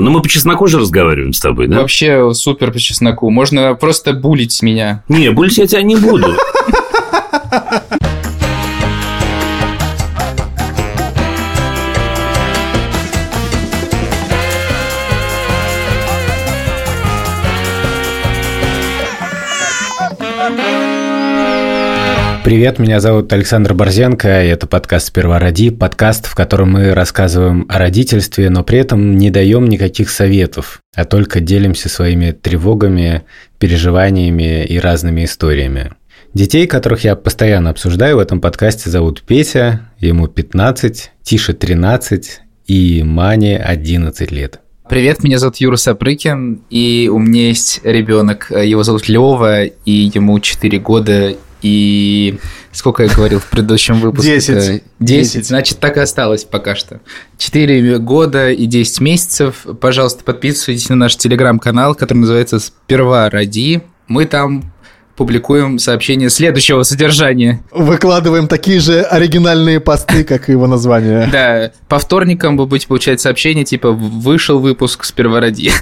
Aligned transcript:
Ну, 0.00 0.10
мы 0.10 0.22
по 0.22 0.28
чесноку 0.28 0.66
же 0.66 0.78
разговариваем 0.78 1.32
с 1.32 1.40
тобой, 1.40 1.66
да? 1.68 1.78
Вообще 1.80 2.32
супер 2.34 2.72
по 2.72 2.78
чесноку. 2.78 3.30
Можно 3.30 3.74
просто 3.74 4.12
булить 4.12 4.62
меня. 4.62 5.02
Не, 5.08 5.30
булить 5.30 5.58
я 5.58 5.66
тебя 5.66 5.82
не 5.82 5.96
буду. 5.96 6.34
Привет, 22.48 22.78
меня 22.78 22.98
зовут 22.98 23.30
Александр 23.30 23.74
Борзенко, 23.74 24.42
и 24.42 24.48
это 24.48 24.66
подкаст 24.66 25.08
«Сперва 25.08 25.38
роди», 25.38 25.68
подкаст, 25.68 26.24
в 26.24 26.34
котором 26.34 26.70
мы 26.70 26.94
рассказываем 26.94 27.66
о 27.68 27.76
родительстве, 27.76 28.48
но 28.48 28.64
при 28.64 28.78
этом 28.78 29.18
не 29.18 29.30
даем 29.30 29.66
никаких 29.66 30.08
советов, 30.08 30.80
а 30.94 31.04
только 31.04 31.40
делимся 31.40 31.90
своими 31.90 32.30
тревогами, 32.30 33.24
переживаниями 33.58 34.64
и 34.64 34.78
разными 34.78 35.26
историями. 35.26 35.92
Детей, 36.32 36.66
которых 36.66 37.04
я 37.04 37.16
постоянно 37.16 37.68
обсуждаю 37.68 38.16
в 38.16 38.20
этом 38.20 38.40
подкасте, 38.40 38.88
зовут 38.88 39.24
Петя, 39.26 39.90
ему 39.98 40.26
15, 40.26 41.12
Тише 41.22 41.52
13 41.52 42.40
и 42.66 43.02
Мане 43.02 43.58
11 43.58 44.32
лет. 44.32 44.60
Привет, 44.88 45.22
меня 45.22 45.38
зовут 45.38 45.58
Юра 45.58 45.76
Сапрыкин, 45.76 46.62
и 46.70 47.10
у 47.12 47.18
меня 47.18 47.48
есть 47.48 47.82
ребенок, 47.84 48.50
его 48.50 48.82
зовут 48.84 49.06
Лева, 49.06 49.64
и 49.64 49.92
ему 50.14 50.40
4 50.40 50.78
года, 50.78 51.34
и 51.62 52.38
сколько 52.72 53.02
я 53.02 53.08
говорил 53.08 53.40
в 53.40 53.46
предыдущем 53.46 54.00
выпуске? 54.00 54.36
Десять. 54.36 54.82
Десять, 55.00 55.46
значит, 55.46 55.78
так 55.78 55.96
и 55.96 56.00
осталось 56.00 56.44
пока 56.44 56.74
что. 56.74 57.00
Четыре 57.36 57.98
года 57.98 58.50
и 58.50 58.66
десять 58.66 59.00
месяцев. 59.00 59.66
Пожалуйста, 59.80 60.24
подписывайтесь 60.24 60.88
на 60.88 60.96
наш 60.96 61.16
телеграм-канал, 61.16 61.94
который 61.94 62.18
называется 62.18 62.58
«Сперва 62.58 63.28
ради». 63.30 63.82
Мы 64.06 64.24
там 64.24 64.72
публикуем 65.18 65.80
сообщения 65.80 66.30
следующего 66.30 66.84
содержания. 66.84 67.60
Выкладываем 67.72 68.46
такие 68.46 68.78
же 68.78 69.02
оригинальные 69.02 69.80
посты, 69.80 70.22
как 70.22 70.48
и 70.48 70.52
его 70.52 70.68
название. 70.68 71.28
Да, 71.32 71.72
по 71.88 71.98
вторникам 71.98 72.56
вы 72.56 72.66
будете 72.66 72.86
получать 72.86 73.20
сообщения, 73.20 73.64
типа 73.64 73.90
«Вышел 73.90 74.60
выпуск 74.60 75.04
«Сперва 75.04 75.40
ради». 75.40 75.72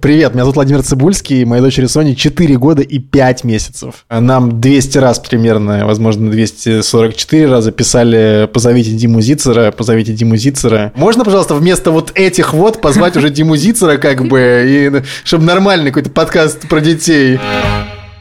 Привет, 0.00 0.34
меня 0.34 0.44
зовут 0.44 0.56
Владимир 0.56 0.82
Цибульский, 0.82 1.44
моей 1.44 1.62
дочери 1.62 1.86
Соне 1.86 2.14
4 2.14 2.56
года 2.58 2.82
и 2.82 3.00
5 3.00 3.42
месяцев. 3.42 4.04
Нам 4.08 4.60
200 4.60 4.98
раз 4.98 5.18
примерно, 5.18 5.84
возможно, 5.84 6.30
244 6.30 7.46
раза 7.48 7.72
писали 7.72 8.48
«Позовите 8.52 8.92
Диму 8.92 9.20
Зицера, 9.20 9.72
позовите 9.72 10.12
Диму 10.12 10.36
Зицера». 10.36 10.92
Можно, 10.94 11.24
пожалуйста, 11.24 11.54
вместо 11.54 11.90
вот 11.90 12.12
этих 12.14 12.52
вот 12.52 12.80
позвать 12.80 13.16
уже 13.16 13.30
Диму 13.30 13.56
Зицера, 13.56 13.96
как 13.96 14.28
бы, 14.28 14.64
и, 14.68 15.02
чтобы 15.24 15.44
нормальный 15.44 15.90
какой-то 15.90 16.10
подкаст 16.10 16.68
про 16.68 16.80
детей. 16.80 17.40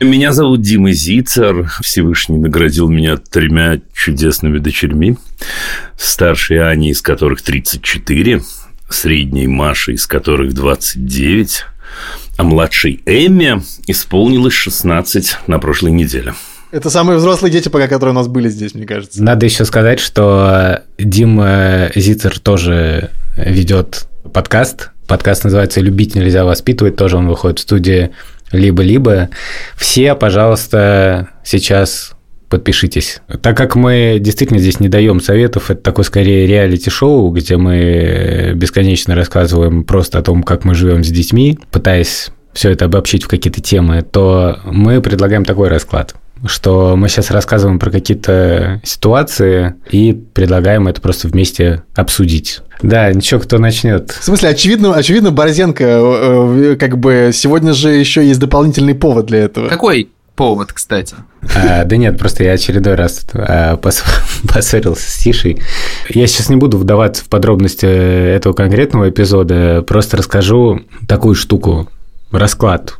Меня 0.02 0.34
зовут 0.34 0.62
Дима 0.62 0.92
Зицер. 0.92 1.70
Всевышний 1.82 2.38
наградил 2.38 2.90
меня 2.90 3.18
тремя 3.18 3.80
чудесными 3.94 4.60
дочерьми. 4.60 5.18
Старшей 5.98 6.70
Аней, 6.70 6.92
из 6.92 7.02
которых 7.02 7.42
34, 7.42 8.42
средней 8.90 9.48
Маши, 9.48 9.94
из 9.94 10.06
которых 10.06 10.54
29, 10.54 11.66
а 12.38 12.44
младшей 12.44 13.02
Эмме 13.06 13.62
исполнилось 13.88 14.54
16 14.54 15.38
на 15.48 15.60
прошлой 15.60 15.92
неделе. 15.92 16.34
Это 16.72 16.90
самые 16.90 17.18
взрослые 17.18 17.52
дети, 17.52 17.70
пока 17.70 17.88
которые 17.88 18.12
у 18.12 18.16
нас 18.16 18.28
были 18.28 18.50
здесь, 18.50 18.74
мне 18.74 18.86
кажется. 18.86 19.24
Надо 19.24 19.46
еще 19.46 19.66
сказать, 19.66 20.00
что 20.00 20.84
Дима 20.98 21.90
Зицер 21.96 22.38
тоже 22.40 23.12
ведет 23.38 24.08
подкаст. 24.34 24.92
Подкаст 25.08 25.44
называется 25.44 25.82
«Любить 25.82 26.16
нельзя 26.16 26.44
воспитывать». 26.44 26.96
Тоже 26.96 27.16
он 27.16 27.28
выходит 27.28 27.60
в 27.60 27.62
студии 27.62 28.12
«Либо-либо». 28.56 29.30
Все, 29.76 30.16
пожалуйста, 30.16 31.30
сейчас 31.44 32.14
подпишитесь. 32.50 33.22
Так 33.42 33.58
как 33.58 33.76
мы 33.76 34.18
действительно 34.20 34.60
здесь 34.60 34.80
не 34.80 34.88
даем 34.88 35.20
советов, 35.20 35.72
это 35.72 35.82
такое 35.82 36.06
скорее 36.06 36.48
реалити-шоу, 36.48 37.32
где 37.32 37.58
мы 37.58 38.54
бесконечно 38.56 39.16
рассказываем 39.16 39.84
просто 39.84 40.20
о 40.20 40.22
том, 40.22 40.44
как 40.44 40.64
мы 40.64 40.76
живем 40.76 41.04
с 41.04 41.10
детьми, 41.10 41.58
пытаясь 41.72 42.30
все 42.54 42.72
это 42.72 42.86
обобщить 42.86 43.24
в 43.24 43.28
какие-то 43.28 43.62
темы, 43.62 44.02
то 44.02 44.60
мы 44.66 45.02
предлагаем 45.02 45.44
такой 45.44 45.68
расклад 45.68 46.16
что 46.46 46.96
мы 46.96 47.10
сейчас 47.10 47.32
рассказываем 47.32 47.80
про 47.80 47.92
какие-то 47.92 48.82
ситуации 48.84 49.76
и 49.90 50.14
предлагаем 50.14 50.88
это 50.88 51.02
просто 51.02 51.28
вместе 51.28 51.84
обсудить. 51.96 52.62
Да, 52.82 53.12
ничего, 53.12 53.40
кто 53.40 53.58
начнет. 53.58 54.12
В 54.12 54.24
смысле, 54.24 54.50
очевидно, 54.50 54.94
очевидно, 54.94 55.32
Борзенко, 55.32 55.84
э, 55.84 56.74
э, 56.74 56.76
как 56.76 56.98
бы 56.98 57.32
сегодня 57.34 57.74
же 57.74 57.90
еще 57.90 58.26
есть 58.26 58.40
дополнительный 58.40 58.96
повод 58.96 59.28
для 59.28 59.40
этого. 59.40 59.70
Какой? 59.70 60.10
повод, 60.36 60.74
кстати. 60.74 61.16
А, 61.56 61.84
да 61.86 61.98
нет, 61.98 62.20
просто 62.20 62.44
я 62.44 62.52
очередной 62.52 62.96
раз 62.96 63.26
а, 63.34 63.78
пос, 63.78 64.04
поссорился 64.54 65.10
с 65.10 65.16
Тишей. 65.16 65.62
Я 66.10 66.28
сейчас 66.28 66.50
не 66.50 66.56
буду 66.56 66.78
вдаваться 66.78 67.24
в 67.24 67.30
подробности 67.30 67.86
этого 67.86 68.54
конкретного 68.54 69.10
эпизода, 69.10 69.84
просто 69.84 70.18
расскажу 70.18 70.82
такую 71.08 71.36
штуку. 71.36 71.90
Расклад. 72.32 72.96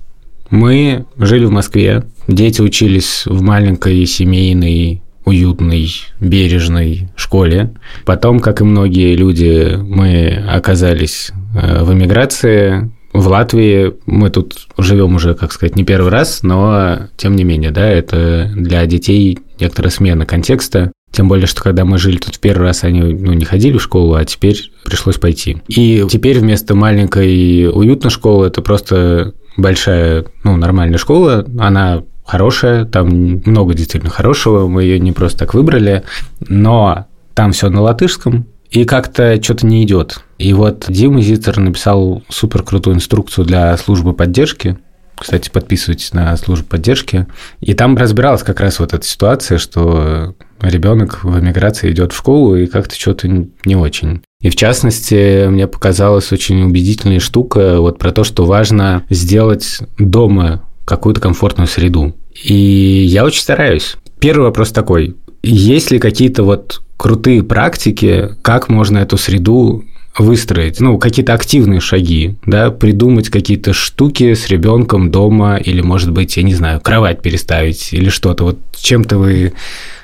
Мы 0.50 1.06
жили 1.18 1.46
в 1.46 1.52
Москве, 1.52 2.04
дети 2.28 2.62
учились 2.62 3.24
в 3.26 3.42
маленькой 3.42 4.06
семейной 4.06 5.02
уютной, 5.26 5.90
бережной 6.20 7.10
школе. 7.16 7.74
Потом, 8.06 8.40
как 8.40 8.62
и 8.62 8.64
многие 8.64 9.16
люди, 9.16 9.76
мы 9.76 10.46
оказались 10.48 11.32
э, 11.56 11.84
в 11.84 11.92
эмиграции, 11.94 12.92
в 13.16 13.28
Латвии 13.28 13.94
мы 14.06 14.30
тут 14.30 14.68
живем 14.78 15.16
уже, 15.16 15.36
как 15.36 15.54
сказать, 15.54 15.78
не 15.78 15.86
первый 15.86 16.12
раз, 16.12 16.44
но 16.44 17.08
тем 17.16 17.36
не 17.38 17.46
менее, 17.46 17.72
да, 17.72 17.88
это 17.88 18.52
для 18.54 18.86
детей 18.86 19.40
некоторая 19.58 19.90
смена 19.90 20.26
контекста. 20.26 20.92
Тем 21.12 21.30
более, 21.30 21.48
что 21.48 21.64
когда 21.64 21.86
мы 21.86 21.98
жили 21.98 22.18
тут 22.18 22.36
в 22.36 22.40
первый 22.42 22.64
раз, 22.64 22.84
они 22.84 23.02
ну, 23.02 23.32
не 23.32 23.46
ходили 23.46 23.78
в 23.78 23.82
школу, 23.82 24.16
а 24.16 24.26
теперь 24.26 24.70
пришлось 24.84 25.16
пойти. 25.16 25.62
И 25.70 26.06
теперь 26.10 26.40
вместо 26.40 26.76
маленькой 26.76 27.70
уютной 27.70 28.12
школы 28.12 28.48
это 28.48 28.62
просто 28.62 29.34
большая, 29.58 30.26
ну, 30.44 30.58
нормальная 30.58 30.98
школа. 30.98 31.46
Она 31.58 32.04
хорошая, 32.26 32.86
там 32.86 33.42
много 33.46 33.74
действительно 33.74 34.12
хорошего, 34.12 34.68
мы 34.68 34.84
ее 34.84 35.00
не 35.00 35.12
просто 35.12 35.40
так 35.40 35.54
выбрали, 35.54 36.04
но 36.48 37.06
там 37.34 37.52
все 37.52 37.70
на 37.70 37.82
латышском, 37.82 38.48
и 38.70 38.86
как-то 38.86 39.42
что-то 39.42 39.66
не 39.66 39.84
идет. 39.84 40.24
И 40.38 40.54
вот 40.54 40.86
Дима 40.90 41.22
Зитер 41.22 41.58
написал 41.60 42.24
супер 42.30 42.64
крутую 42.64 42.96
инструкцию 42.96 43.46
для 43.46 43.78
службы 43.78 44.14
поддержки. 44.14 44.78
Кстати, 45.18 45.50
подписывайтесь 45.50 46.12
на 46.12 46.36
службу 46.36 46.66
поддержки. 46.66 47.26
И 47.62 47.74
там 47.74 47.96
разбиралась 47.96 48.44
как 48.44 48.60
раз 48.60 48.80
вот 48.80 48.94
эта 48.94 49.06
ситуация, 49.06 49.60
что 49.60 50.36
ребенок 50.60 51.24
в 51.24 51.40
эмиграции 51.40 51.92
идет 51.92 52.12
в 52.12 52.18
школу 52.18 52.58
и 52.58 52.66
как-то 52.66 52.96
что-то 52.96 53.30
не 53.30 53.76
очень. 53.78 54.24
И 54.46 54.50
в 54.52 54.56
частности, 54.56 55.48
мне 55.48 55.66
показалась 55.66 56.32
очень 56.32 56.62
убедительная 56.62 57.20
штука 57.20 57.82
вот 57.82 57.98
про 57.98 58.12
то, 58.12 58.24
что 58.24 58.46
важно 58.46 59.04
сделать 59.10 59.80
дома 59.98 60.62
какую-то 60.86 61.20
комфортную 61.20 61.66
среду. 61.66 62.14
И 62.44 62.54
я 62.54 63.26
очень 63.26 63.42
стараюсь. 63.42 63.96
Первый 64.20 64.44
вопрос 64.44 64.70
такой. 64.70 65.16
Есть 65.42 65.90
ли 65.90 65.98
какие-то 65.98 66.44
вот 66.44 66.84
крутые 66.96 67.42
практики, 67.42 68.36
как 68.44 68.70
можно 68.70 69.00
эту 69.00 69.18
среду 69.18 69.84
выстроить, 70.16 70.80
ну, 70.80 71.00
какие-то 71.00 71.34
активные 71.34 71.80
шаги, 71.80 72.36
да, 72.46 72.70
придумать 72.70 73.30
какие-то 73.30 73.74
штуки 73.74 74.36
с 74.36 74.48
ребенком 74.50 75.10
дома 75.10 75.56
или, 75.56 75.82
может 75.82 76.12
быть, 76.12 76.38
я 76.38 76.44
не 76.44 76.54
знаю, 76.54 76.82
кровать 76.82 77.24
переставить 77.24 77.94
или 77.94 78.10
что-то. 78.10 78.44
Вот 78.44 78.60
чем-то 78.80 79.18
вы 79.18 79.54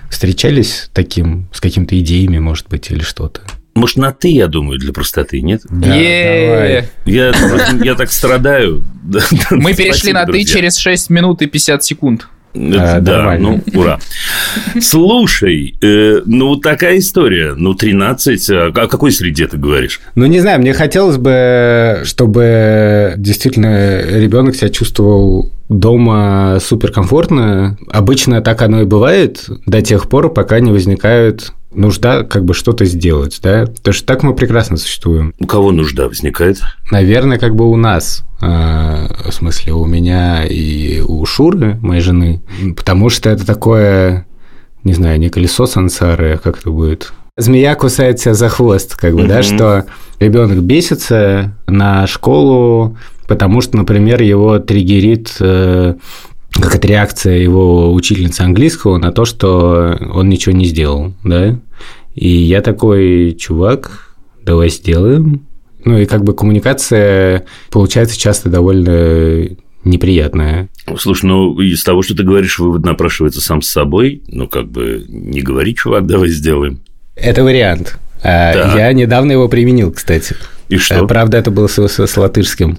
встречались 0.09 0.89
таким, 0.93 1.47
с 1.53 1.61
какими-то 1.61 1.99
идеями, 1.99 2.39
может 2.39 2.69
быть, 2.69 2.89
или 2.89 3.03
что-то? 3.03 3.41
Может, 3.73 3.97
на 3.97 4.11
«ты», 4.11 4.29
я 4.29 4.47
думаю, 4.47 4.79
для 4.79 4.91
простоты, 4.91 5.41
нет? 5.41 5.61
Да, 5.69 5.87
давай. 5.87 6.89
Я, 7.05 7.33
я 7.83 7.95
так 7.95 8.11
страдаю. 8.11 8.83
Мы 9.51 9.73
перешли 9.73 10.13
на 10.13 10.25
«ты» 10.25 10.43
через 10.43 10.77
6 10.77 11.09
минут 11.09 11.41
и 11.41 11.45
50 11.45 11.83
секунд. 11.83 12.27
А, 12.53 12.99
да, 12.99 13.37
ну, 13.39 13.61
ура. 13.73 13.99
Слушай, 14.81 15.75
э, 15.81 16.21
ну, 16.25 16.57
такая 16.57 16.97
история. 16.97 17.53
Ну, 17.55 17.73
13, 17.73 18.49
а 18.49 18.67
о 18.67 18.87
какой 18.87 19.11
среде 19.11 19.47
ты 19.47 19.57
говоришь? 19.57 20.01
Ну, 20.15 20.25
не 20.25 20.41
знаю, 20.41 20.59
мне 20.59 20.73
хотелось 20.73 21.17
бы, 21.17 22.01
чтобы 22.03 23.13
действительно 23.17 24.01
ребенок 24.01 24.55
себя 24.55 24.69
чувствовал 24.69 25.51
дома 25.69 26.57
суперкомфортно. 26.59 27.77
Обычно 27.89 28.41
так 28.41 28.61
оно 28.61 28.81
и 28.81 28.85
бывает 28.85 29.45
до 29.65 29.81
тех 29.81 30.09
пор, 30.09 30.33
пока 30.33 30.59
не 30.59 30.71
возникают 30.71 31.53
нужда 31.73 32.23
как 32.23 32.45
бы 32.45 32.53
что-то 32.53 32.85
сделать, 32.85 33.39
да? 33.41 33.65
Потому 33.65 33.93
что 33.93 34.05
так 34.05 34.23
мы 34.23 34.35
прекрасно 34.35 34.77
существуем. 34.77 35.33
У 35.39 35.45
кого 35.45 35.71
нужда 35.71 36.07
возникает? 36.07 36.61
Наверное, 36.91 37.39
как 37.39 37.55
бы 37.55 37.69
у 37.69 37.75
нас. 37.75 38.23
А, 38.41 39.07
в 39.27 39.31
смысле, 39.31 39.73
у 39.73 39.85
меня 39.85 40.45
и 40.45 40.99
у 41.01 41.25
Шуры, 41.25 41.77
моей 41.81 42.01
жены. 42.01 42.41
Потому 42.75 43.09
что 43.09 43.29
это 43.29 43.45
такое, 43.45 44.25
не 44.83 44.93
знаю, 44.93 45.19
не 45.19 45.29
колесо 45.29 45.65
сансары, 45.65 46.33
а 46.33 46.37
как 46.37 46.59
это 46.59 46.71
будет? 46.71 47.13
Змея 47.37 47.75
кусает 47.75 48.19
себя 48.19 48.33
за 48.33 48.49
хвост, 48.49 48.95
как 48.95 49.15
бы, 49.15 49.21
mm-hmm. 49.21 49.27
да, 49.27 49.43
что 49.43 49.85
Ребенок 50.21 50.61
бесится 50.61 51.51
на 51.65 52.05
школу, 52.05 52.95
потому 53.27 53.59
что, 53.61 53.75
например, 53.75 54.21
его 54.21 54.59
триггерит 54.59 55.35
э, 56.57 56.61
какая-то 56.61 56.87
реакция 56.87 57.37
его 57.37 57.93
учительницы 57.93 58.41
английского 58.41 58.97
на 58.97 59.11
то, 59.11 59.25
что 59.25 59.97
он 60.13 60.29
ничего 60.29 60.55
не 60.55 60.65
сделал, 60.65 61.13
да? 61.23 61.59
И 62.15 62.29
я 62.29 62.61
такой, 62.61 63.35
чувак, 63.39 64.15
давай 64.43 64.69
сделаем. 64.69 65.45
Ну 65.83 65.97
и 65.97 66.05
как 66.05 66.23
бы 66.23 66.35
коммуникация 66.35 67.45
получается 67.71 68.19
часто 68.19 68.49
довольно 68.49 69.47
неприятная. 69.83 70.69
Слушай, 70.97 71.25
ну 71.25 71.59
из 71.59 71.83
того, 71.83 72.03
что 72.03 72.15
ты 72.15 72.23
говоришь, 72.23 72.59
вывод 72.59 72.85
напрашивается 72.85 73.41
сам 73.41 73.61
с 73.61 73.69
собой. 73.69 74.21
Ну, 74.27 74.47
как 74.47 74.69
бы 74.69 75.05
не 75.07 75.41
говори, 75.41 75.75
чувак, 75.75 76.05
давай 76.05 76.29
сделаем. 76.29 76.81
Это 77.15 77.43
вариант. 77.43 77.97
А, 78.23 78.53
да. 78.53 78.77
Я 78.77 78.93
недавно 78.93 79.31
его 79.31 79.47
применил, 79.47 79.91
кстати. 79.91 80.35
И 80.69 80.77
что? 80.77 81.03
Э, 81.03 81.07
правда, 81.07 81.37
это 81.37 81.49
было 81.51 81.67
с, 81.67 81.87
с, 81.87 81.99
с 81.99 82.17
латышским. 82.17 82.77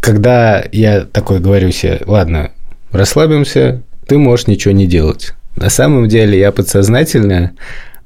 Когда 0.00 0.64
я 0.72 1.02
такой 1.02 1.38
говорю 1.38 1.70
себе, 1.70 2.02
ладно, 2.06 2.50
расслабимся, 2.94 3.82
ты 4.06 4.18
можешь 4.18 4.46
ничего 4.46 4.72
не 4.72 4.86
делать. 4.86 5.34
На 5.56 5.70
самом 5.70 6.08
деле 6.08 6.38
я 6.38 6.52
подсознательно 6.52 7.52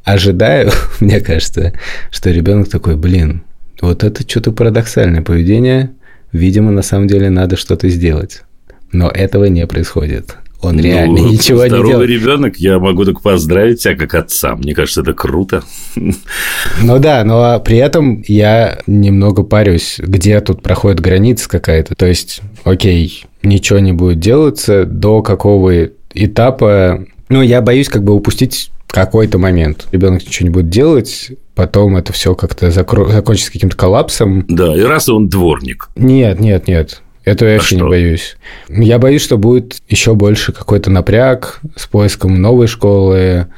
ожидаю, 0.04 0.70
мне 1.00 1.20
кажется, 1.20 1.72
что 2.10 2.30
ребенок 2.30 2.68
такой, 2.68 2.96
блин, 2.96 3.42
вот 3.80 4.04
это 4.04 4.28
что-то 4.28 4.52
парадоксальное 4.52 5.22
поведение, 5.22 5.92
видимо, 6.32 6.72
на 6.72 6.82
самом 6.82 7.06
деле 7.06 7.30
надо 7.30 7.56
что-то 7.56 7.88
сделать. 7.88 8.42
Но 8.90 9.08
этого 9.08 9.44
не 9.44 9.66
происходит. 9.66 10.36
Он 10.60 10.76
ну, 10.76 10.82
реально 10.82 11.18
ничего 11.30 11.62
не 11.62 11.70
делает. 11.70 11.86
Здоровый 11.86 12.06
ребенок, 12.06 12.56
я 12.56 12.78
могу 12.78 13.04
только 13.04 13.20
поздравить 13.20 13.82
тебя 13.82 13.96
как 13.96 14.14
отца. 14.14 14.56
Мне 14.56 14.74
кажется, 14.74 15.02
это 15.02 15.12
круто. 15.12 15.62
Ну 15.94 16.98
да, 16.98 17.22
но 17.24 17.60
при 17.60 17.78
этом 17.78 18.24
я 18.26 18.78
немного 18.86 19.44
парюсь, 19.44 19.96
где 19.98 20.40
тут 20.40 20.62
проходит 20.62 21.00
граница 21.00 21.48
какая-то. 21.48 21.94
То 21.94 22.06
есть, 22.06 22.40
окей, 22.64 23.26
ничего 23.42 23.78
не 23.78 23.92
будет 23.92 24.20
делаться, 24.20 24.84
до 24.84 25.22
какого 25.22 25.90
этапа... 26.14 27.04
Ну, 27.28 27.42
я 27.42 27.60
боюсь 27.60 27.88
как 27.88 28.04
бы 28.04 28.14
упустить 28.14 28.70
какой-то 28.86 29.38
момент. 29.38 29.86
Ребенок 29.92 30.24
ничего 30.24 30.48
не 30.48 30.52
будет 30.52 30.70
делать, 30.70 31.32
потом 31.54 31.96
это 31.96 32.12
все 32.12 32.34
как-то 32.34 32.70
закро... 32.70 33.08
закончится 33.08 33.52
каким-то 33.52 33.76
коллапсом. 33.76 34.44
Да, 34.48 34.74
и 34.74 34.80
раз 34.80 35.08
он 35.08 35.28
дворник. 35.28 35.90
Нет, 35.96 36.40
нет, 36.40 36.66
нет. 36.68 37.02
Это 37.24 37.44
я 37.44 37.52
а 37.52 37.54
вообще 37.56 37.76
что? 37.76 37.84
не 37.84 37.90
боюсь. 37.90 38.36
Я 38.70 38.98
боюсь, 38.98 39.22
что 39.22 39.36
будет 39.36 39.82
еще 39.88 40.14
больше 40.14 40.52
какой-то 40.52 40.90
напряг 40.90 41.60
с 41.76 41.86
поиском 41.86 42.40
новой 42.40 42.68
школы 42.68 43.48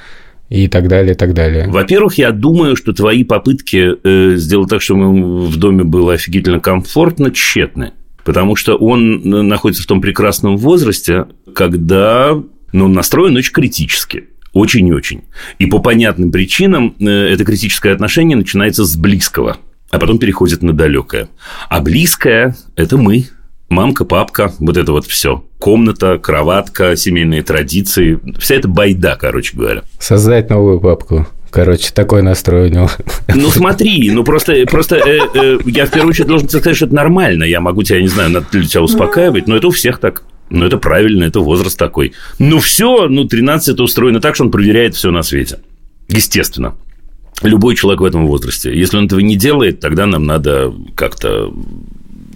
и 0.48 0.66
так 0.66 0.88
далее, 0.88 1.12
и 1.12 1.16
так 1.16 1.32
далее. 1.32 1.68
Во-первых, 1.68 2.14
я 2.18 2.32
думаю, 2.32 2.74
что 2.74 2.92
твои 2.92 3.22
попытки 3.22 3.92
э, 4.02 4.36
сделать 4.36 4.70
так, 4.70 4.82
чтобы 4.82 5.46
в 5.46 5.56
доме 5.56 5.84
было 5.84 6.14
офигительно 6.14 6.58
комфортно, 6.58 7.30
тщетны. 7.30 7.92
Потому 8.30 8.54
что 8.54 8.76
он 8.76 9.22
э, 9.24 9.42
находится 9.42 9.82
в 9.82 9.86
том 9.86 10.00
прекрасном 10.00 10.56
возрасте, 10.56 11.26
когда 11.52 12.40
ну, 12.72 12.86
настроен 12.86 13.34
очень 13.34 13.52
критически. 13.52 14.28
Очень-очень. 14.52 15.22
И 15.58 15.66
по 15.66 15.80
понятным 15.80 16.30
причинам 16.30 16.94
э, 17.00 17.08
это 17.08 17.44
критическое 17.44 17.92
отношение 17.92 18.36
начинается 18.36 18.84
с 18.84 18.94
близкого, 18.94 19.56
а 19.90 19.98
потом 19.98 20.18
переходит 20.18 20.62
на 20.62 20.72
далекое. 20.72 21.28
А 21.68 21.80
близкое– 21.80 22.54
это 22.76 22.96
мы, 22.96 23.24
мамка, 23.68 24.04
папка, 24.04 24.54
вот 24.60 24.76
это 24.76 24.92
вот 24.92 25.06
все. 25.06 25.44
Комната, 25.58 26.16
кроватка, 26.18 26.94
семейные 26.94 27.42
традиции. 27.42 28.20
Вся 28.38 28.54
эта 28.54 28.68
байда, 28.68 29.16
короче 29.20 29.56
говоря. 29.56 29.82
Создать 29.98 30.50
новую 30.50 30.78
папку. 30.78 31.26
Короче, 31.50 31.90
такой 31.92 32.22
настрой 32.22 32.68
у 32.68 32.72
него. 32.72 32.90
Ну, 33.34 33.50
смотри, 33.50 34.10
ну 34.10 34.24
просто, 34.24 34.54
просто 34.66 34.96
э, 34.96 35.18
э, 35.34 35.58
я 35.66 35.86
в 35.86 35.90
первую 35.90 36.10
очередь 36.10 36.28
должен 36.28 36.48
сказать, 36.48 36.76
что 36.76 36.86
это 36.86 36.94
нормально. 36.94 37.44
Я 37.44 37.60
могу 37.60 37.82
тебя, 37.82 38.00
не 38.00 38.08
знаю, 38.08 38.30
надо 38.30 38.46
тебя 38.64 38.82
успокаивать, 38.82 39.46
но 39.48 39.56
это 39.56 39.68
у 39.68 39.70
всех 39.70 39.98
так. 39.98 40.22
Ну, 40.50 40.66
это 40.66 40.78
правильно, 40.78 41.24
это 41.24 41.40
возраст 41.40 41.78
такой. 41.78 42.12
Ну, 42.38 42.58
все, 42.58 43.08
ну, 43.08 43.24
13 43.24 43.74
это 43.74 43.82
устроено 43.82 44.20
так, 44.20 44.34
что 44.34 44.44
он 44.44 44.50
проверяет 44.50 44.94
все 44.94 45.10
на 45.10 45.22
свете. 45.22 45.60
Естественно. 46.08 46.74
Любой 47.42 47.76
человек 47.76 48.00
в 48.00 48.04
этом 48.04 48.26
возрасте. 48.26 48.76
Если 48.76 48.96
он 48.96 49.06
этого 49.06 49.20
не 49.20 49.36
делает, 49.36 49.80
тогда 49.80 50.06
нам 50.06 50.26
надо 50.26 50.74
как-то 50.94 51.52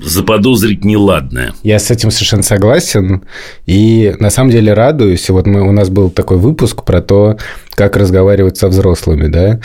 заподозрить 0.02 0.85
неладное. 0.85 1.55
Я 1.62 1.79
с 1.79 1.91
этим 1.91 2.11
совершенно 2.11 2.43
согласен. 2.43 3.23
И 3.67 4.14
на 4.19 4.31
самом 4.31 4.50
деле 4.50 4.73
радуюсь. 4.73 5.29
Вот 5.31 5.46
мы, 5.46 5.62
у 5.62 5.73
нас 5.73 5.88
был 5.88 6.11
такой 6.11 6.38
выпуск 6.38 6.85
про 6.85 7.00
то, 7.00 7.37
как 7.75 7.96
разговаривать 7.96 8.56
со 8.56 8.69
взрослыми, 8.69 9.29
да. 9.29 9.61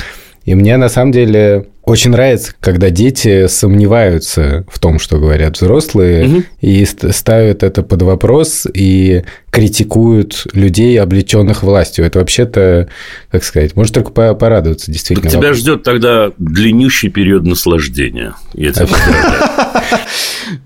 И 0.46 0.56
мне 0.56 0.78
на 0.78 0.90
самом 0.90 1.12
деле 1.12 1.68
очень 1.84 2.12
нравится, 2.12 2.54
когда 2.60 2.90
дети 2.90 3.48
сомневаются 3.48 4.64
в 4.72 4.80
том, 4.80 5.00
что 5.00 5.18
говорят 5.18 5.58
взрослые, 5.58 6.28
угу. 6.28 6.44
и 6.62 6.86
ставят 6.86 7.64
это 7.64 7.84
под 7.84 8.02
вопрос 8.04 8.68
и 8.74 9.24
критикуют 9.52 10.48
людей, 10.54 11.00
облеченных 11.00 11.64
властью. 11.64 12.06
Это 12.06 12.20
вообще-то, 12.20 12.90
как 13.32 13.44
сказать, 13.44 13.76
может 13.76 13.94
только 13.94 14.12
порадоваться 14.12 14.92
действительно. 14.92 15.30
Так 15.30 15.40
тебя 15.40 15.54
ждет 15.54 15.84
тогда 15.84 16.32
длиннющий 16.38 17.10
период 17.10 17.44
наслаждения. 17.44 18.36
Я 18.54 18.72
тебя 18.72 18.88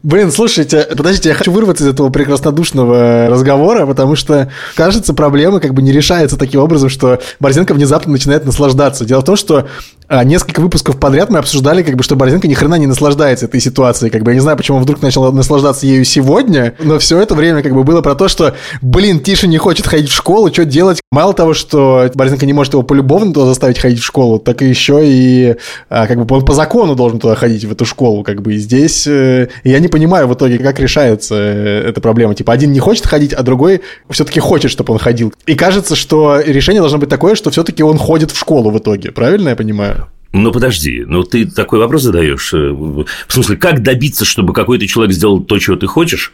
Блин, 0.03 0.31
слушайте, 0.31 0.87
подождите, 0.95 1.29
я 1.29 1.35
хочу 1.35 1.51
вырваться 1.51 1.83
из 1.83 1.87
этого 1.87 2.09
прекраснодушного 2.09 3.27
разговора, 3.29 3.85
потому 3.85 4.15
что, 4.15 4.51
кажется, 4.75 5.13
проблема 5.13 5.59
как 5.59 5.73
бы 5.73 5.81
не 5.81 5.91
решается 5.91 6.37
таким 6.37 6.61
образом, 6.61 6.89
что 6.89 7.19
Борзенко 7.39 7.73
внезапно 7.73 8.11
начинает 8.11 8.45
наслаждаться. 8.45 9.05
Дело 9.05 9.21
в 9.21 9.25
том, 9.25 9.35
что 9.35 9.67
а, 10.07 10.23
несколько 10.23 10.59
выпусков 10.59 10.99
подряд 10.99 11.29
мы 11.29 11.39
обсуждали, 11.39 11.83
как 11.83 11.95
бы, 11.95 12.03
что 12.03 12.15
Борзенко 12.15 12.47
ни 12.47 12.53
хрена 12.53 12.75
не 12.75 12.87
наслаждается 12.87 13.45
этой 13.45 13.59
ситуацией. 13.59 14.11
Как 14.11 14.23
бы 14.23 14.31
я 14.31 14.35
не 14.35 14.41
знаю, 14.41 14.57
почему 14.57 14.77
он 14.77 14.83
вдруг 14.83 15.01
начал 15.01 15.31
наслаждаться 15.31 15.85
ею 15.85 16.05
сегодня, 16.05 16.75
но 16.79 16.99
все 16.99 17.19
это 17.19 17.35
время 17.35 17.63
как 17.63 17.73
бы 17.73 17.83
было 17.83 18.01
про 18.01 18.15
то, 18.15 18.27
что, 18.27 18.55
блин, 18.83 19.21
Тиша 19.21 19.47
не 19.47 19.57
хочет 19.57 19.87
ходить 19.87 20.09
в 20.09 20.13
школу, 20.13 20.51
что 20.51 20.65
делать? 20.65 21.01
Мало 21.11 21.33
того, 21.33 21.53
что 21.53 22.11
Борзенко 22.13 22.45
не 22.45 22.53
может 22.53 22.73
его 22.73 22.83
полюбовно 22.83 23.33
туда 23.33 23.45
заставить 23.47 23.79
ходить 23.79 23.99
в 23.99 24.05
школу, 24.05 24.37
так 24.37 24.61
еще 24.61 24.99
и 25.03 25.55
а, 25.89 26.05
как 26.05 26.23
бы 26.23 26.35
он 26.35 26.45
по 26.45 26.53
закону 26.53 26.95
должен 26.95 27.19
туда 27.19 27.35
ходить, 27.35 27.63
в 27.63 27.71
эту 27.71 27.85
школу, 27.85 28.23
как 28.23 28.41
бы 28.41 28.55
и 28.55 28.57
здесь. 28.57 29.07
Э, 29.07 29.47
я 29.63 29.79
не 29.79 29.87
понимаю 29.87 30.27
в 30.27 30.33
итоге, 30.33 30.57
как 30.57 30.79
решается 30.79 31.35
э, 31.35 31.89
эта 31.89 32.01
проблема. 32.01 32.35
Типа 32.35 32.51
один 32.51 32.71
не 32.71 32.79
хочет 32.79 33.05
ходить, 33.05 33.33
а 33.33 33.41
другой 33.43 33.81
все-таки 34.09 34.39
хочет, 34.39 34.69
чтобы 34.69 34.93
он 34.93 34.99
ходил. 34.99 35.33
И 35.45 35.55
кажется, 35.55 35.95
что 35.95 36.41
решение 36.45 36.81
должно 36.81 36.97
быть 36.97 37.09
такое, 37.09 37.35
что 37.35 37.51
все-таки 37.51 37.83
он 37.83 37.97
ходит 37.97 38.31
в 38.31 38.37
школу 38.37 38.69
в 38.69 38.77
итоге. 38.77 39.11
Правильно 39.11 39.49
я 39.49 39.55
понимаю? 39.55 40.07
Ну, 40.33 40.51
подожди, 40.51 41.03
ну 41.05 41.23
ты 41.23 41.45
такой 41.45 41.79
вопрос 41.79 42.01
задаешь. 42.01 42.53
Э, 42.53 42.71
в 42.71 43.05
смысле, 43.29 43.55
как 43.55 43.81
добиться, 43.81 44.25
чтобы 44.25 44.51
какой-то 44.51 44.87
человек 44.87 45.13
сделал 45.15 45.41
то, 45.41 45.57
чего 45.59 45.77
ты 45.77 45.87
хочешь? 45.87 46.33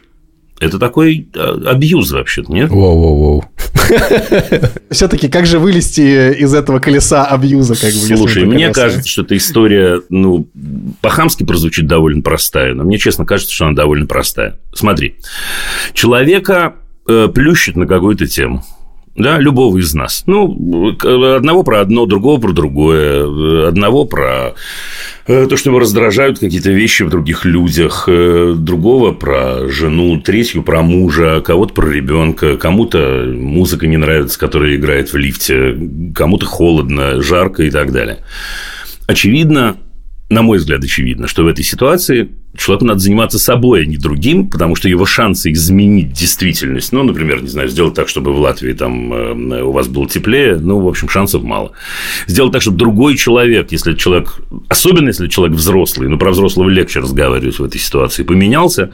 Это 0.59 0.77
такой 0.77 1.27
а, 1.35 1.61
абьюз 1.65 2.11
вообще-то, 2.11 2.51
нет? 2.51 2.69
Воу-воу-воу. 2.69 3.43
Все-таки 4.91 5.29
как 5.29 5.45
же 5.45 5.59
вылезти 5.59 6.33
из 6.33 6.53
этого 6.53 6.79
колеса 6.79 7.25
абьюза? 7.25 7.75
Как 7.75 7.93
бы, 7.93 8.17
Слушай, 8.17 8.45
мне 8.45 8.71
кажется, 8.71 9.07
что 9.07 9.21
эта 9.21 9.37
история, 9.37 10.01
ну, 10.09 10.47
по-хамски 11.01 11.43
прозвучит 11.43 11.87
довольно 11.87 12.21
простая, 12.21 12.73
но 12.73 12.83
мне 12.83 12.97
честно 12.97 13.25
кажется, 13.25 13.53
что 13.53 13.65
она 13.65 13.75
довольно 13.75 14.05
простая. 14.05 14.59
Смотри, 14.73 15.15
человека 15.93 16.75
э, 17.07 17.29
плющит 17.33 17.75
на 17.75 17.87
какую-то 17.87 18.27
тему 18.27 18.63
да, 19.19 19.37
любого 19.37 19.77
из 19.77 19.93
нас. 19.93 20.23
Ну, 20.25 20.95
одного 21.35 21.63
про 21.63 21.81
одно, 21.81 22.05
другого 22.05 22.39
про 22.39 22.53
другое, 22.53 23.67
одного 23.67 24.05
про 24.05 24.55
э, 25.27 25.45
то, 25.47 25.57
что 25.57 25.69
его 25.69 25.79
раздражают 25.79 26.39
какие-то 26.39 26.71
вещи 26.71 27.03
в 27.03 27.09
других 27.09 27.43
людях, 27.43 28.05
э, 28.07 28.55
другого 28.57 29.11
про 29.11 29.67
жену, 29.67 30.21
третью 30.21 30.63
про 30.63 30.81
мужа, 30.81 31.41
кого-то 31.41 31.73
про 31.73 31.89
ребенка, 31.89 32.55
кому-то 32.55 33.25
музыка 33.27 33.87
не 33.87 33.97
нравится, 33.97 34.39
которая 34.39 34.75
играет 34.75 35.11
в 35.11 35.17
лифте, 35.17 35.77
кому-то 36.15 36.45
холодно, 36.45 37.21
жарко 37.21 37.63
и 37.63 37.69
так 37.69 37.91
далее. 37.91 38.19
Очевидно, 39.05 39.75
на 40.29 40.43
мой 40.43 40.59
взгляд, 40.59 40.83
очевидно, 40.83 41.27
что 41.27 41.43
в 41.43 41.47
этой 41.47 41.65
ситуации 41.65 42.29
человеку 42.55 42.85
надо 42.85 42.99
заниматься 42.99 43.39
собой, 43.39 43.81
а 43.81 43.85
не 43.85 43.97
другим, 43.97 44.47
потому 44.47 44.75
что 44.75 44.87
его 44.87 45.05
шансы 45.05 45.51
изменить 45.51 46.13
действительность, 46.13 46.91
ну, 46.91 47.01
например, 47.01 47.41
не 47.41 47.47
знаю, 47.47 47.67
сделать 47.67 47.95
так, 47.95 48.07
чтобы 48.07 48.31
в 48.33 48.39
Латвии 48.39 48.73
там 48.73 49.11
э, 49.11 49.63
у 49.63 49.71
вас 49.71 49.87
было 49.87 50.07
теплее, 50.07 50.57
ну, 50.57 50.79
в 50.79 50.87
общем, 50.87 51.09
шансов 51.09 51.41
мало. 51.41 51.71
Сделать 52.27 52.53
так, 52.53 52.61
чтобы 52.61 52.77
другой 52.77 53.17
человек, 53.17 53.71
если 53.71 53.93
человек, 53.95 54.39
особенно 54.67 55.07
если 55.07 55.27
человек 55.27 55.57
взрослый, 55.57 56.07
ну, 56.07 56.19
про 56.19 56.29
взрослого 56.29 56.69
легче 56.69 56.99
разговаривать 56.99 57.57
в 57.57 57.63
этой 57.63 57.79
ситуации, 57.79 58.21
поменялся, 58.21 58.91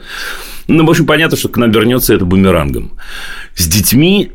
ну, 0.68 0.86
в 0.86 0.90
общем, 0.90 1.04
понятно, 1.04 1.36
что 1.36 1.50
к 1.50 1.58
нам 1.58 1.70
вернется 1.70 2.14
это 2.14 2.24
бумерангом. 2.24 2.92
С 3.54 3.66
детьми 3.66 4.30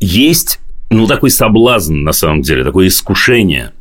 есть, 0.00 0.58
ну, 0.90 1.06
такой 1.06 1.30
соблазн, 1.30 2.02
на 2.02 2.12
самом 2.12 2.42
деле, 2.42 2.64
такое 2.64 2.88
искушение– 2.88 3.70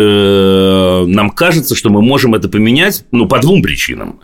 Э, 0.00 1.04
нам 1.08 1.30
кажется, 1.30 1.74
что 1.74 1.90
мы 1.90 2.02
можем 2.02 2.36
это 2.36 2.48
поменять, 2.48 3.04
ну, 3.10 3.26
по 3.26 3.40
двум 3.40 3.62
причинам. 3.62 4.20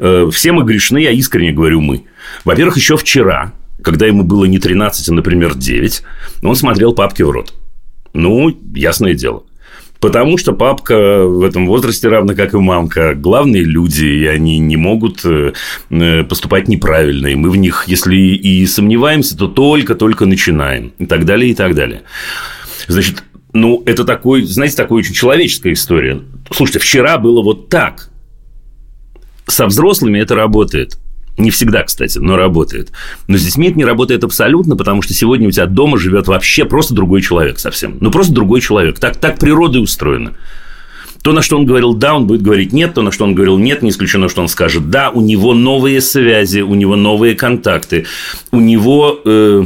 Э, 0.00 0.28
все 0.32 0.50
мы 0.50 0.64
грешны, 0.64 0.98
я 0.98 1.12
искренне 1.12 1.52
говорю 1.52 1.80
мы. 1.80 2.02
Во-первых, 2.44 2.76
еще 2.76 2.96
вчера, 2.96 3.52
когда 3.82 4.06
ему 4.06 4.24
было 4.24 4.46
не 4.46 4.58
13, 4.58 5.08
а, 5.08 5.14
например, 5.14 5.54
9, 5.54 6.02
он 6.42 6.56
смотрел 6.56 6.92
папке 6.92 7.24
в 7.24 7.30
рот. 7.30 7.54
Ну, 8.14 8.52
ясное 8.74 9.14
дело. 9.14 9.44
Потому 10.00 10.38
что 10.38 10.54
папка 10.54 11.24
в 11.24 11.44
этом 11.44 11.68
возрасте, 11.68 12.08
равно 12.08 12.34
как 12.34 12.54
и 12.54 12.56
мамка, 12.56 13.14
главные 13.14 13.62
люди, 13.62 14.04
и 14.04 14.26
они 14.26 14.58
не 14.58 14.76
могут 14.76 15.24
э, 15.24 15.52
поступать 16.24 16.66
неправильно. 16.66 17.28
И 17.28 17.36
мы 17.36 17.48
в 17.48 17.56
них, 17.56 17.84
если 17.86 18.16
и 18.16 18.66
сомневаемся, 18.66 19.38
то 19.38 19.46
только-только 19.46 20.26
начинаем. 20.26 20.92
И 20.98 21.06
так 21.06 21.24
далее, 21.24 21.52
и 21.52 21.54
так 21.54 21.76
далее. 21.76 22.02
Значит, 22.88 23.22
ну, 23.52 23.82
это 23.84 24.04
такой, 24.04 24.44
знаете, 24.44 24.76
такая 24.76 24.98
очень 24.98 25.14
человеческая 25.14 25.72
история. 25.72 26.20
Слушайте, 26.50 26.78
вчера 26.78 27.18
было 27.18 27.42
вот 27.42 27.68
так. 27.68 28.10
Со 29.46 29.66
взрослыми 29.66 30.18
это 30.18 30.34
работает. 30.34 30.98
Не 31.38 31.50
всегда, 31.50 31.82
кстати, 31.82 32.18
но 32.18 32.36
работает. 32.36 32.92
Но 33.26 33.36
с 33.36 33.44
детьми 33.44 33.68
это 33.68 33.78
не 33.78 33.84
работает 33.84 34.22
абсолютно, 34.24 34.76
потому 34.76 35.02
что 35.02 35.14
сегодня 35.14 35.48
у 35.48 35.50
тебя 35.50 35.66
дома 35.66 35.98
живет 35.98 36.28
вообще 36.28 36.64
просто 36.64 36.94
другой 36.94 37.22
человек 37.22 37.58
совсем. 37.58 37.96
Ну, 38.00 38.10
просто 38.10 38.32
другой 38.32 38.60
человек. 38.60 38.98
Так, 38.98 39.16
так 39.16 39.38
природа 39.38 39.80
устроена. 39.80 40.34
То, 41.22 41.32
на 41.32 41.40
что 41.40 41.56
он 41.56 41.64
говорил 41.64 41.94
«да», 41.94 42.16
он 42.16 42.26
будет 42.26 42.42
говорить 42.42 42.72
«нет», 42.72 42.94
то, 42.94 43.02
на 43.02 43.12
что 43.12 43.24
он 43.24 43.34
говорил 43.34 43.56
«нет», 43.56 43.82
не 43.82 43.90
исключено, 43.90 44.28
что 44.28 44.42
он 44.42 44.48
скажет 44.48 44.90
«да». 44.90 45.10
У 45.10 45.20
него 45.20 45.54
новые 45.54 46.00
связи, 46.00 46.60
у 46.60 46.74
него 46.74 46.96
новые 46.96 47.36
контакты, 47.36 48.06
у 48.50 48.58
него 48.58 49.20
э, 49.24 49.64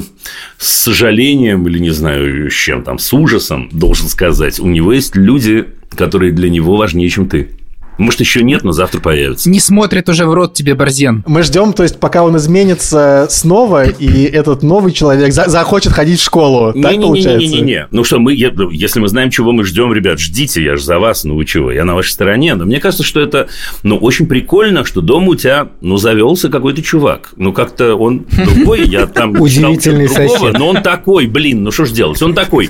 с 0.58 0.68
сожалением 0.68 1.66
или, 1.66 1.78
не 1.78 1.90
знаю, 1.90 2.50
с 2.50 2.54
чем 2.54 2.82
там, 2.82 2.98
с 2.98 3.10
ужасом, 3.14 3.70
должен 3.72 4.08
сказать, 4.08 4.60
у 4.60 4.66
него 4.66 4.92
есть 4.92 5.16
люди, 5.16 5.64
которые 5.96 6.32
для 6.32 6.50
него 6.50 6.76
важнее, 6.76 7.08
чем 7.08 7.26
ты. 7.26 7.55
Может, 7.98 8.20
еще 8.20 8.42
нет, 8.42 8.62
но 8.64 8.72
завтра 8.72 9.00
появится. 9.00 9.48
Не 9.50 9.60
смотрит 9.60 10.08
уже 10.08 10.26
в 10.26 10.34
рот 10.34 10.54
тебе 10.54 10.74
Борзен. 10.74 11.24
Мы 11.26 11.42
ждем, 11.42 11.72
то 11.72 11.82
есть, 11.82 11.98
пока 11.98 12.24
он 12.24 12.36
изменится 12.36 13.26
снова, 13.30 13.88
и 13.88 14.24
этот 14.24 14.62
новый 14.62 14.92
человек 14.92 15.32
за- 15.32 15.48
захочет 15.48 15.92
ходить 15.92 16.20
в 16.20 16.24
школу. 16.24 16.72
Так 16.72 16.92
не, 16.96 17.00
получается? 17.00 17.38
Не, 17.38 17.48
не, 17.48 17.54
не, 17.56 17.62
не. 17.62 17.86
Ну 17.90 18.04
что, 18.04 18.18
мы, 18.18 18.34
если 18.34 19.00
мы 19.00 19.08
знаем, 19.08 19.30
чего 19.30 19.52
мы 19.52 19.64
ждем, 19.64 19.92
ребят, 19.92 20.18
ждите, 20.20 20.62
я 20.62 20.76
же 20.76 20.84
за 20.84 20.98
вас, 20.98 21.24
ну 21.24 21.36
вы 21.36 21.44
чего, 21.44 21.72
я 21.72 21.84
на 21.84 21.94
вашей 21.94 22.10
стороне. 22.10 22.54
Но 22.54 22.64
мне 22.66 22.80
кажется, 22.80 23.02
что 23.04 23.20
это, 23.20 23.48
ну, 23.82 23.96
очень 23.96 24.26
прикольно, 24.26 24.84
что 24.84 25.00
дома 25.00 25.28
у 25.28 25.34
тебя, 25.34 25.68
ну, 25.80 25.96
завелся 25.96 26.48
какой-то 26.48 26.82
чувак. 26.82 27.30
Ну, 27.36 27.52
как-то 27.52 27.94
он 27.96 28.26
другой, 28.30 28.86
я 28.86 29.06
там 29.06 29.30
Удивительный 29.40 30.08
сосед. 30.08 30.58
но 30.58 30.68
он 30.68 30.82
такой, 30.82 31.26
блин, 31.26 31.62
ну 31.62 31.70
что 31.70 31.84
ж 31.84 31.92
делать, 31.92 32.20
он 32.22 32.34
такой. 32.34 32.68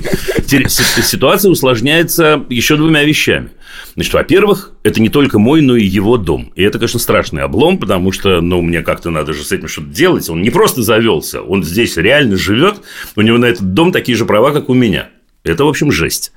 Ситуация 0.67 1.51
усложняется 1.51 2.43
еще 2.49 2.77
двумя 2.77 3.03
вещами. 3.03 3.49
Значит, 3.95 4.13
во-первых, 4.13 4.71
это 4.87 5.01
не 5.01 5.09
только 5.09 5.37
мой, 5.39 5.61
но 5.61 5.75
и 5.75 5.83
его 5.83 6.17
дом. 6.17 6.51
И 6.55 6.63
это, 6.63 6.79
конечно, 6.79 6.99
страшный 6.99 7.43
облом, 7.43 7.77
потому 7.77 8.11
что, 8.11 8.41
ну, 8.41 8.61
мне 8.61 8.81
как-то 8.81 9.09
надо 9.09 9.33
же 9.33 9.43
с 9.43 9.51
этим 9.51 9.67
что-то 9.67 9.89
делать. 9.89 10.29
Он 10.29 10.41
не 10.41 10.49
просто 10.49 10.81
завелся, 10.81 11.41
он 11.41 11.63
здесь 11.63 11.97
реально 11.97 12.37
живет, 12.37 12.81
у 13.15 13.21
него 13.21 13.37
на 13.37 13.45
этот 13.45 13.73
дом 13.73 13.91
такие 13.91 14.17
же 14.17 14.25
права, 14.25 14.51
как 14.51 14.69
у 14.69 14.73
меня. 14.73 15.09
Это, 15.43 15.63
в 15.63 15.67
общем, 15.67 15.91
жесть. 15.91 16.31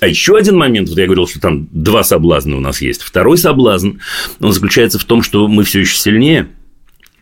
А 0.00 0.06
еще 0.06 0.36
один 0.36 0.56
момент, 0.56 0.88
вот 0.88 0.98
я 0.98 1.06
говорил, 1.06 1.26
что 1.26 1.40
там 1.40 1.68
два 1.72 2.04
соблазна 2.04 2.56
у 2.56 2.60
нас 2.60 2.80
есть. 2.80 3.02
Второй 3.02 3.36
соблазн, 3.36 3.98
он 4.40 4.52
заключается 4.52 4.98
в 4.98 5.04
том, 5.04 5.22
что 5.22 5.46
мы 5.48 5.64
все 5.64 5.80
еще 5.80 5.96
сильнее, 5.96 6.48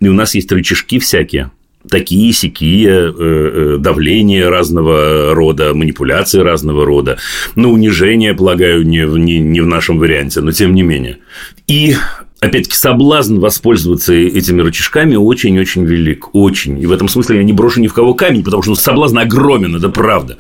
и 0.01 0.09
у 0.09 0.13
нас 0.13 0.35
есть 0.35 0.51
рычажки 0.53 0.99
всякие 0.99 1.51
такие 1.89 2.33
сякие 2.33 2.89
э, 2.89 3.13
э, 3.19 3.77
давления 3.79 4.49
разного 4.49 5.35
рода, 5.35 5.75
манипуляции 5.75 6.41
разного 6.41 6.85
рода. 6.85 7.19
Ну, 7.55 7.73
унижение, 7.73 8.35
полагаю, 8.35 8.87
не, 8.87 9.05
не, 9.19 9.39
не 9.39 9.61
в 9.61 9.67
нашем 9.67 9.99
варианте, 9.99 10.41
но 10.41 10.53
тем 10.53 10.75
не 10.75 10.83
менее. 10.83 11.19
И 11.67 11.97
Опять-таки, 12.41 12.77
соблазн 12.77 13.39
воспользоваться 13.39 14.13
этими 14.13 14.61
рычажками 14.61 15.17
очень-очень 15.17 15.85
велик. 15.87 16.35
Очень. 16.35 16.79
И 16.79 16.85
в 16.85 16.93
этом 16.93 17.09
смысле 17.09 17.39
я 17.39 17.43
не 17.43 17.55
брошу 17.55 17.81
ни 17.81 17.87
в 17.87 17.95
кого 17.95 18.13
камень, 18.13 18.45
потому 18.45 18.63
что 18.63 18.73
ну, 18.73 18.77
соблазн 18.77 19.19
огромен, 19.19 19.75
это 19.75 19.89
правда. 19.89 20.37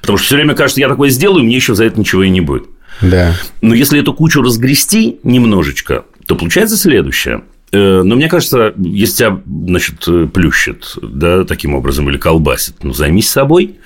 Потому 0.00 0.16
что 0.16 0.28
все 0.28 0.36
время 0.36 0.54
кажется, 0.54 0.80
я 0.80 0.88
такое 0.88 1.10
сделаю, 1.10 1.44
мне 1.44 1.56
еще 1.56 1.74
за 1.74 1.84
это 1.84 2.00
ничего 2.00 2.22
и 2.22 2.30
не 2.30 2.40
будет. 2.40 2.64
Да. 3.02 3.34
Но 3.60 3.74
если 3.74 4.00
эту 4.00 4.14
кучу 4.14 4.40
разгрести 4.40 5.18
немножечко, 5.24 6.04
то 6.26 6.36
получается 6.36 6.78
следующее. 6.78 7.42
Э, 7.72 8.02
но 8.02 8.16
мне 8.16 8.28
кажется, 8.28 8.74
если 8.76 9.16
тебя, 9.16 9.42
значит, 9.46 10.32
плющит, 10.32 10.96
да, 11.02 11.44
таким 11.44 11.74
образом, 11.74 12.08
или 12.10 12.18
колбасит, 12.18 12.76
ну, 12.82 12.92
займись 12.92 13.30
собой. 13.30 13.76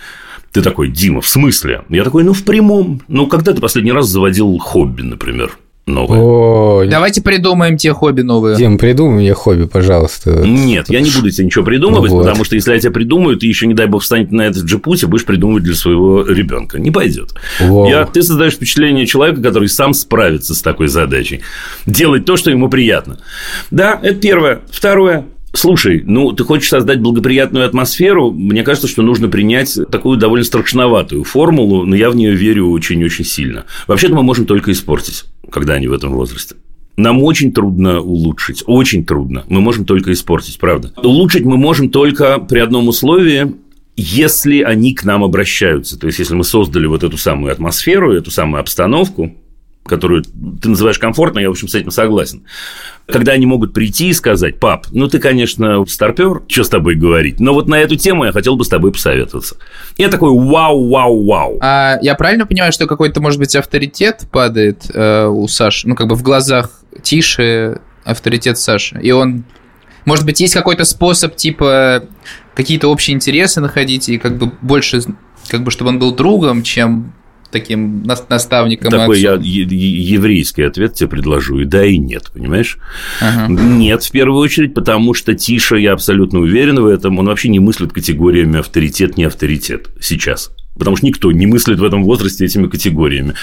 Ты 0.53 0.63
такой, 0.63 0.89
Дима, 0.89 1.21
в 1.21 1.29
смысле? 1.29 1.85
Я 1.91 2.03
такой, 2.05 2.25
ну, 2.25 2.33
в 2.33 2.45
прямом. 2.45 3.03
Ну, 3.09 3.27
когда 3.27 3.53
ты 3.53 3.61
последний 3.61 3.93
раз 3.93 4.07
заводил 4.07 4.57
хобби, 4.59 5.03
например? 5.03 5.59
Новое. 5.87 6.19
О, 6.21 6.85
Давайте 6.87 7.23
придумаем 7.23 7.77
те 7.77 7.93
хобби 7.93 8.23
новые. 8.23 8.57
Дим, 8.57 8.77
придумай 8.77 9.21
мне 9.21 9.35
хобби, 9.35 9.65
пожалуйста. 9.67 10.31
Нет, 10.45 10.89
я 10.89 11.01
не 11.01 11.11
буду 11.11 11.31
тебе 11.31 11.47
ничего 11.47 11.65
придумывать, 11.65 12.11
Вот. 12.11 12.25
потому 12.25 12.45
что 12.45 12.57
если 12.57 12.73
я 12.73 12.81
тебя 12.81 12.91
придумаю, 12.93 13.37
ты 13.37 13.47
еще, 13.47 13.67
не 13.67 13.75
дай 13.75 13.87
бог, 13.87 14.03
встанет 14.03 14.33
на 14.33 14.43
этот 14.43 14.69
же 14.69 14.79
путь 14.79 15.03
и 15.03 15.07
будешь 15.07 15.25
придумывать 15.25 15.63
для 15.63 15.75
своего 15.75 16.23
ребенка. 16.25 16.79
Не 16.79 16.91
пойдет. 16.91 17.35
Я, 17.61 18.05
ты 18.05 18.23
создаешь 18.23 18.55
впечатление 18.55 19.07
человека, 19.07 19.41
который 19.41 19.69
сам 19.69 19.95
справится 19.95 20.55
с 20.55 20.63
такой 20.63 20.89
задачей. 20.89 21.43
Делать 21.87 22.25
то, 22.25 22.37
что 22.37 22.51
ему 22.51 22.69
приятно. 22.69 23.19
Да, 23.71 23.99
это 24.03 24.17
первое. 24.17 24.61
Второе. 24.71 25.25
Слушай, 25.57 26.03
ну, 26.05 26.33
ты 26.33 26.45
хочешь 26.45 26.69
создать 26.69 27.01
благоприятную 27.01 27.65
атмосферу, 27.65 28.31
мне 28.31 28.63
кажется, 28.63 28.89
что 28.89 29.03
нужно 29.03 29.29
принять 29.29 29.79
такую 29.91 30.19
довольно 30.19 30.45
страшноватую 30.45 31.25
формулу, 31.25 31.87
но 31.87 31.97
я 31.97 32.11
в 32.11 32.17
нее 32.17 32.35
верю 32.35 32.69
очень-очень 32.69 33.25
сильно. 33.25 33.65
Вообще-то 33.87 34.15
мы 34.15 34.23
можем 34.23 34.45
только 34.45 34.71
испортить, 34.71 35.25
когда 35.51 35.75
они 35.75 35.89
в 35.89 35.95
этом 35.95 36.13
возрасте. 36.13 36.57
Нам 36.99 37.23
очень 37.23 37.53
трудно 37.53 38.01
улучшить, 38.01 38.65
очень 38.67 39.07
трудно. 39.07 39.45
Мы 39.49 39.63
можем 39.63 39.87
только 39.87 40.13
испортить, 40.13 40.59
правда. 40.59 40.93
Улучшить 41.03 41.45
мы 41.45 41.57
можем 41.57 41.89
только 41.89 42.39
при 42.39 42.59
одном 42.59 42.89
условии, 42.89 43.55
если 43.97 44.61
они 44.61 44.95
к 44.95 45.05
нам 45.05 45.25
обращаются. 45.25 45.99
То 45.99 46.07
есть, 46.07 46.19
если 46.19 46.35
мы 46.35 46.45
создали 46.45 46.87
вот 46.87 47.03
эту 47.03 47.17
самую 47.17 47.53
атмосферу, 47.53 48.13
эту 48.13 48.31
самую 48.31 48.61
обстановку, 48.61 49.35
которую 49.87 50.25
ты 50.25 50.69
называешь 50.69 50.99
комфортной, 50.99 51.43
я, 51.43 51.49
в 51.49 51.53
общем, 51.53 51.69
с 51.69 51.75
этим 51.75 51.91
согласен. 51.91 52.45
Когда 53.07 53.33
они 53.33 53.47
могут 53.47 53.73
прийти 53.73 54.09
и 54.09 54.13
сказать, 54.13 54.59
пап, 54.59 54.87
ну 54.91 55.09
ты, 55.09 55.19
конечно, 55.19 55.85
старпер, 55.87 56.43
что 56.49 56.65
с 56.65 56.69
тобой 56.69 56.97
говорить, 56.97 57.41
но 57.41 57.55
вот 57.55 57.69
на 57.69 57.77
эту 57.77 57.97
тему 57.97 58.25
я 58.25 58.33
хотел 58.33 58.57
бы 58.57 58.65
с 58.65 58.69
тобой 58.69 58.93
посоветоваться. 58.93 59.57
Я 59.97 60.09
такой, 60.09 60.31
вау, 60.31 60.89
вау, 60.89 61.25
вау. 61.25 61.59
А 61.61 61.99
я 62.03 62.15
правильно 62.15 62.47
понимаю, 62.47 62.73
что 62.73 62.87
какой-то, 62.87 63.21
может 63.21 63.39
быть, 63.39 63.55
авторитет 63.55 64.27
падает 64.31 64.91
э, 64.93 65.27
у 65.27 65.47
Саши? 65.49 65.89
Ну, 65.89 65.95
как 65.95 66.09
бы 66.09 66.17
в 66.17 66.23
глазах 66.23 66.71
Тиши 67.03 67.81
авторитет 68.05 68.59
Саши. 68.59 69.01
И 69.03 69.11
он... 69.11 69.45
Может 70.05 70.25
быть, 70.25 70.41
есть 70.41 70.55
какой-то 70.55 70.85
способ, 70.85 71.35
типа, 71.35 72.05
какие-то 72.55 72.87
общие 72.89 73.15
интересы 73.15 73.61
находить, 73.61 74.09
и 74.09 74.19
как 74.19 74.39
бы 74.39 74.53
больше, 74.63 75.01
как 75.49 75.65
бы, 75.65 75.73
чтобы 75.73 75.91
он 75.91 75.99
был 75.99 76.15
другом, 76.15 76.63
чем 76.63 77.13
таким 77.51 78.03
нас- 78.05 78.29
наставником. 78.29 78.91
Такой 78.91 79.21
я 79.21 79.35
еврейский 79.35 80.63
ответ 80.63 80.95
тебе 80.95 81.09
предложу. 81.09 81.61
И 81.61 81.65
да, 81.65 81.85
и 81.85 81.99
нет, 81.99 82.31
понимаешь? 82.33 82.79
Ага. 83.21 83.47
Нет, 83.53 84.03
в 84.05 84.11
первую 84.11 84.41
очередь, 84.41 84.75
потому 84.75 85.15
что 85.15 85.35
Тиша, 85.35 85.77
я 85.77 85.93
абсолютно 85.93 86.41
уверен 86.41 86.81
в 86.81 86.87
этом, 86.87 87.19
он 87.19 87.27
вообще 87.27 87.49
не 87.49 87.61
мыслит 87.61 87.93
категориями 87.93 88.59
авторитет, 88.59 89.17
не 89.17 89.25
авторитет 89.25 89.89
сейчас. 90.01 90.51
Потому 90.79 90.97
что 90.97 91.07
никто 91.07 91.33
не 91.33 91.47
мыслит 91.47 91.79
в 91.79 91.85
этом 91.85 92.05
возрасте 92.05 92.45
этими 92.45 92.67
категориями. 92.67 93.35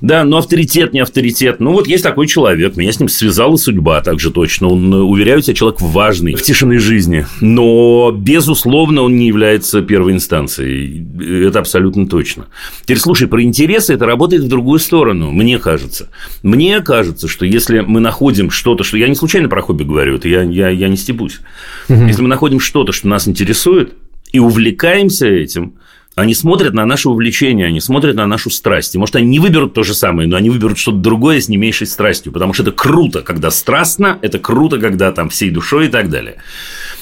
Да, 0.00 0.24
но 0.24 0.38
авторитет, 0.38 0.92
не 0.92 1.00
авторитет. 1.00 1.60
Ну, 1.60 1.72
вот 1.72 1.86
есть 1.86 2.02
такой 2.02 2.26
человек, 2.26 2.76
меня 2.76 2.92
с 2.92 3.00
ним 3.00 3.08
связала 3.08 3.56
судьба 3.56 4.00
также 4.02 4.30
точно. 4.30 4.68
Он, 4.68 4.92
уверяю 4.92 5.40
тебя, 5.40 5.54
человек 5.54 5.80
важный 5.80 6.34
в 6.34 6.42
тишиной 6.42 6.78
жизни. 6.78 7.26
Но, 7.40 8.12
безусловно, 8.12 9.02
он 9.02 9.16
не 9.16 9.26
является 9.26 9.80
первой 9.82 10.12
инстанцией. 10.12 11.06
Это 11.46 11.60
абсолютно 11.60 12.06
точно. 12.06 12.46
Теперь, 12.82 12.98
слушай, 12.98 13.26
про 13.26 13.42
интересы 13.42 13.94
это 13.94 14.06
работает 14.06 14.42
в 14.42 14.48
другую 14.48 14.78
сторону, 14.78 15.30
мне 15.30 15.58
кажется. 15.58 16.08
Мне 16.42 16.80
кажется, 16.80 17.28
что 17.28 17.46
если 17.46 17.80
мы 17.80 18.00
находим 18.00 18.50
что-то, 18.50 18.84
что... 18.84 18.96
Я 18.96 19.08
не 19.08 19.14
случайно 19.14 19.48
про 19.48 19.62
хобби 19.62 19.84
говорю, 19.84 20.16
это 20.16 20.28
я, 20.28 20.42
я, 20.42 20.68
я 20.68 20.88
не 20.88 20.96
стебусь. 20.96 21.40
Если 21.88 22.22
мы 22.22 22.28
находим 22.28 22.60
что-то, 22.60 22.92
что 22.92 23.08
нас 23.08 23.26
интересует, 23.26 23.94
и 24.32 24.38
увлекаемся 24.38 25.26
этим, 25.26 25.74
они 26.14 26.34
смотрят 26.34 26.74
на 26.74 26.84
наше 26.84 27.08
увлечение, 27.08 27.66
они 27.66 27.80
смотрят 27.80 28.16
на 28.16 28.26
нашу 28.26 28.50
страсть. 28.50 28.94
И, 28.94 28.98
может, 28.98 29.16
они 29.16 29.26
не 29.26 29.38
выберут 29.38 29.72
то 29.72 29.82
же 29.82 29.94
самое, 29.94 30.28
но 30.28 30.36
они 30.36 30.50
выберут 30.50 30.78
что-то 30.78 30.98
другое 30.98 31.40
с 31.40 31.48
не 31.48 31.56
меньшей 31.56 31.86
страстью. 31.86 32.32
Потому 32.32 32.52
что 32.52 32.64
это 32.64 32.72
круто, 32.72 33.22
когда 33.22 33.50
страстно, 33.50 34.18
это 34.20 34.38
круто, 34.38 34.78
когда 34.78 35.10
там 35.12 35.30
всей 35.30 35.50
душой 35.50 35.86
и 35.86 35.88
так 35.88 36.10
далее. 36.10 36.36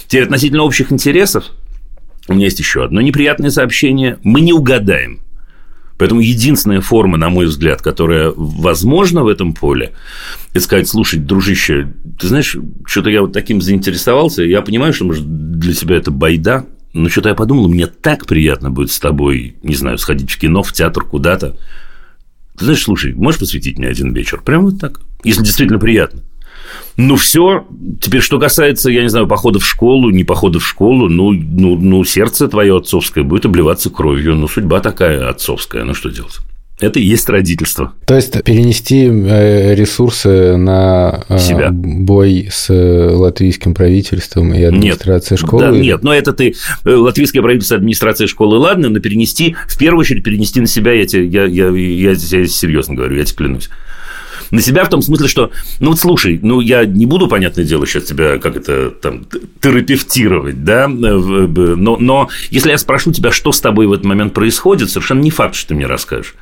Теперь 0.07 0.25
относительно 0.25 0.62
общих 0.62 0.93
интересов, 0.93 1.45
у 2.29 2.35
меня 2.35 2.45
есть 2.45 2.61
еще 2.61 2.85
одно 2.85 3.00
неприятное 3.00 3.50
сообщение. 3.50 4.19
Мы 4.23 4.43
не 4.43 4.52
угадаем. 4.52 5.21
Поэтому 5.99 6.21
единственная 6.21 6.81
форма, 6.81 7.19
на 7.19 7.29
мой 7.29 7.45
взгляд, 7.47 7.83
которая 7.83 8.33
возможна 8.35 9.23
в 9.23 9.29
этом 9.29 9.52
поле, 9.52 9.93
это 10.52 10.61
сказать, 10.61 10.88
слушай, 10.88 11.19
дружище, 11.19 11.93
ты 12.19 12.29
знаешь, 12.29 12.57
что-то 12.87 13.11
я 13.11 13.21
вот 13.21 13.35
таким 13.35 13.61
заинтересовался, 13.61 14.43
я 14.43 14.62
понимаю, 14.62 14.95
что, 14.95 15.05
может, 15.05 15.25
для 15.59 15.75
тебя 15.75 15.97
это 15.97 16.11
байда, 16.11 16.64
но 16.92 17.09
что-то 17.09 17.28
я 17.28 17.35
подумал, 17.35 17.68
мне 17.68 17.87
так 17.87 18.26
приятно 18.26 18.70
будет 18.70 18.90
с 18.90 18.99
тобой, 18.99 19.56
не 19.62 19.75
знаю, 19.75 19.99
сходить 19.99 20.30
в 20.30 20.38
кино, 20.38 20.62
в 20.62 20.73
театр, 20.73 21.04
куда-то. 21.04 21.56
Ты 22.59 22.64
знаешь, 22.64 22.82
слушай, 22.82 23.14
можешь 23.14 23.40
посвятить 23.40 23.78
мне 23.78 23.88
один 23.88 24.12
вечер? 24.12 24.40
Прямо 24.44 24.70
вот 24.70 24.80
так, 24.80 25.00
если 25.25 25.42
действительно 25.42 25.78
приятно. 25.78 26.23
Ну, 26.97 27.16
все. 27.16 27.66
Теперь, 28.00 28.20
что 28.20 28.38
касается, 28.38 28.90
я 28.90 29.02
не 29.02 29.09
знаю, 29.09 29.26
похода 29.26 29.59
в 29.59 29.66
школу, 29.66 30.11
не 30.11 30.25
похода 30.25 30.59
в 30.59 30.66
школу, 30.66 31.09
ну, 31.09 31.32
ну, 31.32 31.76
ну 31.76 32.04
сердце 32.04 32.49
твое 32.49 32.76
отцовское 32.76 33.25
будет 33.25 33.47
обливаться 33.47 33.90
кровью. 33.90 34.35
Ну, 34.35 34.49
судьба 34.49 34.80
такая 34.80 35.28
отцовская. 35.28 35.85
Ну, 35.85 35.94
что 35.94 36.11
делать? 36.11 36.38
Это 36.80 36.99
и 36.99 37.02
есть 37.02 37.28
родительство. 37.28 37.92
То 38.06 38.16
есть 38.16 38.42
перенести 38.42 39.04
э, 39.06 39.75
ресурсы 39.75 40.56
на 40.56 41.25
э, 41.28 41.38
Себя. 41.38 41.70
бой 41.70 42.49
с 42.50 42.70
латвийским 42.70 43.75
правительством 43.75 44.54
и 44.54 44.62
администрацией 44.62 45.38
нет. 45.38 45.46
школы? 45.46 45.62
Да, 45.62 45.70
нет, 45.70 46.02
но 46.02 46.14
это 46.14 46.32
ты 46.32 46.54
латвийское 46.84 47.42
правительство, 47.42 47.76
администрация 47.76 48.26
школы, 48.26 48.58
ладно, 48.58 48.88
но 48.88 48.99
перенести, 49.00 49.56
в 49.68 49.78
первую 49.78 50.00
очередь 50.00 50.25
перенести 50.25 50.60
на 50.60 50.66
себя, 50.66 50.92
я 50.92 51.06
тебе, 51.06 51.26
я, 51.26 51.44
я, 51.44 51.68
я, 51.68 52.10
я 52.10 52.16
серьезно 52.16 52.94
говорю, 52.94 53.16
я 53.16 53.25
тебе 53.25 53.37
клянусь. 53.37 53.68
На 54.50 54.60
себя 54.60 54.84
в 54.84 54.88
том 54.88 55.00
смысле, 55.00 55.28
что, 55.28 55.50
ну 55.78 55.90
вот 55.90 56.00
слушай, 56.00 56.40
ну 56.42 56.60
я 56.60 56.84
не 56.84 57.06
буду, 57.06 57.28
понятное 57.28 57.64
дело, 57.64 57.87
сейчас 57.87 58.04
тебя 58.04 58.38
как 58.38 58.56
это 58.56 58.90
там 58.90 59.26
терапевтировать, 59.60 60.64
да, 60.64 60.88
но, 60.88 61.96
но 61.96 62.28
если 62.50 62.70
я 62.70 62.78
спрошу 62.78 63.12
тебя, 63.12 63.30
что 63.30 63.52
с 63.52 63.60
тобой 63.60 63.87
в 63.87 63.92
этот 63.92 64.06
момент 64.06 64.34
происходит, 64.34 64.90
совершенно 64.90 65.20
не 65.20 65.30
факт, 65.30 65.54
что 65.54 65.68
ты 65.68 65.75
мне 65.75 65.87
расскажешь. 65.87 66.34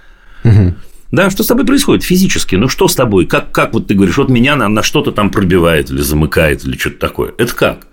Угу. 0.45 0.75
Да, 1.11 1.31
что 1.31 1.43
с 1.43 1.47
тобой 1.47 1.65
происходит 1.65 2.05
физически? 2.05 2.57
Ну, 2.57 2.69
что 2.69 2.87
с 2.87 2.95
тобой? 2.95 3.27
Как, 3.27 3.51
как 3.51 3.73
вот 3.73 3.87
ты 3.87 3.95
говоришь, 3.95 4.19
вот 4.19 4.29
меня 4.29 4.57
на, 4.57 4.69
на 4.69 4.83
что-то 4.83 5.11
там 5.13 5.31
пробивает 5.31 5.91
или 5.91 6.01
замыкает 6.01 6.65
или 6.65 6.77
что-то 6.77 6.99
такое? 6.99 7.35
Это 7.39 7.55
как? 7.55 7.87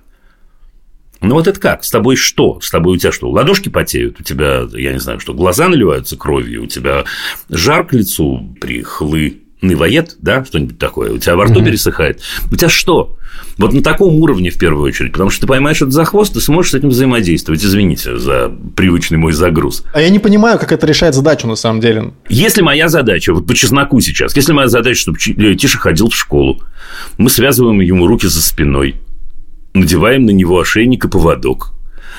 Ну, 1.21 1.35
вот 1.35 1.47
это 1.47 1.59
как? 1.59 1.83
С 1.83 1.91
тобой 1.91 2.17
что? 2.17 2.59
С 2.61 2.69
тобой 2.69 2.95
у 2.95 2.97
тебя 2.97 3.13
что? 3.13 3.29
Ладошки 3.29 3.69
потеют? 3.69 4.19
У 4.19 4.23
тебя, 4.23 4.67
я 4.73 4.91
не 4.91 4.99
знаю, 4.99 5.19
что, 5.19 5.33
глаза 5.33 5.69
наливаются 5.69 6.17
кровью? 6.17 6.63
У 6.63 6.67
тебя 6.67 7.05
жар 7.49 7.85
к 7.87 7.93
лицу 7.93 8.55
при 8.59 8.81
хлы? 8.81 9.41
Навоед, 9.61 10.17
да, 10.19 10.45
что-нибудь 10.45 10.77
такое, 10.77 11.11
у 11.11 11.17
тебя 11.17 11.35
во 11.35 11.45
рту 11.45 11.63
пересыхает. 11.63 12.21
У 12.51 12.55
тебя 12.55 12.69
что? 12.69 13.17
Вот 13.57 13.73
на 13.73 13.81
таком 13.81 14.15
уровне 14.15 14.49
в 14.49 14.57
первую 14.57 14.83
очередь, 14.83 15.13
потому 15.13 15.29
что 15.29 15.41
ты 15.41 15.47
поймаешь 15.47 15.81
это 15.81 15.91
за 15.91 16.03
хвост, 16.03 16.33
ты 16.33 16.41
сможешь 16.41 16.71
с 16.71 16.75
этим 16.75 16.89
взаимодействовать. 16.89 17.63
Извините 17.63 18.17
за 18.17 18.51
привычный 18.75 19.17
мой 19.17 19.31
загруз. 19.31 19.83
А 19.93 20.01
я 20.01 20.09
не 20.09 20.19
понимаю, 20.19 20.59
как 20.59 20.71
это 20.71 20.85
решает 20.85 21.15
задачу 21.15 21.47
на 21.47 21.55
самом 21.55 21.79
деле. 21.79 22.13
Если 22.27 22.61
моя 22.61 22.89
задача, 22.89 23.33
вот 23.33 23.47
по 23.47 23.55
чесноку 23.55 24.01
сейчас, 24.01 24.35
если 24.35 24.51
моя 24.51 24.67
задача, 24.67 24.99
чтобы 24.99 25.17
Тиша 25.17 25.77
ходил 25.77 26.09
в 26.09 26.15
школу, 26.15 26.61
мы 27.17 27.29
связываем 27.29 27.79
ему 27.79 28.07
руки 28.07 28.27
за 28.27 28.41
спиной, 28.41 28.95
надеваем 29.73 30.25
на 30.25 30.31
него 30.31 30.59
ошейник 30.59 31.05
и 31.05 31.07
поводок. 31.07 31.71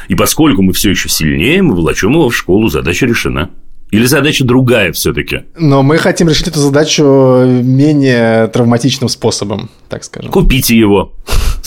И 0.08 0.14
поскольку 0.14 0.62
мы 0.62 0.72
все 0.72 0.90
еще 0.90 1.08
сильнее, 1.08 1.62
мы 1.62 1.74
волочем 1.74 2.12
его 2.12 2.28
в 2.28 2.36
школу, 2.36 2.68
задача 2.68 3.06
решена. 3.06 3.50
Или 3.90 4.06
задача 4.06 4.44
другая 4.44 4.92
все-таки? 4.92 5.44
Но 5.56 5.82
мы 5.82 5.98
хотим 5.98 6.28
решить 6.28 6.48
эту 6.48 6.58
задачу 6.58 7.04
менее 7.04 8.48
травматичным 8.48 9.08
способом, 9.08 9.70
так 9.88 10.04
скажем. 10.04 10.30
Купите 10.30 10.76
его. 10.76 11.12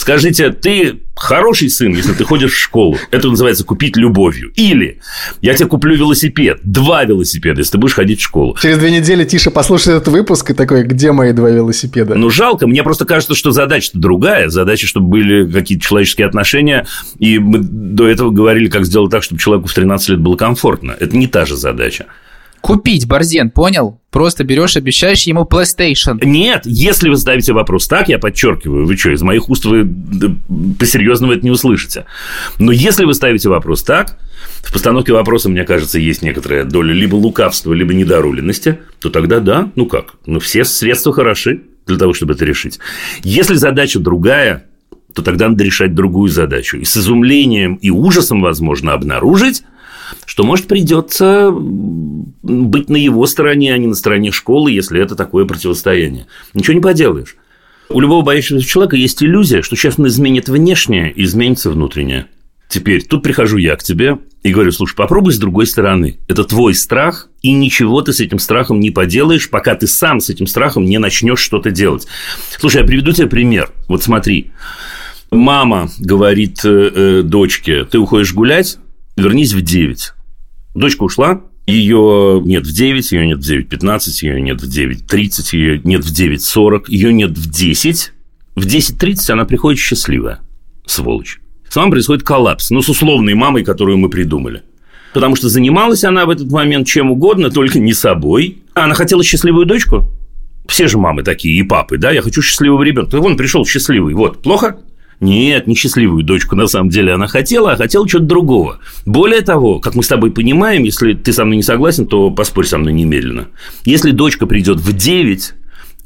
Скажите, 0.00 0.48
ты 0.48 1.00
хороший 1.14 1.68
сын, 1.68 1.92
если 1.92 2.14
ты 2.14 2.24
ходишь 2.24 2.52
в 2.52 2.58
школу. 2.58 2.96
Это 3.10 3.28
называется 3.28 3.64
купить 3.64 3.98
любовью. 3.98 4.50
Или 4.56 5.00
я 5.42 5.52
тебе 5.52 5.68
куплю 5.68 5.94
велосипед, 5.94 6.60
два 6.64 7.04
велосипеда, 7.04 7.58
если 7.58 7.72
ты 7.72 7.78
будешь 7.78 7.92
ходить 7.92 8.18
в 8.18 8.24
школу. 8.24 8.56
Через 8.62 8.78
две 8.78 8.92
недели 8.92 9.26
Тиша 9.26 9.50
послушает 9.50 10.00
этот 10.00 10.08
выпуск 10.08 10.52
и 10.52 10.54
такой, 10.54 10.84
где 10.84 11.12
мои 11.12 11.34
два 11.34 11.50
велосипеда? 11.50 12.14
Ну, 12.14 12.30
жалко. 12.30 12.66
Мне 12.66 12.82
просто 12.82 13.04
кажется, 13.04 13.34
что 13.34 13.50
задача-то 13.50 13.98
другая. 13.98 14.48
Задача, 14.48 14.86
чтобы 14.86 15.08
были 15.08 15.46
какие-то 15.52 15.84
человеческие 15.84 16.26
отношения. 16.26 16.86
И 17.18 17.38
мы 17.38 17.58
до 17.60 18.08
этого 18.08 18.30
говорили, 18.30 18.68
как 18.68 18.86
сделать 18.86 19.10
так, 19.10 19.22
чтобы 19.22 19.38
человеку 19.38 19.68
в 19.68 19.74
13 19.74 20.08
лет 20.08 20.20
было 20.20 20.36
комфортно. 20.36 20.96
Это 20.98 21.14
не 21.14 21.26
та 21.26 21.44
же 21.44 21.56
задача. 21.56 22.06
Купить, 22.60 23.06
Борзен, 23.06 23.50
понял? 23.50 24.00
Просто 24.10 24.44
берешь, 24.44 24.76
обещаешь 24.76 25.22
ему 25.22 25.42
PlayStation. 25.42 26.18
Нет, 26.24 26.62
если 26.64 27.08
вы 27.08 27.16
ставите 27.16 27.52
вопрос 27.52 27.86
так, 27.86 28.08
я 28.08 28.18
подчеркиваю, 28.18 28.86
вы 28.86 28.96
что, 28.96 29.10
из 29.10 29.22
моих 29.22 29.48
уст 29.48 29.64
вы 29.64 29.88
по-серьезному 30.78 31.32
это 31.32 31.44
не 31.44 31.50
услышите. 31.50 32.06
Но 32.58 32.72
если 32.72 33.04
вы 33.04 33.14
ставите 33.14 33.48
вопрос 33.48 33.82
так, 33.82 34.18
в 34.62 34.72
постановке 34.72 35.12
вопроса, 35.12 35.48
мне 35.48 35.64
кажется, 35.64 35.98
есть 35.98 36.22
некоторая 36.22 36.64
доля 36.64 36.92
либо 36.92 37.14
лукавства, 37.14 37.72
либо 37.72 37.94
недоруленности, 37.94 38.78
то 39.00 39.10
тогда 39.10 39.40
да, 39.40 39.70
ну 39.76 39.86
как, 39.86 40.14
ну 40.26 40.40
все 40.40 40.64
средства 40.64 41.12
хороши 41.12 41.62
для 41.86 41.96
того, 41.96 42.12
чтобы 42.12 42.34
это 42.34 42.44
решить. 42.44 42.78
Если 43.22 43.54
задача 43.54 44.00
другая, 44.00 44.66
то 45.14 45.22
тогда 45.22 45.48
надо 45.48 45.64
решать 45.64 45.94
другую 45.94 46.30
задачу. 46.30 46.76
И 46.78 46.84
с 46.84 46.96
изумлением 46.96 47.74
и 47.76 47.90
ужасом, 47.90 48.42
возможно, 48.42 48.92
обнаружить, 48.92 49.62
что, 50.24 50.44
может, 50.44 50.66
придется 50.66 51.50
быть 51.52 52.88
на 52.88 52.96
его 52.96 53.26
стороне, 53.26 53.74
а 53.74 53.78
не 53.78 53.86
на 53.86 53.94
стороне 53.94 54.30
школы, 54.32 54.72
если 54.72 55.02
это 55.02 55.14
такое 55.14 55.44
противостояние. 55.44 56.26
Ничего 56.54 56.74
не 56.74 56.80
поделаешь. 56.80 57.36
У 57.88 57.98
любого 58.00 58.22
боящегося 58.22 58.66
человека 58.66 58.96
есть 58.96 59.22
иллюзия, 59.22 59.62
что 59.62 59.74
сейчас 59.74 59.98
он 59.98 60.06
изменит 60.06 60.48
внешнее 60.48 61.12
изменится 61.16 61.70
внутреннее. 61.70 62.26
Теперь 62.68 63.02
тут 63.02 63.24
прихожу 63.24 63.56
я 63.56 63.74
к 63.74 63.82
тебе 63.82 64.18
и 64.44 64.52
говорю, 64.52 64.70
слушай, 64.70 64.94
попробуй 64.94 65.32
с 65.32 65.38
другой 65.38 65.66
стороны. 65.66 66.20
Это 66.28 66.44
твой 66.44 66.72
страх, 66.74 67.28
и 67.42 67.50
ничего 67.50 68.00
ты 68.00 68.12
с 68.12 68.20
этим 68.20 68.38
страхом 68.38 68.78
не 68.78 68.92
поделаешь, 68.92 69.50
пока 69.50 69.74
ты 69.74 69.88
сам 69.88 70.20
с 70.20 70.30
этим 70.30 70.46
страхом 70.46 70.84
не 70.84 70.98
начнешь 70.98 71.40
что-то 71.40 71.72
делать. 71.72 72.06
Слушай, 72.60 72.82
я 72.82 72.86
приведу 72.86 73.10
тебе 73.10 73.26
пример. 73.26 73.72
Вот 73.88 74.04
смотри. 74.04 74.52
Мама 75.32 75.90
говорит 75.98 76.64
э, 76.64 76.90
э, 76.94 77.22
дочке, 77.22 77.84
ты 77.84 77.98
уходишь 77.98 78.34
гулять, 78.34 78.78
вернись 79.20 79.52
в 79.52 79.60
9. 79.60 80.12
Дочка 80.74 81.02
ушла, 81.02 81.42
ее 81.66 82.42
нет 82.44 82.66
в 82.66 82.72
9, 82.72 83.12
ее 83.12 83.26
нет 83.26 83.38
в 83.38 83.48
9.15, 83.48 84.10
ее 84.22 84.40
нет 84.40 84.60
в 84.60 84.68
9.30, 84.68 85.56
ее 85.56 85.80
нет 85.84 86.04
в 86.04 86.12
9.40, 86.12 86.84
ее 86.88 87.12
нет 87.12 87.30
в 87.30 87.50
10. 87.50 88.12
В 88.56 88.66
10.30 88.66 89.32
она 89.32 89.44
приходит 89.44 89.80
счастливая, 89.80 90.40
сволочь. 90.86 91.40
С 91.68 91.76
вами 91.76 91.90
происходит 91.90 92.24
коллапс, 92.24 92.70
ну, 92.70 92.82
с 92.82 92.88
условной 92.88 93.34
мамой, 93.34 93.64
которую 93.64 93.98
мы 93.98 94.08
придумали. 94.08 94.62
Потому 95.12 95.36
что 95.36 95.48
занималась 95.48 96.04
она 96.04 96.26
в 96.26 96.30
этот 96.30 96.50
момент 96.50 96.86
чем 96.86 97.10
угодно, 97.10 97.50
только 97.50 97.78
не 97.78 97.92
собой. 97.92 98.62
Она 98.74 98.94
хотела 98.94 99.22
счастливую 99.22 99.66
дочку. 99.66 100.04
Все 100.68 100.88
же 100.88 100.98
мамы 100.98 101.22
такие, 101.22 101.58
и 101.58 101.62
папы, 101.62 101.98
да, 101.98 102.10
я 102.10 102.22
хочу 102.22 102.42
счастливого 102.42 102.82
ребенка. 102.82 103.18
Вон 103.18 103.36
пришел 103.36 103.64
счастливый, 103.66 104.14
вот, 104.14 104.42
плохо? 104.42 104.78
Нет, 105.20 105.66
не 105.66 105.74
счастливую 105.74 106.24
дочку 106.24 106.56
на 106.56 106.66
самом 106.66 106.88
деле 106.88 107.12
она 107.12 107.26
хотела, 107.26 107.72
а 107.72 107.76
хотела 107.76 108.08
чего-то 108.08 108.26
другого. 108.26 108.78
Более 109.04 109.42
того, 109.42 109.78
как 109.78 109.94
мы 109.94 110.02
с 110.02 110.08
тобой 110.08 110.30
понимаем, 110.30 110.82
если 110.84 111.12
ты 111.12 111.34
со 111.34 111.44
мной 111.44 111.58
не 111.58 111.62
согласен, 111.62 112.06
то 112.06 112.30
поспорь 112.30 112.64
со 112.64 112.78
мной 112.78 112.94
немедленно. 112.94 113.48
Если 113.84 114.12
дочка 114.12 114.46
придет 114.46 114.80
в 114.80 114.96
9, 114.96 115.52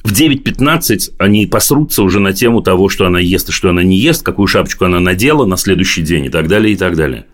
в 0.03 0.12
9.15 0.12 1.12
они 1.18 1.46
посрутся 1.46 2.03
уже 2.03 2.18
на 2.18 2.33
тему 2.33 2.61
того, 2.61 2.88
что 2.88 3.07
она 3.07 3.20
ест 3.20 3.50
и 3.50 3.53
что 3.53 3.70
она 3.70 3.85
не 3.85 3.96
ест, 3.98 4.24
какую 4.24 4.48
шапочку 4.48 4.85
она 4.85 4.98
надела 4.98 5.46
на 5.46 5.57
следующий 5.57 6.03
день 6.03 6.27
и 6.27 6.29
так 6.29 6.48
далее, 6.48 6.74
и 6.74 6.77
так 6.77 6.96
далее. 6.96 7.27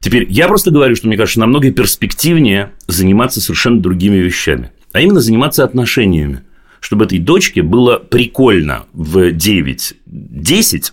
Теперь, 0.00 0.26
я 0.28 0.48
просто 0.48 0.70
говорю, 0.70 0.96
что 0.96 1.08
мне 1.08 1.16
кажется, 1.16 1.40
намного 1.40 1.70
перспективнее 1.70 2.72
заниматься 2.88 3.40
совершенно 3.40 3.80
другими 3.80 4.16
вещами, 4.16 4.70
а 4.92 5.00
именно 5.00 5.20
заниматься 5.20 5.64
отношениями 5.64 6.42
чтобы 6.82 7.06
этой 7.06 7.18
дочке 7.18 7.62
было 7.62 7.96
прикольно 7.96 8.84
в 8.92 9.30
9-10 9.30 10.92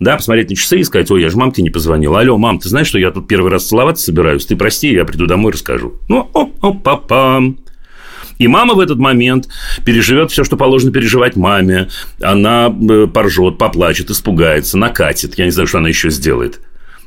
да, 0.00 0.16
посмотреть 0.16 0.50
на 0.50 0.56
часы 0.56 0.78
и 0.78 0.84
сказать, 0.84 1.10
ой, 1.10 1.22
я 1.22 1.28
же 1.28 1.36
мамке 1.36 1.60
не 1.60 1.70
позвонил. 1.70 2.16
Алло, 2.16 2.38
мам, 2.38 2.60
ты 2.60 2.68
знаешь, 2.68 2.86
что 2.86 2.98
я 2.98 3.10
тут 3.10 3.26
первый 3.26 3.50
раз 3.50 3.66
целоваться 3.66 4.04
собираюсь? 4.04 4.46
Ты 4.46 4.54
прости, 4.54 4.92
я 4.92 5.04
приду 5.04 5.26
домой 5.26 5.52
расскажу. 5.52 5.94
Ну, 6.08 6.30
о, 6.34 6.50
о, 6.60 6.72
папам. 6.72 7.58
И 8.38 8.46
мама 8.46 8.74
в 8.74 8.80
этот 8.80 8.98
момент 8.98 9.48
переживет 9.84 10.30
все, 10.30 10.44
что 10.44 10.56
положено 10.56 10.92
переживать 10.92 11.34
маме. 11.34 11.88
Она 12.22 12.68
э, 12.68 13.08
поржет, 13.12 13.58
поплачет, 13.58 14.10
испугается, 14.10 14.78
накатит. 14.78 15.36
Я 15.36 15.46
не 15.46 15.50
знаю, 15.50 15.66
что 15.66 15.78
она 15.78 15.88
еще 15.88 16.10
сделает. 16.10 16.60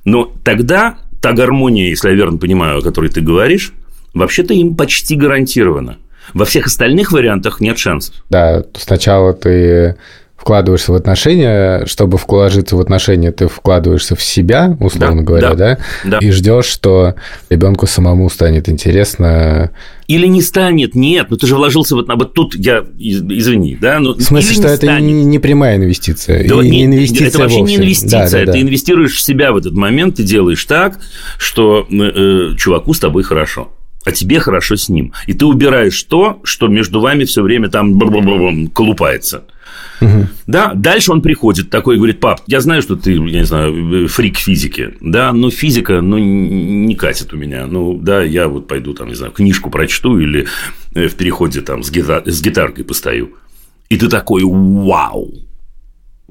Но 0.03 0.25
тогда 0.43 0.97
та 1.21 1.31
гармония, 1.31 1.87
если 1.87 2.09
я 2.09 2.15
верно 2.15 2.37
понимаю, 2.37 2.79
о 2.79 2.81
которой 2.81 3.09
ты 3.09 3.21
говоришь, 3.21 3.71
вообще-то 4.13 4.53
им 4.53 4.75
почти 4.75 5.15
гарантирована. 5.15 5.97
Во 6.33 6.45
всех 6.45 6.67
остальных 6.67 7.11
вариантах 7.11 7.59
нет 7.61 7.77
шансов. 7.77 8.15
Да, 8.29 8.63
сначала 8.75 9.33
ты 9.33 9.97
вкладываешься 10.41 10.91
в 10.91 10.95
отношения, 10.95 11.85
чтобы 11.85 12.17
вложиться 12.17 12.75
в 12.75 12.79
отношения, 12.79 13.31
ты 13.31 13.47
вкладываешься 13.47 14.15
в 14.15 14.23
себя, 14.23 14.75
условно 14.79 15.21
да, 15.21 15.23
говоря, 15.23 15.49
да, 15.53 15.55
да? 15.55 15.77
да, 16.03 16.17
и 16.17 16.31
ждешь, 16.31 16.65
что 16.65 17.13
ребенку 17.51 17.85
самому 17.85 18.27
станет 18.29 18.67
интересно. 18.67 19.71
Или 20.07 20.25
не 20.25 20.41
станет, 20.41 20.95
нет, 20.95 21.27
ну 21.29 21.37
ты 21.37 21.45
же 21.45 21.55
вложился 21.55 21.95
вот, 21.95 22.07
вот 22.07 22.33
тут 22.33 22.55
я, 22.55 22.83
извини, 22.97 23.77
да, 23.79 23.99
но 23.99 24.13
в 24.13 24.21
смысле, 24.21 24.55
что 24.55 24.67
это 24.67 24.77
станет. 24.77 25.03
не, 25.03 25.23
не 25.23 25.37
прямая 25.37 25.77
инвестиция, 25.77 26.47
да, 26.47 26.55
не, 26.55 26.69
не 26.69 26.85
инвестиция 26.85 27.27
это 27.27 27.37
вообще 27.37 27.59
вовсе. 27.59 27.75
не 27.75 27.83
инвестиция, 27.83 28.19
да, 28.19 28.39
да, 28.39 28.45
да. 28.45 28.51
ты 28.53 28.61
инвестируешь 28.61 29.13
в 29.13 29.21
себя 29.21 29.51
в 29.51 29.57
этот 29.57 29.73
момент, 29.73 30.15
ты 30.15 30.23
делаешь 30.23 30.65
так, 30.65 30.97
что 31.37 31.85
э, 31.87 32.55
чуваку 32.57 32.95
с 32.95 32.99
тобой 32.99 33.21
хорошо 33.21 33.69
а 34.05 34.11
тебе 34.11 34.39
хорошо 34.39 34.75
с 34.75 34.89
ним. 34.89 35.13
И 35.27 35.33
ты 35.33 35.45
убираешь 35.45 36.01
то, 36.03 36.39
что 36.43 36.67
между 36.67 36.99
вами 36.99 37.25
все 37.25 37.41
время 37.41 37.69
там 37.69 37.99
колупается. 38.69 39.43
Угу. 40.01 40.27
Да, 40.47 40.73
дальше 40.73 41.11
он 41.11 41.21
приходит 41.21 41.69
такой 41.69 41.95
и 41.95 41.97
говорит, 41.97 42.19
пап, 42.19 42.41
я 42.47 42.59
знаю, 42.59 42.81
что 42.81 42.95
ты, 42.95 43.13
я 43.13 43.19
не 43.19 43.45
знаю, 43.45 44.07
фрик 44.07 44.37
физики, 44.37 44.95
да, 44.99 45.31
но 45.31 45.51
физика, 45.51 46.01
ну, 46.01 46.17
не 46.17 46.95
катит 46.95 47.33
у 47.33 47.37
меня, 47.37 47.67
ну, 47.67 47.97
да, 47.97 48.23
я 48.23 48.47
вот 48.47 48.67
пойду 48.67 48.93
там, 48.93 49.09
не 49.09 49.15
знаю, 49.15 49.31
книжку 49.31 49.69
прочту 49.69 50.17
или 50.17 50.47
э, 50.95 51.07
в 51.07 51.15
переходе 51.15 51.61
там 51.61 51.83
с, 51.83 51.91
гитар, 51.91 52.23
с 52.25 52.41
гитаркой 52.41 52.83
постою. 52.83 53.35
И 53.89 53.97
ты 53.97 54.07
такой, 54.07 54.43
вау, 54.43 55.31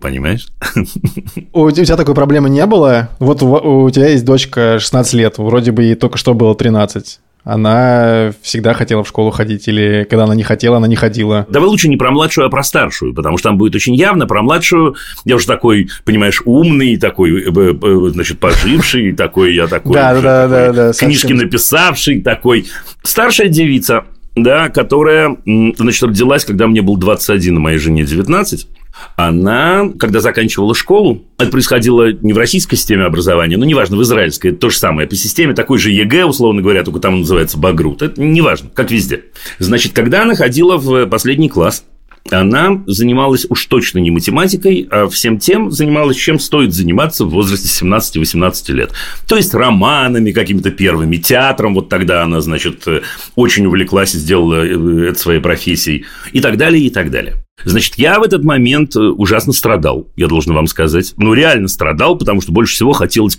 Понимаешь? 0.00 0.48
У 1.52 1.70
тебя 1.70 1.96
такой 1.96 2.14
проблемы 2.14 2.48
не 2.48 2.64
было? 2.64 3.11
Вот 3.18 3.42
у, 3.42 3.85
у 3.85 3.90
тебя 3.90 4.09
есть 4.09 4.24
дочка 4.24 4.78
16 4.78 5.12
лет, 5.12 5.37
вроде 5.37 5.72
бы 5.72 5.83
ей 5.83 5.94
только 5.94 6.16
что 6.16 6.33
было 6.33 6.54
13. 6.54 7.20
Она 7.44 8.33
всегда 8.42 8.74
хотела 8.74 9.03
в 9.03 9.09
школу 9.09 9.31
ходить, 9.31 9.66
или 9.68 10.07
когда 10.09 10.24
она 10.24 10.35
не 10.35 10.42
хотела, 10.42 10.76
она 10.76 10.87
не 10.87 10.96
ходила. 10.96 11.46
Давай 11.48 11.68
лучше 11.68 11.88
не 11.88 11.96
про 11.96 12.11
младшую, 12.11 12.46
а 12.46 12.50
про 12.50 12.62
старшую, 12.62 13.14
потому 13.14 13.38
что 13.38 13.48
там 13.48 13.59
будет 13.59 13.74
очень 13.74 13.94
явно. 13.94 14.26
Про 14.26 14.42
младшую 14.42 14.96
я 15.24 15.37
уже 15.37 15.46
такой, 15.46 15.88
понимаешь, 16.05 16.42
умный, 16.44 16.96
такой, 16.96 17.42
э, 17.42 17.50
э, 17.50 18.11
значит, 18.11 18.38
поживший, 18.38 19.12
такой 19.16 19.55
я 19.55 19.66
такой. 19.66 19.94
Да, 19.94 20.20
да, 20.20 20.48
да, 20.48 20.72
да. 20.72 20.92
Книжки 20.92 21.33
написавший, 21.33 22.20
такой. 22.20 22.66
Старшая 23.03 23.48
девица, 23.48 24.05
да, 24.37 24.68
которая, 24.68 25.37
значит, 25.44 26.03
родилась, 26.03 26.44
когда 26.44 26.66
мне 26.66 26.83
был 26.83 26.96
21, 26.96 27.57
а 27.57 27.61
моей 27.61 27.79
жене 27.79 28.05
19 28.05 28.68
она, 29.16 29.90
когда 29.98 30.20
заканчивала 30.20 30.74
школу, 30.74 31.24
это 31.38 31.50
происходило 31.50 32.12
не 32.12 32.33
в 32.33 32.38
российской 32.38 32.76
системе 32.76 33.05
образования, 33.05 33.57
но 33.57 33.64
неважно, 33.64 33.96
в 33.96 34.03
израильской, 34.03 34.50
это 34.53 34.61
то 34.61 34.70
же 34.70 34.79
самое, 34.79 35.09
по 35.09 35.16
системе 35.16 35.55
такой 35.55 35.79
же 35.79 35.90
ЕГЭ, 35.90 36.24
условно 36.24 36.62
говоря, 36.62 36.83
только 36.83 37.00
там 37.00 37.20
называется 37.20 37.59
Багрут, 37.59 38.03
это 38.03 38.20
неважно, 38.20 38.70
как 38.74 38.90
везде. 38.90 39.24
Значит, 39.59 39.92
когда 39.92 40.22
она 40.22 40.35
ходила 40.35 40.76
в 40.76 41.07
последний 41.07 41.48
класс, 41.48 41.85
она 42.29 42.83
занималась 42.87 43.46
уж 43.48 43.66
точно 43.66 43.98
не 43.98 44.11
математикой, 44.11 44.87
а 44.90 45.09
всем 45.09 45.38
тем 45.38 45.70
занималась, 45.70 46.16
чем 46.16 46.38
стоит 46.38 46.74
заниматься 46.74 47.24
в 47.24 47.31
возрасте 47.31 47.68
17-18 47.85 48.72
лет. 48.72 48.92
То 49.26 49.37
есть 49.37 49.55
романами 49.55 50.31
какими-то 50.31 50.70
первыми, 50.70 51.16
театром, 51.16 51.74
вот 51.74 51.88
тогда 51.88 52.22
она, 52.22 52.40
значит, 52.40 52.87
очень 53.35 53.66
увлеклась 53.66 54.14
и 54.14 54.18
сделала 54.18 54.64
э, 54.64 55.09
это 55.09 55.18
своей 55.18 55.40
профессией, 55.40 56.05
и 56.33 56.40
так 56.40 56.57
далее, 56.57 56.85
и 56.85 56.90
так 56.90 57.11
далее. 57.11 57.37
Значит, 57.64 57.94
я 57.96 58.18
в 58.18 58.23
этот 58.23 58.44
момент 58.44 58.96
э, 58.96 59.01
ужасно 59.01 59.53
страдал, 59.53 60.09
я 60.16 60.27
должен 60.27 60.55
вам 60.55 60.66
сказать. 60.66 61.14
Ну, 61.16 61.35
реально 61.35 61.68
страдал, 61.68 62.16
потому 62.16 62.40
что 62.40 62.53
больше 62.53 62.75
всего 62.75 62.92
хотелось, 62.92 63.37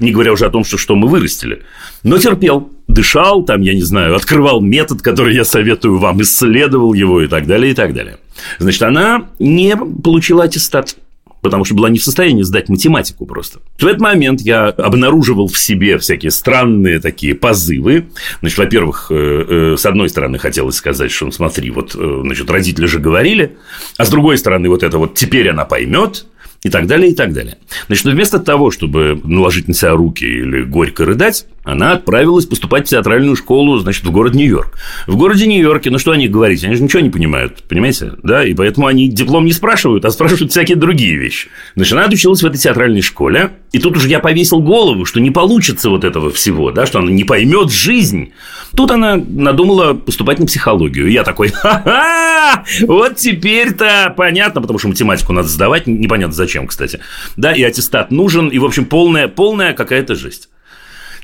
не 0.00 0.12
говоря 0.12 0.32
уже 0.32 0.46
о 0.46 0.50
том, 0.50 0.64
что, 0.64 0.78
что 0.78 0.94
мы 0.94 1.08
вырастили. 1.08 1.62
Но 2.02 2.18
терпел, 2.18 2.70
дышал, 2.88 3.44
там, 3.44 3.60
я 3.62 3.74
не 3.74 3.82
знаю, 3.82 4.14
открывал 4.14 4.60
метод, 4.60 5.02
который 5.02 5.34
я 5.34 5.44
советую 5.44 5.98
вам, 5.98 6.20
исследовал 6.22 6.94
его 6.94 7.22
и 7.22 7.26
так 7.26 7.46
далее, 7.46 7.72
и 7.72 7.74
так 7.74 7.94
далее. 7.94 8.18
Значит, 8.58 8.82
она 8.82 9.28
не 9.38 9.76
получила 9.76 10.44
аттестат 10.44 10.96
потому 11.44 11.66
что 11.66 11.74
была 11.74 11.90
не 11.90 11.98
в 11.98 12.02
состоянии 12.02 12.42
сдать 12.42 12.70
математику 12.70 13.26
просто. 13.26 13.60
В 13.78 13.84
этот 13.84 14.00
момент 14.00 14.40
я 14.40 14.68
обнаруживал 14.68 15.46
в 15.46 15.58
себе 15.58 15.98
всякие 15.98 16.30
странные 16.30 17.00
такие 17.00 17.34
позывы. 17.34 18.06
Значит, 18.40 18.58
во-первых, 18.58 19.08
э, 19.10 19.74
э, 19.74 19.76
с 19.76 19.84
одной 19.84 20.08
стороны, 20.08 20.38
хотелось 20.38 20.76
сказать, 20.76 21.10
что, 21.10 21.26
ну, 21.26 21.32
смотри, 21.32 21.70
вот, 21.70 21.94
э, 21.94 22.20
значит, 22.22 22.50
родители 22.50 22.86
же 22.86 22.98
говорили, 22.98 23.58
а 23.98 24.06
с 24.06 24.08
другой 24.08 24.38
стороны, 24.38 24.70
вот 24.70 24.82
это 24.82 24.96
вот 24.96 25.16
теперь 25.16 25.50
она 25.50 25.66
поймет, 25.66 26.24
и 26.62 26.70
так 26.70 26.86
далее, 26.86 27.10
и 27.10 27.14
так 27.14 27.34
далее. 27.34 27.58
Значит, 27.88 28.06
вместо 28.06 28.38
того, 28.38 28.70
чтобы 28.70 29.20
наложить 29.22 29.68
на 29.68 29.74
себя 29.74 29.90
руки 29.90 30.24
или 30.24 30.62
горько 30.62 31.04
рыдать, 31.04 31.44
она 31.64 31.92
отправилась 31.92 32.46
поступать 32.46 32.86
в 32.86 32.90
театральную 32.90 33.36
школу, 33.36 33.78
значит, 33.78 34.04
в 34.04 34.10
город 34.10 34.34
Нью-Йорк. 34.34 34.78
В 35.06 35.16
городе 35.16 35.46
Нью-Йорке, 35.46 35.90
ну 35.90 35.98
что 35.98 36.12
о 36.12 36.16
них 36.16 36.30
говорить, 36.30 36.62
они 36.62 36.74
же 36.74 36.82
ничего 36.82 37.00
не 37.00 37.10
понимают, 37.10 37.64
понимаете, 37.68 38.12
да, 38.22 38.44
и 38.44 38.54
поэтому 38.54 38.86
они 38.86 39.08
диплом 39.08 39.46
не 39.46 39.52
спрашивают, 39.52 40.04
а 40.04 40.10
спрашивают 40.10 40.50
всякие 40.52 40.76
другие 40.76 41.16
вещи. 41.16 41.48
Значит, 41.74 41.94
она 41.94 42.04
отучилась 42.04 42.42
в 42.42 42.46
этой 42.46 42.58
театральной 42.58 43.00
школе, 43.00 43.52
и 43.72 43.78
тут 43.78 43.96
уже 43.96 44.08
я 44.08 44.20
повесил 44.20 44.60
голову, 44.60 45.04
что 45.06 45.20
не 45.20 45.30
получится 45.30 45.88
вот 45.88 46.04
этого 46.04 46.30
всего, 46.30 46.70
да, 46.70 46.86
что 46.86 46.98
она 46.98 47.10
не 47.10 47.24
поймет 47.24 47.72
жизнь. 47.72 48.32
Тут 48.76 48.90
она 48.90 49.16
надумала 49.16 49.94
поступать 49.94 50.38
на 50.38 50.46
психологию. 50.46 51.10
Я 51.10 51.24
такой, 51.24 51.48
ха-ха, 51.48 52.64
вот 52.82 53.16
теперь-то 53.16 54.12
понятно, 54.16 54.60
потому 54.60 54.78
что 54.78 54.88
математику 54.88 55.32
надо 55.32 55.48
сдавать, 55.48 55.86
непонятно 55.86 56.34
зачем, 56.34 56.66
кстати. 56.66 57.00
Да, 57.36 57.52
и 57.52 57.62
аттестат 57.62 58.10
нужен, 58.10 58.48
и, 58.48 58.58
в 58.58 58.64
общем, 58.64 58.84
полная, 58.84 59.28
полная 59.28 59.72
какая-то 59.72 60.14
жесть. 60.14 60.48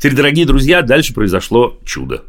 Теперь, 0.00 0.16
дорогие 0.16 0.46
друзья, 0.46 0.80
дальше 0.80 1.12
произошло 1.12 1.78
чудо. 1.84 2.24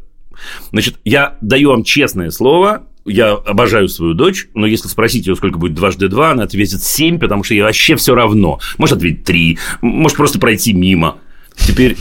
Значит, 0.71 0.99
я 1.05 1.37
даю 1.39 1.69
вам 1.69 1.85
честное 1.85 2.29
слово, 2.29 2.83
я 3.05 3.31
обожаю 3.31 3.87
свою 3.87 4.13
дочь, 4.13 4.49
но 4.53 4.67
если 4.67 4.89
спросить 4.89 5.25
ее, 5.25 5.37
сколько 5.37 5.57
будет 5.57 5.73
дважды 5.73 6.09
два, 6.09 6.31
она 6.31 6.43
ответит 6.43 6.83
семь, 6.83 7.17
потому 7.17 7.43
что 7.45 7.53
ей 7.53 7.61
вообще 7.61 7.95
все 7.95 8.13
равно. 8.13 8.59
Может 8.77 8.97
ответить 8.97 9.23
три, 9.23 9.57
может 9.81 10.17
просто 10.17 10.37
пройти 10.37 10.73
мимо. 10.73 11.19
Теперь 11.55 11.95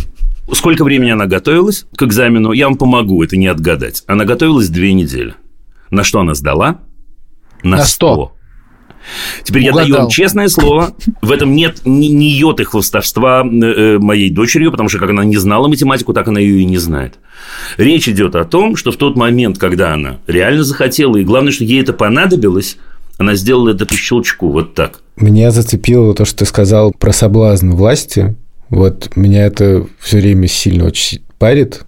сколько 0.53 0.83
времени 0.83 1.11
она 1.11 1.27
готовилась 1.27 1.87
к 1.97 2.03
экзамену, 2.03 2.51
я 2.51 2.67
вам 2.67 2.77
помогу, 2.77 3.23
это 3.23 3.37
не 3.37 3.47
отгадать. 3.47 4.03
Она 4.09 4.25
готовилась 4.25 4.71
две 4.71 4.93
недели. 4.93 5.37
На 5.91 6.03
что 6.03 6.19
она 6.19 6.35
сдала? 6.35 6.81
На, 7.63 7.77
На 7.77 7.85
100. 7.85 8.15
100. 8.15 8.33
Теперь 9.45 9.63
Угадал. 9.63 9.79
я 9.81 9.85
даю 9.85 9.97
вам 10.03 10.09
честное 10.09 10.49
слово, 10.49 10.95
в 11.23 11.31
этом 11.31 11.55
нет 11.55 11.81
ни, 11.85 12.07
ни 12.07 12.25
йоты 12.25 12.65
хвостовства 12.65 13.45
э, 13.45 13.99
моей 13.99 14.31
дочерью, 14.31 14.71
потому 14.71 14.89
что 14.89 14.99
как 14.99 15.11
она 15.11 15.25
не 15.25 15.37
знала 15.37 15.69
математику, 15.69 16.13
так 16.13 16.29
она 16.29 16.41
ее 16.41 16.61
и 16.61 16.65
не 16.65 16.79
знает. 16.79 17.15
Речь 17.77 18.09
идет 18.09 18.35
о 18.37 18.45
том, 18.45 18.77
что 18.77 18.93
в 18.93 18.97
тот 18.97 19.17
момент, 19.17 19.59
когда 19.59 19.95
она 19.95 20.19
реально 20.27 20.65
захотела, 20.65 21.17
и 21.17 21.25
главное, 21.25 21.53
что 21.53 21.65
ей 21.65 21.81
это 21.81 21.93
понадобилось, 21.93 22.77
она 23.19 23.35
сделала 23.35 23.71
это 23.71 23.87
по 23.87 23.95
щелчку, 23.95 24.51
вот 24.51 24.75
так. 24.75 25.01
Меня 25.17 25.51
зацепило 25.51 26.15
то, 26.15 26.25
что 26.25 26.39
ты 26.39 26.45
сказал 26.47 26.93
про 26.93 27.13
соблазн 27.13 27.73
власти. 27.73 28.35
Вот 28.71 29.15
меня 29.17 29.45
это 29.47 29.87
все 29.99 30.19
время 30.19 30.47
сильно 30.47 30.87
очень 30.87 31.21
парит, 31.39 31.83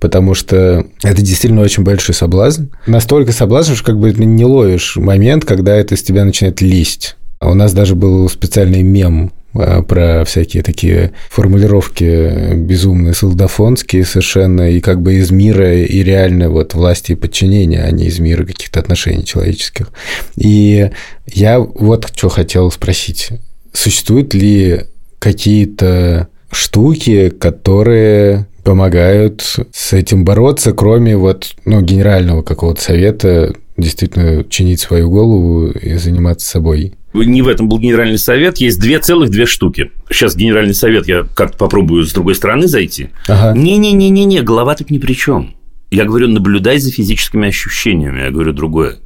потому 0.00 0.34
что 0.34 0.86
это 1.02 1.22
действительно 1.22 1.62
очень 1.62 1.82
большой 1.82 2.14
соблазн. 2.14 2.66
Настолько 2.86 3.32
соблазн, 3.32 3.74
что 3.74 3.84
как 3.84 3.98
бы 3.98 4.12
не 4.12 4.44
ловишь 4.44 4.96
момент, 4.96 5.44
когда 5.44 5.74
это 5.76 5.94
из 5.94 6.02
тебя 6.02 6.24
начинает 6.24 6.60
лезть. 6.60 7.16
А 7.40 7.50
у 7.50 7.54
нас 7.54 7.72
даже 7.72 7.94
был 7.94 8.28
специальный 8.28 8.82
мем 8.82 9.32
а, 9.54 9.82
про 9.82 10.24
всякие 10.24 10.62
такие 10.62 11.12
формулировки 11.30 12.54
безумные, 12.54 13.14
солдафонские 13.14 14.04
совершенно, 14.04 14.70
и 14.70 14.80
как 14.80 15.02
бы 15.02 15.14
из 15.14 15.30
мира 15.30 15.74
и 15.74 16.02
реальной 16.02 16.48
вот 16.48 16.74
власти 16.74 17.12
и 17.12 17.16
подчинения, 17.16 17.82
а 17.82 17.90
не 17.90 18.06
из 18.06 18.18
мира 18.18 18.44
каких-то 18.44 18.80
отношений 18.80 19.24
человеческих. 19.24 19.90
И 20.36 20.90
я 21.26 21.60
вот 21.60 22.10
что 22.14 22.28
хотел 22.28 22.70
спросить. 22.70 23.30
Существуют 23.72 24.34
ли 24.34 24.82
какие-то 25.18 26.28
штуки, 26.50 27.30
которые 27.30 28.46
помогают 28.68 29.40
с 29.72 29.94
этим 29.94 30.26
бороться, 30.26 30.74
кроме 30.74 31.16
вот, 31.16 31.54
ну, 31.64 31.80
генерального 31.80 32.42
какого-то 32.42 32.82
совета 32.82 33.54
действительно 33.78 34.44
чинить 34.44 34.78
свою 34.78 35.08
голову 35.08 35.70
и 35.70 35.94
заниматься 35.94 36.46
собой. 36.46 36.92
Не 37.14 37.40
в 37.40 37.48
этом 37.48 37.70
был 37.70 37.78
генеральный 37.78 38.18
совет, 38.18 38.58
есть 38.58 38.78
две 38.78 38.98
целых 38.98 39.30
две 39.30 39.46
штуки. 39.46 39.90
Сейчас 40.10 40.36
генеральный 40.36 40.74
совет 40.74 41.08
я 41.08 41.26
как-то 41.34 41.56
попробую 41.56 42.04
с 42.04 42.12
другой 42.12 42.34
стороны 42.34 42.66
зайти. 42.66 43.08
Ага. 43.26 43.58
Не-не-не-не-не, 43.58 44.42
голова 44.42 44.74
тут 44.74 44.90
ни 44.90 44.98
при 44.98 45.14
чем. 45.14 45.54
Я 45.90 46.04
говорю, 46.04 46.28
наблюдай 46.28 46.78
за 46.78 46.90
физическими 46.90 47.48
ощущениями, 47.48 48.20
я 48.20 48.30
говорю 48.30 48.52
другое. 48.52 48.96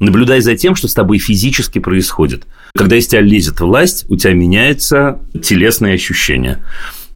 Наблюдай 0.00 0.40
за 0.40 0.56
тем, 0.56 0.74
что 0.74 0.88
с 0.88 0.92
тобой 0.92 1.18
физически 1.18 1.78
происходит. 1.78 2.48
Когда 2.74 2.96
из 2.96 3.06
тебя 3.06 3.20
лезет 3.20 3.60
власть, 3.60 4.06
у 4.08 4.16
тебя 4.16 4.32
меняется 4.32 5.20
телесное 5.40 5.94
ощущение. 5.94 6.58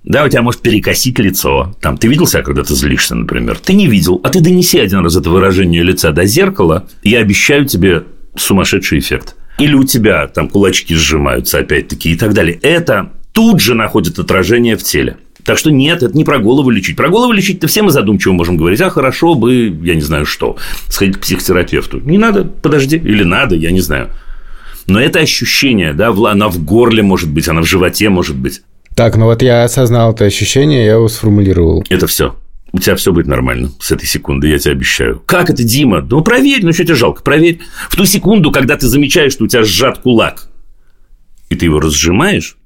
Да, 0.08 0.24
у 0.24 0.28
тебя 0.30 0.40
может 0.40 0.62
перекосить 0.62 1.18
лицо. 1.18 1.76
Там, 1.82 1.98
ты 1.98 2.08
видел 2.08 2.26
себя, 2.26 2.42
когда 2.42 2.64
ты 2.64 2.74
злишься, 2.74 3.14
например? 3.14 3.58
Ты 3.58 3.74
не 3.74 3.86
видел, 3.86 4.22
а 4.24 4.30
ты 4.30 4.40
донеси 4.40 4.78
один 4.78 5.00
раз 5.00 5.16
это 5.16 5.28
выражение 5.28 5.82
лица 5.82 6.12
до 6.12 6.24
зеркала, 6.24 6.88
и 7.02 7.10
я 7.10 7.18
обещаю 7.18 7.66
тебе 7.66 8.04
сумасшедший 8.34 9.00
эффект. 9.00 9.36
Или 9.58 9.74
у 9.74 9.84
тебя 9.84 10.26
там 10.26 10.48
кулачки 10.48 10.94
сжимаются 10.94 11.58
опять-таки 11.58 12.12
и 12.12 12.16
так 12.16 12.32
далее. 12.32 12.58
Это 12.62 13.12
тут 13.32 13.60
же 13.60 13.74
находит 13.74 14.18
отражение 14.18 14.78
в 14.78 14.82
теле. 14.82 15.18
Так 15.44 15.58
что 15.58 15.70
нет, 15.70 16.02
это 16.02 16.16
не 16.16 16.24
про 16.24 16.38
голову 16.38 16.70
лечить. 16.70 16.96
Про 16.96 17.10
голову 17.10 17.32
лечить-то 17.32 17.66
все 17.66 17.82
мы 17.82 17.90
задумчиво 17.90 18.32
можем 18.32 18.56
говорить. 18.56 18.80
А 18.80 18.88
хорошо 18.88 19.34
бы, 19.34 19.78
я 19.82 19.94
не 19.94 20.00
знаю 20.00 20.24
что, 20.24 20.56
сходить 20.88 21.18
к 21.18 21.20
психотерапевту. 21.20 22.00
Не 22.00 22.16
надо, 22.16 22.44
подожди. 22.44 22.96
Или 22.96 23.24
надо, 23.24 23.56
я 23.56 23.70
не 23.72 23.80
знаю. 23.80 24.08
Но 24.86 24.98
это 24.98 25.18
ощущение, 25.18 25.92
да, 25.92 26.08
она 26.08 26.48
в 26.48 26.64
горле 26.64 27.02
может 27.02 27.30
быть, 27.30 27.46
она 27.46 27.60
в 27.60 27.66
животе 27.66 28.08
может 28.08 28.36
быть. 28.36 28.62
Так, 28.98 29.14
ну 29.14 29.26
вот 29.26 29.42
я 29.42 29.62
осознал 29.62 30.12
это 30.12 30.24
ощущение, 30.24 30.84
я 30.84 30.94
его 30.94 31.06
сформулировал. 31.06 31.84
Это 31.88 32.08
все. 32.08 32.34
У 32.72 32.80
тебя 32.80 32.96
все 32.96 33.12
будет 33.12 33.28
нормально 33.28 33.70
с 33.78 33.92
этой 33.92 34.06
секунды, 34.06 34.48
я 34.48 34.58
тебе 34.58 34.72
обещаю. 34.72 35.22
Как 35.24 35.50
это, 35.50 35.62
Дима? 35.62 36.00
Ну, 36.00 36.20
проверь, 36.20 36.64
ну 36.64 36.72
что 36.72 36.82
тебе 36.82 36.96
жалко, 36.96 37.22
проверь. 37.22 37.60
В 37.90 37.94
ту 37.94 38.04
секунду, 38.06 38.50
когда 38.50 38.76
ты 38.76 38.88
замечаешь, 38.88 39.34
что 39.34 39.44
у 39.44 39.46
тебя 39.46 39.62
сжат 39.62 39.98
кулак, 39.98 40.48
и 41.48 41.54
ты 41.54 41.66
его 41.66 41.78
разжимаешь, 41.78 42.56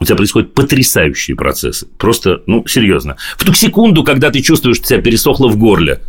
у 0.00 0.06
тебя 0.06 0.16
происходят 0.16 0.54
потрясающие 0.54 1.36
процессы. 1.36 1.86
Просто, 1.98 2.40
ну, 2.46 2.66
серьезно. 2.66 3.18
В 3.36 3.44
ту 3.44 3.52
секунду, 3.52 4.04
когда 4.04 4.30
ты 4.30 4.40
чувствуешь, 4.40 4.76
что 4.76 4.86
у 4.86 4.88
тебя 4.88 5.02
пересохло 5.02 5.48
в 5.48 5.58
горле, 5.58 6.00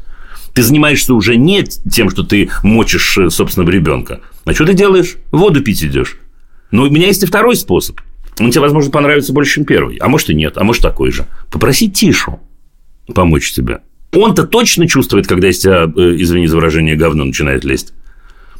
ты 0.54 0.64
занимаешься 0.64 1.14
уже 1.14 1.36
не 1.36 1.66
тем, 1.66 2.10
что 2.10 2.24
ты 2.24 2.50
мочишь 2.64 3.18
э, 3.18 3.30
собственного 3.30 3.72
ребенка. 3.72 4.22
А 4.46 4.54
что 4.54 4.66
ты 4.66 4.74
делаешь? 4.74 5.18
Воду 5.32 5.60
пить 5.60 5.84
идешь. 5.84 6.16
Но 6.72 6.84
у 6.84 6.90
меня 6.90 7.08
есть 7.08 7.24
и 7.24 7.26
второй 7.26 7.58
способ. 7.58 8.00
Он 8.40 8.52
тебе, 8.52 8.62
возможно, 8.62 8.92
понравится 8.92 9.34
больше, 9.34 9.56
чем 9.56 9.66
первый. 9.66 9.98
А 9.98 10.08
может, 10.08 10.30
и 10.30 10.36
нет. 10.36 10.58
А 10.58 10.64
может, 10.64 10.82
такой 10.82 11.12
же. 11.12 11.26
Попроси 11.52 11.90
Тишу 11.90 12.40
помочь 13.14 13.52
тебе. 13.54 13.82
Он-то 14.14 14.46
точно 14.46 14.88
чувствует, 14.88 15.28
когда 15.28 15.50
из 15.50 15.60
тебя, 15.60 15.84
э, 15.84 16.16
извини 16.18 16.48
за 16.48 16.56
выражение, 16.56 16.96
говно 16.96 17.26
начинает 17.26 17.64
лезть. 17.64 17.94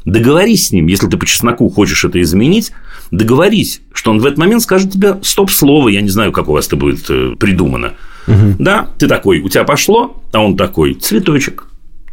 Договорись 0.04 0.68
с 0.68 0.72
ним, 0.72 0.88
если 0.88 1.08
ты 1.08 1.18
по 1.18 1.26
чесноку 1.26 1.68
хочешь 1.70 2.06
это 2.06 2.22
изменить, 2.22 2.72
договорись, 3.10 3.82
что 3.92 4.12
он 4.12 4.20
в 4.20 4.26
этот 4.26 4.38
момент 4.38 4.62
скажет 4.62 4.92
тебе 4.92 5.18
стоп-слово, 5.24 5.90
я 5.90 6.02
не 6.02 6.10
знаю, 6.10 6.32
как 6.32 6.48
у 6.48 6.54
вас 6.54 6.68
это 6.68 6.76
будет 6.76 7.10
э, 7.10 7.36
придумано. 7.40 7.94
Угу. 8.28 8.56
Да, 8.60 8.90
ты 9.00 9.08
такой, 9.08 9.40
у 9.40 9.50
тебя 9.50 9.64
пошло, 9.64 10.22
а 10.32 10.44
он 10.44 10.58
такой, 10.58 10.94
цветочек. 10.94 11.68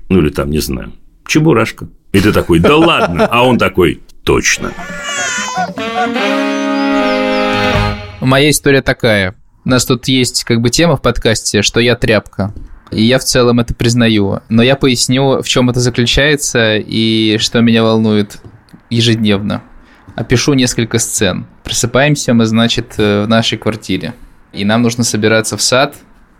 Ну, 0.09 0.20
или 0.20 0.31
там, 0.31 0.51
не 0.51 0.61
знаю, 0.61 0.92
чебурашка. 1.27 1.88
И 2.12 2.20
ты 2.20 2.33
такой, 2.33 2.61
да 2.61 2.77
ладно, 2.77 3.27
а 3.27 3.44
он 3.44 3.59
такой, 3.59 4.01
точно. 4.25 4.72
Моя 8.22 8.50
история 8.50 8.82
такая. 8.82 9.35
У 9.64 9.68
нас 9.68 9.85
тут 9.85 10.06
есть 10.06 10.44
как 10.44 10.61
бы 10.61 10.70
тема 10.70 10.96
в 10.96 11.02
подкасте, 11.02 11.61
что 11.62 11.80
я 11.80 11.96
тряпка. 11.96 12.54
И 12.92 13.02
я 13.02 13.18
в 13.18 13.24
целом 13.24 13.58
это 13.58 13.74
признаю. 13.74 14.38
Но 14.48 14.62
я 14.62 14.76
поясню, 14.76 15.42
в 15.42 15.48
чем 15.48 15.70
это 15.70 15.80
заключается 15.80 16.76
и 16.76 17.37
что 17.38 17.61
меня 17.62 17.82
волнует 17.82 18.38
ежедневно. 18.90 19.64
Опишу 20.14 20.54
несколько 20.54 21.00
сцен. 21.00 21.46
Просыпаемся 21.64 22.32
мы, 22.32 22.46
значит, 22.46 22.94
э, 22.96 23.24
в 23.24 23.28
нашей 23.28 23.58
квартире. 23.58 24.14
И 24.52 24.64
нам 24.64 24.82
нужно 24.82 25.02
собираться 25.02 25.56
в 25.56 25.62
сад. 25.62 25.96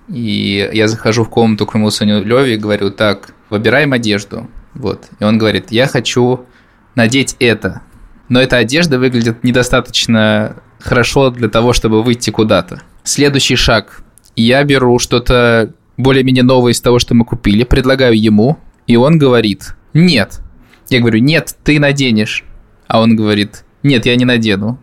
И 0.09 0.71
я 0.73 0.87
захожу 0.87 1.25
в 1.25 1.31
комнату 1.31 1.67
к 1.67 1.75
моему 1.75 1.91
сыну 1.91 2.23
Леве 2.23 2.55
и 2.55 2.59
говорю, 2.59 2.93
так, 2.93 3.35
выбираем 3.51 3.93
одежду. 3.93 4.49
Вот. 4.75 5.07
И 5.19 5.25
он 5.25 5.37
говорит, 5.37 5.73
я 5.73 5.89
хочу 5.89 6.47
надеть 6.95 7.35
это. 7.41 7.83
Но 8.29 8.41
эта 8.41 8.59
одежда 8.59 9.01
выглядит 9.01 9.43
недостаточно 9.43 10.63
хорошо 10.83 11.31
для 11.31 11.49
того, 11.49 11.73
чтобы 11.73 12.03
выйти 12.03 12.31
куда-то. 12.31 12.83
Следующий 13.05 13.57
шаг. 13.57 14.03
Я 14.37 14.65
беру 14.65 14.99
что-то 14.99 15.73
более-менее 15.97 16.43
новое 16.43 16.73
из 16.73 16.81
того, 16.81 16.99
что 16.99 17.15
мы 17.15 17.25
купили, 17.25 17.65
предлагаю 17.65 18.21
ему, 18.21 18.59
и 18.87 18.97
он 18.97 19.19
говорит, 19.19 19.75
нет. 19.95 20.41
Я 20.89 21.01
говорю, 21.01 21.21
нет, 21.21 21.55
ты 21.65 21.79
наденешь. 21.79 22.45
А 22.87 23.01
он 23.01 23.17
говорит, 23.17 23.65
нет, 23.83 24.07
я 24.07 24.17
не 24.17 24.25
надену. 24.25 24.79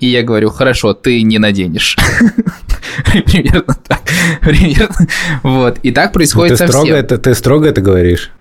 И 0.00 0.06
я 0.06 0.22
говорю, 0.22 0.50
хорошо, 0.50 0.94
ты 0.94 1.22
не 1.22 1.38
наденешь. 1.38 1.96
Примерно 3.26 3.74
так. 3.86 4.00
Примерно. 4.40 5.06
Вот. 5.42 5.78
И 5.82 5.92
так 5.92 6.12
происходит 6.12 6.58
ты 6.58 6.66
строго 6.66 6.92
это, 6.92 7.18
Ты 7.18 7.34
строго 7.34 7.68
это 7.68 7.80
говоришь? 7.80 8.32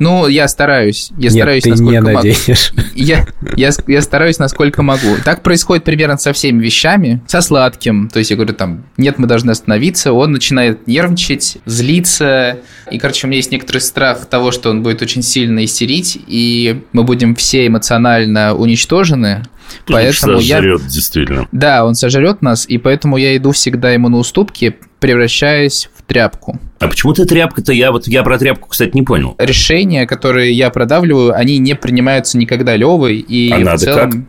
Ну, 0.00 0.26
я 0.28 0.48
стараюсь. 0.48 1.10
Я 1.18 1.24
Нет, 1.24 1.32
стараюсь, 1.34 1.62
ты 1.62 1.70
насколько 1.70 1.92
не 1.92 2.00
могу. 2.00 2.16
наденешь. 2.16 2.72
Я, 2.94 3.26
я, 3.54 3.70
я 3.86 4.02
стараюсь, 4.02 4.38
насколько 4.38 4.82
могу. 4.82 5.16
Так 5.24 5.42
происходит 5.42 5.84
примерно 5.84 6.16
со 6.16 6.32
всеми 6.32 6.62
вещами. 6.64 7.22
Со 7.26 7.42
сладким. 7.42 8.08
То 8.08 8.18
есть 8.18 8.30
я 8.30 8.36
говорю 8.36 8.54
там, 8.54 8.84
нет, 8.96 9.18
мы 9.18 9.26
должны 9.26 9.50
остановиться. 9.50 10.12
Он 10.14 10.32
начинает 10.32 10.86
нервничать, 10.86 11.58
злиться. 11.66 12.58
И, 12.90 12.98
короче, 12.98 13.26
у 13.26 13.28
меня 13.28 13.36
есть 13.36 13.52
некоторый 13.52 13.78
страх 13.78 14.24
того, 14.24 14.52
что 14.52 14.70
он 14.70 14.82
будет 14.82 15.02
очень 15.02 15.22
сильно 15.22 15.64
истерить, 15.64 16.18
и 16.26 16.82
мы 16.92 17.04
будем 17.04 17.34
все 17.34 17.66
эмоционально 17.66 18.54
уничтожены. 18.54 19.44
Поэтому 19.86 20.38
я... 20.40 20.56
Сожрет, 20.56 20.86
действительно. 20.86 21.48
Да, 21.52 21.84
он 21.84 21.94
сожрет 21.94 22.42
нас, 22.42 22.66
и 22.66 22.78
поэтому 22.78 23.18
я 23.18 23.36
иду 23.36 23.52
всегда 23.52 23.92
ему 23.92 24.08
на 24.08 24.16
уступки, 24.16 24.76
превращаясь 24.98 25.88
в 25.94 25.99
тряпку. 26.10 26.58
А 26.80 26.88
почему 26.88 27.12
ты 27.12 27.24
тряпка-то? 27.24 27.72
Я 27.72 27.92
вот 27.92 28.08
я 28.08 28.24
про 28.24 28.36
тряпку, 28.36 28.68
кстати, 28.68 28.90
не 28.94 29.02
понял. 29.02 29.36
Решения, 29.38 30.06
которые 30.06 30.52
я 30.52 30.70
продавливаю, 30.70 31.32
они 31.34 31.58
не 31.58 31.74
принимаются 31.76 32.36
никогда 32.36 32.74
Левой, 32.74 33.18
и 33.18 33.52
А 33.52 33.58
в 33.58 33.60
надо 33.60 33.78
целом... 33.78 34.10
как? 34.10 34.20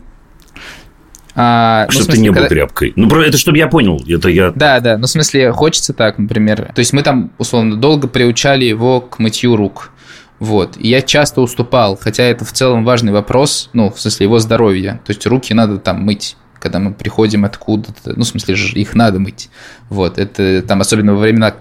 А, 1.34 1.86
ну, 1.86 1.92
чтобы 1.92 2.04
ты 2.06 2.12
смысле, 2.12 2.22
не 2.22 2.28
был 2.28 2.34
когда- 2.34 2.48
тряпкой. 2.48 2.92
Ну, 2.94 3.08
это 3.20 3.36
чтобы 3.38 3.58
я 3.58 3.66
понял. 3.66 4.00
Это 4.06 4.28
я... 4.28 4.52
Да, 4.52 4.78
да, 4.80 4.96
ну 4.96 5.06
в 5.06 5.10
смысле 5.10 5.50
хочется 5.50 5.92
так, 5.92 6.18
например. 6.18 6.70
То 6.74 6.78
есть 6.78 6.92
мы 6.92 7.02
там, 7.02 7.32
условно, 7.38 7.76
долго 7.76 8.06
приучали 8.06 8.64
его 8.64 9.00
к 9.00 9.18
мытью 9.18 9.56
рук. 9.56 9.90
Вот. 10.38 10.76
И 10.78 10.88
я 10.88 11.02
часто 11.02 11.40
уступал, 11.40 11.98
хотя 12.00 12.22
это 12.24 12.44
в 12.44 12.52
целом 12.52 12.84
важный 12.84 13.12
вопрос, 13.12 13.70
ну, 13.72 13.90
в 13.90 14.00
смысле 14.00 14.24
его 14.26 14.38
здоровья. 14.38 15.00
То 15.04 15.10
есть 15.12 15.26
руки 15.26 15.54
надо 15.54 15.78
там 15.78 16.02
мыть, 16.02 16.36
когда 16.60 16.78
мы 16.78 16.92
приходим 16.92 17.44
откуда-то. 17.44 18.12
Ну, 18.14 18.22
в 18.24 18.26
смысле, 18.26 18.54
же 18.54 18.78
их 18.78 18.94
надо 18.94 19.18
мыть. 19.18 19.48
Вот. 19.88 20.18
Это 20.18 20.62
там, 20.62 20.80
особенно 20.80 21.14
во 21.14 21.20
времена 21.20 21.54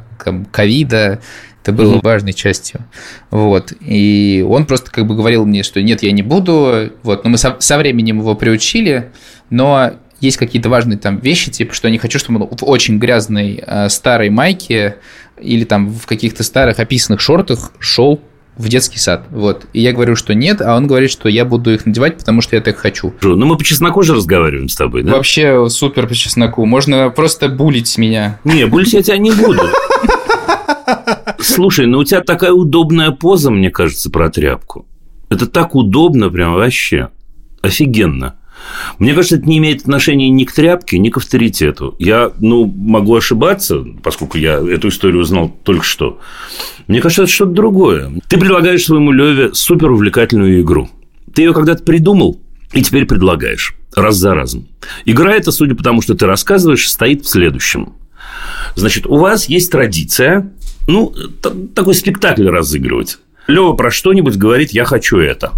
ковида, 0.52 1.22
это 1.64 1.72
было 1.74 1.92
Мгм. 1.94 2.02
важной 2.04 2.34
частью. 2.34 2.82
Вот. 3.30 3.72
И 3.82 4.44
он 4.48 4.66
просто 4.66 4.90
как 4.92 5.06
бы 5.06 5.16
говорил 5.16 5.46
мне, 5.46 5.62
что 5.64 5.82
нет, 5.82 6.02
я 6.04 6.12
не 6.12 6.24
буду. 6.24 6.90
Вот. 7.04 7.24
Но 7.24 7.30
мы 7.30 7.38
со, 7.38 7.56
со 7.60 7.78
временем 7.78 8.20
его 8.20 8.34
приучили, 8.36 9.12
но 9.50 9.92
есть 10.20 10.38
какие-то 10.38 10.70
важные 10.70 10.98
там 10.98 11.18
вещи, 11.20 11.52
типа, 11.52 11.74
что 11.74 11.88
я 11.88 11.92
не 11.92 11.98
хочу, 11.98 12.18
чтобы 12.20 12.42
он 12.46 12.58
в 12.58 12.64
очень 12.64 12.98
грязной 13.00 13.62
э, 13.66 13.90
старой 13.90 14.30
майке 14.30 14.98
или 15.40 15.64
там 15.64 15.90
в 15.92 16.06
каких-то 16.06 16.44
старых 16.44 16.80
описанных 16.80 17.20
шортах 17.22 17.72
шел 17.80 18.22
в 18.58 18.68
детский 18.68 19.00
сад. 19.00 19.24
Вот. 19.32 19.66
И 19.74 19.82
я 19.82 19.94
говорю, 19.94 20.16
что 20.16 20.36
нет, 20.36 20.62
а 20.62 20.76
он 20.76 20.86
говорит, 20.86 21.10
что 21.10 21.30
я 21.30 21.46
буду 21.46 21.74
их 21.74 21.86
надевать, 21.86 22.18
потому 22.18 22.42
что 22.42 22.56
я 22.56 22.62
так 22.62 22.78
хочу. 22.78 23.14
Ну, 23.22 23.46
мы 23.46 23.58
по 23.58 23.64
чесноку 23.64 24.04
же 24.04 24.14
разговариваем 24.14 24.68
с 24.70 24.76
тобой, 24.76 25.04
да? 25.04 25.14
Вообще 25.14 25.70
супер 25.70 26.06
по 26.08 26.14
чесноку. 26.14 26.66
Можно 26.66 27.10
просто 27.10 27.50
булить 27.50 27.98
меня. 27.98 28.40
Не, 28.44 28.66
больше 28.68 28.98
я 28.98 29.02
тебя 29.04 29.18
не 29.18 29.32
буду. 29.32 29.62
Слушай, 31.40 31.86
ну 31.86 32.00
у 32.00 32.04
тебя 32.04 32.22
такая 32.22 32.52
удобная 32.52 33.12
поза, 33.12 33.52
мне 33.52 33.70
кажется, 33.70 34.10
про 34.10 34.30
тряпку. 34.30 34.86
Это 35.30 35.48
так 35.48 35.76
удобно 35.76 36.30
прям 36.30 36.54
вообще. 36.54 37.10
Офигенно. 37.62 38.36
Мне 39.00 39.14
кажется, 39.14 39.38
это 39.38 39.48
не 39.48 39.58
имеет 39.58 39.82
отношения 39.82 40.30
ни 40.30 40.44
к 40.44 40.52
тряпке, 40.52 41.00
ни 41.00 41.10
к 41.10 41.18
авторитету. 41.18 41.96
Я, 42.00 42.32
ну, 42.40 42.66
могу 42.66 43.16
ошибаться, 43.16 43.84
поскольку 44.04 44.38
я 44.38 44.56
эту 44.60 44.90
историю 44.90 45.22
узнал 45.22 45.50
только 45.64 45.84
что. 45.84 46.20
Мне 46.88 47.02
кажется, 47.02 47.24
это 47.24 47.32
что-то 47.32 47.52
другое. 47.52 48.12
Ты 48.28 48.38
предлагаешь 48.38 48.86
своему 48.86 49.12
Леве 49.12 49.54
супер 49.54 49.92
увлекательную 49.92 50.62
игру. 50.62 50.90
Ты 51.34 51.44
ее 51.44 51.54
когда-то 51.54 51.84
придумал 51.84 52.40
и 52.74 52.82
теперь 52.84 53.06
предлагаешь 53.06 53.76
раз 53.96 54.16
за 54.16 54.34
разом. 54.34 54.68
Игра 55.06 55.34
эта, 55.34 55.52
судя 55.52 55.76
по 55.76 55.84
тому, 55.84 56.02
что 56.02 56.16
ты 56.16 56.26
рассказываешь, 56.26 56.90
стоит 56.90 57.26
в 57.26 57.30
следующем. 57.30 57.94
Значит, 58.76 59.06
у 59.06 59.18
вас 59.18 59.50
есть 59.50 59.72
традиция, 59.72 60.54
ну, 60.88 61.14
такой 61.76 61.94
спектакль 61.94 62.48
разыгрывать. 62.48 63.20
Лева 63.48 63.74
про 63.74 63.92
что-нибудь 63.92 64.38
говорит 64.38 64.72
«я 64.72 64.86
хочу 64.86 65.18
это». 65.18 65.52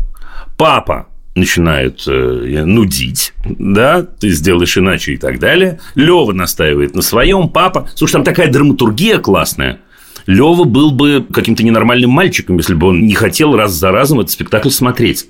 Папа 0.58 1.08
начинает 1.36 2.04
э, 2.08 2.64
нудить, 2.64 3.34
да, 3.44 4.04
ты 4.04 4.30
сделаешь 4.30 4.78
иначе 4.78 5.14
и 5.14 5.18
так 5.18 5.40
далее. 5.40 5.80
Лева 5.96 6.32
настаивает 6.32 6.96
на 6.96 7.02
своем, 7.02 7.50
папа. 7.50 7.90
Слушай, 7.96 8.14
там 8.14 8.24
такая 8.24 8.52
драматургия 8.52 9.18
классная. 9.18 9.80
Лева 10.28 10.64
был 10.64 10.92
бы 10.92 11.26
каким-то 11.34 11.64
ненормальным 11.64 12.12
мальчиком, 12.12 12.58
если 12.58 12.76
бы 12.76 12.88
он 12.88 13.06
не 13.06 13.16
хотел 13.16 13.56
раз 13.56 13.74
за 13.74 13.92
разом 13.92 14.20
этот 14.20 14.32
спектакль 14.32 14.70
смотреть. 14.70 15.28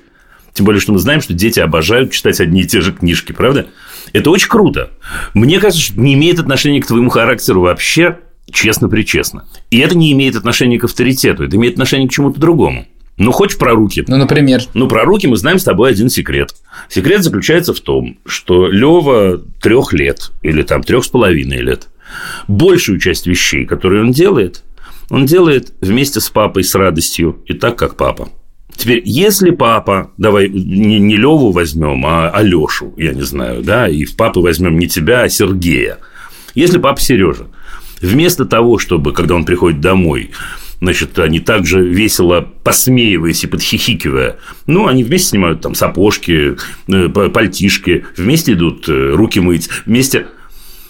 Тем 0.53 0.65
более, 0.65 0.81
что 0.81 0.93
мы 0.93 0.99
знаем, 0.99 1.21
что 1.21 1.33
дети 1.33 1.59
обожают 1.59 2.11
читать 2.11 2.39
одни 2.39 2.61
и 2.61 2.67
те 2.67 2.81
же 2.81 2.93
книжки, 2.93 3.31
правда? 3.31 3.67
Это 4.11 4.29
очень 4.29 4.49
круто. 4.49 4.91
Мне 5.33 5.59
кажется, 5.59 5.81
что 5.81 5.99
не 5.99 6.13
имеет 6.13 6.39
отношения 6.39 6.81
к 6.81 6.85
твоему 6.85 7.09
характеру 7.09 7.61
вообще, 7.61 8.19
честно-причестно. 8.53 9.45
И 9.71 9.79
это 9.79 9.97
не 9.97 10.11
имеет 10.13 10.35
отношения 10.35 10.79
к 10.79 10.85
авторитету, 10.85 11.43
это 11.43 11.55
имеет 11.55 11.73
отношение 11.73 12.07
к 12.07 12.11
чему-то 12.11 12.39
другому. 12.39 12.85
Ну, 13.17 13.31
хочешь 13.31 13.57
про 13.57 13.73
руки? 13.73 14.03
Ну, 14.07 14.17
например, 14.17 14.63
Ну, 14.73 14.87
про 14.87 15.03
руки 15.03 15.27
мы 15.27 15.37
знаем 15.37 15.59
с 15.59 15.63
тобой 15.63 15.91
один 15.91 16.09
секрет. 16.09 16.55
Секрет 16.89 17.23
заключается 17.23 17.73
в 17.73 17.79
том, 17.79 18.17
что 18.25 18.67
Лева 18.67 19.39
трех 19.61 19.93
лет 19.93 20.31
или 20.41 20.63
там 20.63 20.81
трех 20.81 21.03
с 21.05 21.09
половиной 21.09 21.59
лет 21.59 21.89
большую 22.47 22.99
часть 22.99 23.27
вещей, 23.27 23.65
которые 23.65 24.01
он 24.01 24.11
делает, 24.11 24.63
он 25.09 25.25
делает 25.25 25.73
вместе 25.81 26.19
с 26.19 26.29
папой 26.29 26.63
с 26.63 26.75
радостью 26.75 27.41
и 27.45 27.53
так, 27.53 27.77
как 27.77 27.95
папа. 27.95 28.29
Теперь, 28.75 29.03
если 29.05 29.51
папа, 29.51 30.11
давай 30.17 30.49
не, 30.49 30.99
не 30.99 31.15
Леву 31.15 31.51
возьмем, 31.51 32.05
а 32.05 32.29
Алешу, 32.29 32.93
я 32.97 33.13
не 33.13 33.21
знаю, 33.21 33.61
да, 33.61 33.87
и 33.87 34.03
в 34.03 34.15
папы 34.15 34.39
возьмем 34.39 34.79
не 34.79 34.87
тебя, 34.87 35.21
а 35.21 35.29
Сергея. 35.29 35.99
Если 36.55 36.79
папа 36.79 36.99
Сережа, 36.99 37.47
вместо 38.03 38.45
того, 38.45 38.77
чтобы, 38.77 39.13
когда 39.13 39.35
он 39.35 39.45
приходит 39.45 39.79
домой, 39.81 40.31
значит, 40.79 41.17
они 41.17 41.39
также 41.39 41.81
весело 41.81 42.41
посмеиваясь 42.63 43.43
и 43.43 43.47
подхихикивая, 43.47 44.37
ну, 44.67 44.87
они 44.87 45.03
вместе 45.03 45.29
снимают 45.29 45.61
там 45.61 45.75
сапожки, 45.75 46.57
э, 46.87 47.09
пальтишки, 47.09 48.05
вместе 48.17 48.53
идут 48.53 48.87
э, 48.87 49.13
руки 49.13 49.39
мыть, 49.39 49.69
вместе... 49.85 50.27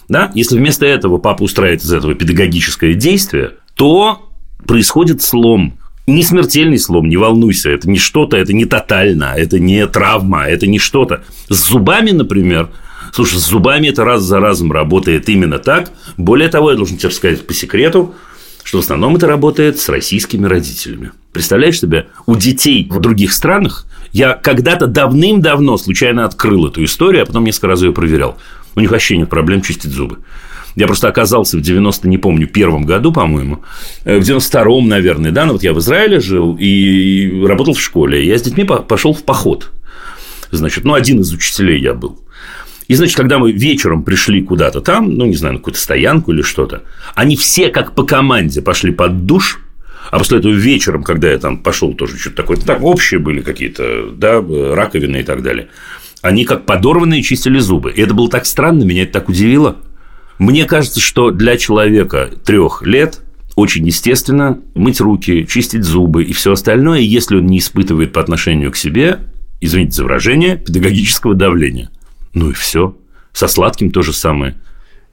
Да? 0.09 0.31
Если 0.35 0.57
вместо 0.57 0.85
этого 0.85 1.17
папа 1.17 1.43
устраивает 1.43 1.81
из 1.81 1.93
этого 1.93 2.13
педагогическое 2.13 2.93
действие, 2.93 3.53
то 3.75 4.29
происходит 4.67 5.21
слом. 5.21 5.77
Не 6.05 6.23
смертельный 6.23 6.77
слом, 6.77 7.07
не 7.07 7.15
волнуйся, 7.15 7.69
это 7.69 7.89
не 7.89 7.97
что-то, 7.97 8.35
это 8.35 8.51
не 8.51 8.65
тотально, 8.65 9.33
это 9.37 9.59
не 9.59 9.87
травма, 9.87 10.45
это 10.45 10.67
не 10.67 10.77
что-то. 10.77 11.23
С 11.47 11.69
зубами, 11.69 12.11
например, 12.11 12.69
слушай, 13.13 13.39
с 13.39 13.47
зубами 13.47 13.87
это 13.87 14.03
раз 14.03 14.23
за 14.23 14.39
разом 14.39 14.71
работает 14.71 15.29
именно 15.29 15.59
так. 15.59 15.91
Более 16.17 16.49
того, 16.49 16.71
я 16.71 16.77
должен 16.77 16.97
тебе 16.97 17.11
сказать 17.11 17.45
по 17.45 17.53
секрету, 17.53 18.15
что 18.63 18.79
в 18.79 18.81
основном 18.81 19.15
это 19.15 19.27
работает 19.27 19.79
с 19.79 19.87
российскими 19.87 20.47
родителями. 20.47 21.11
Представляешь 21.31 21.79
себе, 21.79 22.07
у 22.25 22.35
детей 22.35 22.87
в 22.89 22.99
других 22.99 23.33
странах 23.33 23.85
я 24.11 24.33
когда-то 24.33 24.87
давным-давно 24.87 25.77
случайно 25.77 26.25
открыл 26.25 26.67
эту 26.67 26.83
историю, 26.83 27.23
а 27.23 27.25
потом 27.25 27.43
несколько 27.43 27.67
раз 27.67 27.81
ее 27.81 27.91
проверял. 27.93 28.37
У 28.75 28.79
них 28.79 28.91
вообще 28.91 29.17
нет 29.17 29.29
проблем 29.29 29.61
чистить 29.61 29.91
зубы. 29.91 30.19
Я 30.75 30.87
просто 30.87 31.07
оказался 31.07 31.57
в 31.57 31.61
90, 31.61 32.07
не 32.07 32.17
помню, 32.17 32.47
первом 32.47 32.85
году, 32.85 33.11
по-моему, 33.11 33.63
э, 34.05 34.17
в 34.17 34.23
92-м, 34.23 34.87
наверное, 34.87 35.31
да, 35.31 35.45
ну 35.45 35.53
вот 35.53 35.61
я 35.61 35.71
в 35.73 35.77
Израиле 35.77 36.19
жил 36.19 36.57
и 36.59 37.45
работал 37.45 37.75
в 37.75 37.81
школе. 37.81 38.25
Я 38.25 38.39
с 38.39 38.41
детьми 38.41 38.63
по- 38.63 38.77
пошел 38.77 39.13
в 39.13 39.23
поход. 39.23 39.71
Значит, 40.49 40.83
ну, 40.83 40.93
один 40.95 41.21
из 41.21 41.31
учителей 41.31 41.79
я 41.79 41.93
был. 41.93 42.19
И, 42.87 42.95
значит, 42.95 43.15
когда 43.15 43.39
мы 43.39 43.51
вечером 43.51 44.03
пришли 44.03 44.41
куда-то 44.41 44.81
там, 44.81 45.13
ну, 45.15 45.25
не 45.25 45.35
знаю, 45.35 45.53
на 45.53 45.59
какую-то 45.59 45.79
стоянку 45.79 46.31
или 46.31 46.41
что-то, 46.41 46.83
они 47.15 47.35
все 47.35 47.69
как 47.69 47.95
по 47.95 48.03
команде 48.03 48.61
пошли 48.61 48.91
под 48.91 49.25
душ, 49.25 49.59
а 50.11 50.17
после 50.17 50.39
этого 50.39 50.51
вечером, 50.51 51.03
когда 51.03 51.31
я 51.31 51.37
там 51.37 51.59
пошел 51.59 51.93
тоже 51.93 52.17
что-то 52.17 52.37
такое, 52.37 52.57
так 52.57 52.83
общие 52.83 53.19
были 53.19 53.41
какие-то, 53.41 54.11
да, 54.11 54.41
раковины 54.41 55.17
и 55.17 55.23
так 55.23 55.41
далее, 55.43 55.69
они 56.21 56.45
как 56.45 56.65
подорванные 56.65 57.23
чистили 57.23 57.59
зубы. 57.59 57.91
И 57.91 58.01
это 58.01 58.13
было 58.13 58.29
так 58.29 58.45
странно, 58.45 58.83
меня 58.83 59.03
это 59.03 59.13
так 59.13 59.29
удивило. 59.29 59.77
Мне 60.39 60.65
кажется, 60.65 60.99
что 60.99 61.31
для 61.31 61.57
человека 61.57 62.29
трех 62.43 62.81
лет 62.83 63.21
очень 63.55 63.85
естественно 63.85 64.59
мыть 64.73 64.99
руки, 64.99 65.45
чистить 65.47 65.83
зубы 65.83 66.23
и 66.23 66.33
все 66.33 66.53
остальное, 66.53 66.99
если 66.99 67.37
он 67.37 67.45
не 67.45 67.59
испытывает 67.59 68.11
по 68.13 68.21
отношению 68.21 68.71
к 68.71 68.75
себе, 68.75 69.19
извините 69.61 69.93
за 69.93 70.03
выражение, 70.03 70.57
педагогического 70.57 71.35
давления. 71.35 71.89
Ну 72.33 72.49
и 72.49 72.53
все. 72.53 72.95
Со 73.31 73.47
сладким 73.47 73.91
то 73.91 74.01
же 74.01 74.13
самое. 74.13 74.55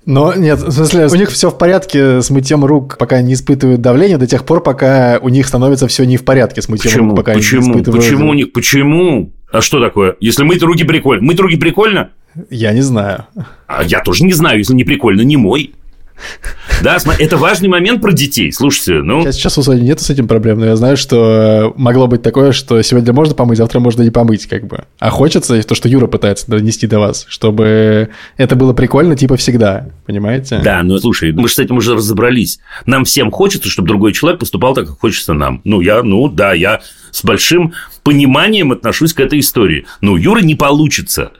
Но 0.06 0.34
нет, 0.34 0.58
в 0.60 0.70
смысле, 0.70 1.08
у 1.08 1.14
них 1.14 1.30
все 1.30 1.50
в 1.50 1.58
порядке 1.58 2.22
с 2.22 2.30
мытьем 2.30 2.64
рук, 2.64 2.96
пока 2.98 3.20
не 3.20 3.34
испытывают 3.34 3.82
давление, 3.82 4.16
до 4.16 4.26
тех 4.26 4.46
пор, 4.46 4.62
пока 4.62 5.18
у 5.20 5.28
них 5.28 5.46
становится 5.46 5.86
все 5.88 6.04
не 6.04 6.16
в 6.16 6.24
порядке 6.24 6.62
с 6.62 6.68
мытьем 6.68 6.90
почему? 6.90 7.08
рук, 7.10 7.16
пока 7.18 7.34
почему? 7.34 7.60
они 7.60 7.68
не 7.68 7.72
испытывают. 7.72 8.04
Почему 8.04 8.30
у 8.30 8.34
них? 8.34 8.52
Почему? 8.52 9.32
А 9.52 9.60
что 9.60 9.80
такое? 9.80 10.16
Если 10.20 10.42
мыть 10.42 10.62
руки 10.62 10.84
прикольно. 10.84 11.22
Мыть 11.22 11.38
руки 11.38 11.56
прикольно? 11.56 12.10
Я 12.48 12.72
не 12.72 12.80
знаю. 12.80 13.26
А 13.66 13.82
я 13.82 14.00
тоже 14.00 14.24
не 14.24 14.32
знаю, 14.32 14.58
если 14.58 14.74
не 14.74 14.84
прикольно, 14.84 15.22
не 15.22 15.36
мой. 15.36 15.74
Да, 16.82 16.96
это 17.18 17.36
важный 17.36 17.68
момент 17.68 18.00
про 18.00 18.12
детей. 18.12 18.50
Слушайте, 18.52 19.02
ну... 19.02 19.20
Сейчас, 19.20 19.34
сейчас 19.34 19.58
у 19.58 19.62
Сони 19.62 19.82
нету 19.82 20.02
с 20.02 20.08
этим 20.08 20.26
проблем, 20.26 20.60
но 20.60 20.66
я 20.66 20.76
знаю, 20.76 20.96
что 20.96 21.74
могло 21.76 22.06
быть 22.06 22.22
такое, 22.22 22.52
что 22.52 22.80
сегодня 22.80 23.12
можно 23.12 23.34
помыть, 23.34 23.58
завтра 23.58 23.80
можно 23.80 24.02
не 24.02 24.10
помыть, 24.10 24.46
как 24.46 24.66
бы. 24.66 24.84
А 24.98 25.10
хочется 25.10 25.62
то, 25.62 25.74
что 25.74 25.88
Юра 25.90 26.06
пытается 26.06 26.50
донести 26.50 26.86
до 26.86 26.98
вас, 26.98 27.26
чтобы 27.28 28.08
это 28.38 28.56
было 28.56 28.72
прикольно, 28.72 29.14
типа 29.14 29.36
всегда, 29.36 29.90
понимаете? 30.06 30.60
Да, 30.64 30.82
ну 30.82 30.96
слушай, 30.98 31.32
мы 31.32 31.48
же 31.48 31.54
с 31.54 31.58
этим 31.58 31.76
уже 31.76 31.94
разобрались. 31.94 32.60
Нам 32.86 33.04
всем 33.04 33.30
хочется, 33.30 33.68
чтобы 33.68 33.88
другой 33.88 34.14
человек 34.14 34.40
поступал 34.40 34.74
так, 34.74 34.86
как 34.86 35.00
хочется 35.00 35.34
нам. 35.34 35.60
Ну, 35.64 35.80
я, 35.82 36.02
ну, 36.02 36.28
да, 36.28 36.54
я 36.54 36.80
с 37.10 37.22
большим 37.24 37.74
пониманием 38.02 38.72
отношусь 38.72 39.12
к 39.12 39.20
этой 39.20 39.40
истории. 39.40 39.86
Ну, 40.00 40.16
Юра 40.16 40.40
не 40.40 40.54
получится. 40.54 41.32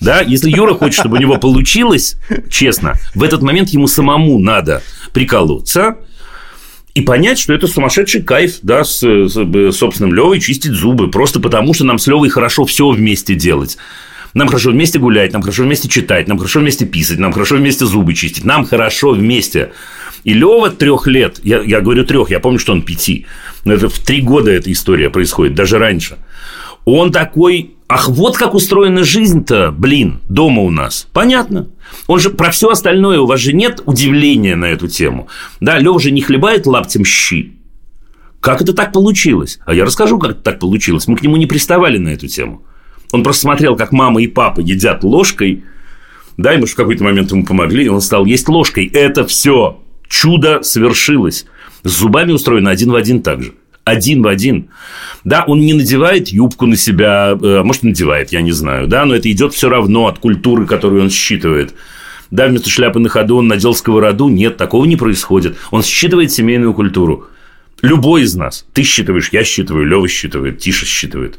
Да, 0.00 0.22
если 0.22 0.50
Юра 0.50 0.74
хочет, 0.74 1.00
чтобы 1.00 1.18
у 1.18 1.20
него 1.20 1.36
получилось, 1.36 2.16
честно, 2.48 2.94
в 3.14 3.22
этот 3.22 3.42
момент 3.42 3.68
ему 3.68 3.86
самому 3.86 4.38
надо 4.38 4.82
приколоться, 5.12 5.96
и 6.94 7.02
понять, 7.02 7.38
что 7.38 7.52
это 7.52 7.66
сумасшедший 7.66 8.22
кайф, 8.22 8.58
да, 8.62 8.82
с, 8.82 9.00
с 9.00 9.76
собственным 9.76 10.14
Левой 10.14 10.40
чистить 10.40 10.72
зубы, 10.72 11.10
просто 11.10 11.38
потому 11.38 11.72
что 11.72 11.84
нам 11.84 11.98
с 11.98 12.06
Левой 12.06 12.30
хорошо 12.30 12.64
все 12.64 12.88
вместе 12.88 13.34
делать. 13.34 13.78
Нам 14.32 14.48
хорошо 14.48 14.70
вместе 14.70 14.98
гулять, 14.98 15.32
нам 15.32 15.42
хорошо 15.42 15.64
вместе 15.64 15.88
читать, 15.88 16.28
нам 16.28 16.38
хорошо 16.38 16.60
вместе 16.60 16.86
писать, 16.86 17.18
нам 17.18 17.32
хорошо 17.32 17.56
вместе 17.56 17.84
зубы 17.84 18.14
чистить, 18.14 18.44
нам 18.44 18.64
хорошо 18.64 19.10
вместе. 19.10 19.72
И 20.24 20.34
Лева 20.34 20.70
трех 20.70 21.06
лет, 21.06 21.40
я, 21.42 21.60
я 21.62 21.80
говорю 21.80 22.04
трех, 22.04 22.30
я 22.30 22.40
помню, 22.40 22.58
что 22.58 22.72
он 22.72 22.82
пяти, 22.82 23.26
но 23.64 23.74
это 23.74 23.88
в 23.88 23.98
три 23.98 24.20
года 24.20 24.50
эта 24.50 24.70
история 24.70 25.10
происходит, 25.10 25.54
даже 25.54 25.78
раньше. 25.78 26.16
Он 26.84 27.10
такой 27.12 27.74
Ах, 27.92 28.08
вот 28.08 28.36
как 28.36 28.54
устроена 28.54 29.02
жизнь-то, 29.02 29.74
блин, 29.76 30.20
дома 30.28 30.62
у 30.62 30.70
нас. 30.70 31.08
Понятно. 31.12 31.66
Он 32.06 32.20
же 32.20 32.30
про 32.30 32.52
все 32.52 32.68
остальное, 32.68 33.18
у 33.18 33.26
вас 33.26 33.40
же 33.40 33.52
нет 33.52 33.82
удивления 33.84 34.54
на 34.54 34.66
эту 34.66 34.86
тему. 34.86 35.26
Да, 35.58 35.76
Лев 35.76 36.00
же 36.00 36.12
не 36.12 36.20
хлебает 36.20 36.66
лаптем 36.66 37.04
щи. 37.04 37.56
Как 38.38 38.62
это 38.62 38.74
так 38.74 38.92
получилось? 38.92 39.58
А 39.66 39.74
я 39.74 39.84
расскажу, 39.84 40.20
как 40.20 40.30
это 40.30 40.40
так 40.40 40.60
получилось. 40.60 41.08
Мы 41.08 41.16
к 41.16 41.22
нему 41.22 41.36
не 41.36 41.46
приставали 41.46 41.98
на 41.98 42.10
эту 42.10 42.28
тему. 42.28 42.62
Он 43.10 43.24
просто 43.24 43.42
смотрел, 43.42 43.74
как 43.74 43.90
мама 43.90 44.22
и 44.22 44.28
папа 44.28 44.60
едят 44.60 45.02
ложкой. 45.02 45.64
Да, 46.36 46.54
и 46.54 46.58
мы 46.58 46.66
в 46.66 46.74
какой-то 46.76 47.02
момент 47.02 47.32
ему 47.32 47.44
помогли, 47.44 47.86
и 47.86 47.88
он 47.88 48.02
стал 48.02 48.24
есть 48.24 48.48
ложкой. 48.48 48.86
Это 48.86 49.26
все 49.26 49.82
чудо 50.08 50.62
свершилось. 50.62 51.44
С 51.82 51.90
зубами 51.90 52.30
устроено 52.30 52.70
один 52.70 52.92
в 52.92 52.94
один 52.94 53.20
так 53.20 53.42
же 53.42 53.54
один 53.90 54.22
в 54.22 54.26
один. 54.26 54.68
Да, 55.24 55.44
он 55.46 55.60
не 55.60 55.74
надевает 55.74 56.28
юбку 56.28 56.66
на 56.66 56.76
себя, 56.76 57.38
э, 57.40 57.62
может, 57.62 57.82
надевает, 57.82 58.32
я 58.32 58.40
не 58.40 58.52
знаю, 58.52 58.86
да, 58.86 59.04
но 59.04 59.14
это 59.14 59.30
идет 59.30 59.52
все 59.52 59.68
равно 59.68 60.06
от 60.06 60.18
культуры, 60.18 60.66
которую 60.66 61.02
он 61.02 61.10
считывает. 61.10 61.74
Да, 62.30 62.46
вместо 62.46 62.70
шляпы 62.70 63.00
на 63.00 63.08
ходу 63.08 63.36
он 63.38 63.48
надел 63.48 63.74
сковороду. 63.74 64.28
Нет, 64.28 64.56
такого 64.56 64.84
не 64.84 64.96
происходит. 64.96 65.56
Он 65.70 65.82
считывает 65.82 66.30
семейную 66.30 66.74
культуру. 66.74 67.26
Любой 67.82 68.22
из 68.22 68.34
нас. 68.34 68.66
Ты 68.72 68.82
считываешь, 68.82 69.30
я 69.32 69.42
считываю, 69.42 69.86
Лева 69.86 70.06
считывает, 70.06 70.58
Тиша 70.58 70.86
считывает. 70.86 71.38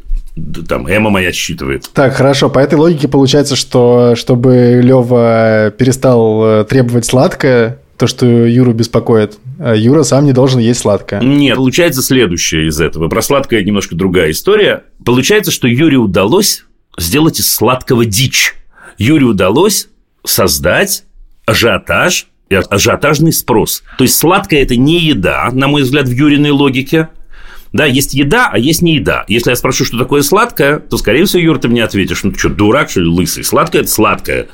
Там 0.67 0.87
Эма 0.87 1.09
моя 1.09 1.31
считывает. 1.31 1.89
Так, 1.93 2.15
хорошо. 2.15 2.49
По 2.49 2.59
этой 2.59 2.75
логике 2.75 3.07
получается, 3.07 3.55
что 3.55 4.15
чтобы 4.15 4.79
Лева 4.81 5.73
перестал 5.77 6.43
э, 6.61 6.65
требовать 6.65 7.05
сладкое, 7.05 7.80
то, 8.01 8.07
что 8.07 8.25
Юру 8.25 8.73
беспокоит. 8.73 9.37
А 9.59 9.75
Юра 9.75 10.01
сам 10.01 10.25
не 10.25 10.33
должен 10.33 10.59
есть 10.59 10.79
сладкое. 10.79 11.21
Нет, 11.21 11.55
получается 11.55 12.01
следующее 12.01 12.67
из 12.67 12.81
этого. 12.81 13.09
Про 13.09 13.21
сладкое 13.21 13.63
немножко 13.63 13.95
другая 13.95 14.31
история. 14.31 14.85
Получается, 15.05 15.51
что 15.51 15.67
Юре 15.67 15.97
удалось 15.97 16.65
сделать 16.97 17.39
из 17.39 17.53
сладкого 17.53 18.05
дичь. 18.05 18.55
Юре 18.97 19.25
удалось 19.25 19.87
создать 20.23 21.03
ажиотаж 21.45 22.25
и 22.49 22.55
ажиотажный 22.55 23.31
спрос. 23.31 23.83
То 23.99 24.03
есть 24.03 24.17
сладкое 24.17 24.63
это 24.63 24.75
не 24.75 24.99
еда, 24.99 25.49
на 25.51 25.67
мой 25.67 25.83
взгляд, 25.83 26.07
в 26.07 26.11
Юриной 26.11 26.49
логике. 26.49 27.09
Да, 27.71 27.85
есть 27.85 28.15
еда, 28.15 28.49
а 28.51 28.57
есть 28.57 28.81
не 28.81 28.95
еда. 28.95 29.25
Если 29.27 29.51
я 29.51 29.55
спрошу, 29.55 29.85
что 29.85 29.99
такое 29.99 30.23
сладкое, 30.23 30.79
то, 30.79 30.97
скорее 30.97 31.25
всего, 31.25 31.43
Юр, 31.43 31.59
ты 31.59 31.67
мне 31.67 31.83
ответишь, 31.83 32.23
ну, 32.23 32.31
ты 32.31 32.39
что, 32.39 32.49
дурак, 32.49 32.89
что 32.89 33.01
ли, 33.01 33.07
лысый? 33.07 33.43
Сладкое– 33.43 33.81
это 33.83 33.91
сладкое. 33.91 34.47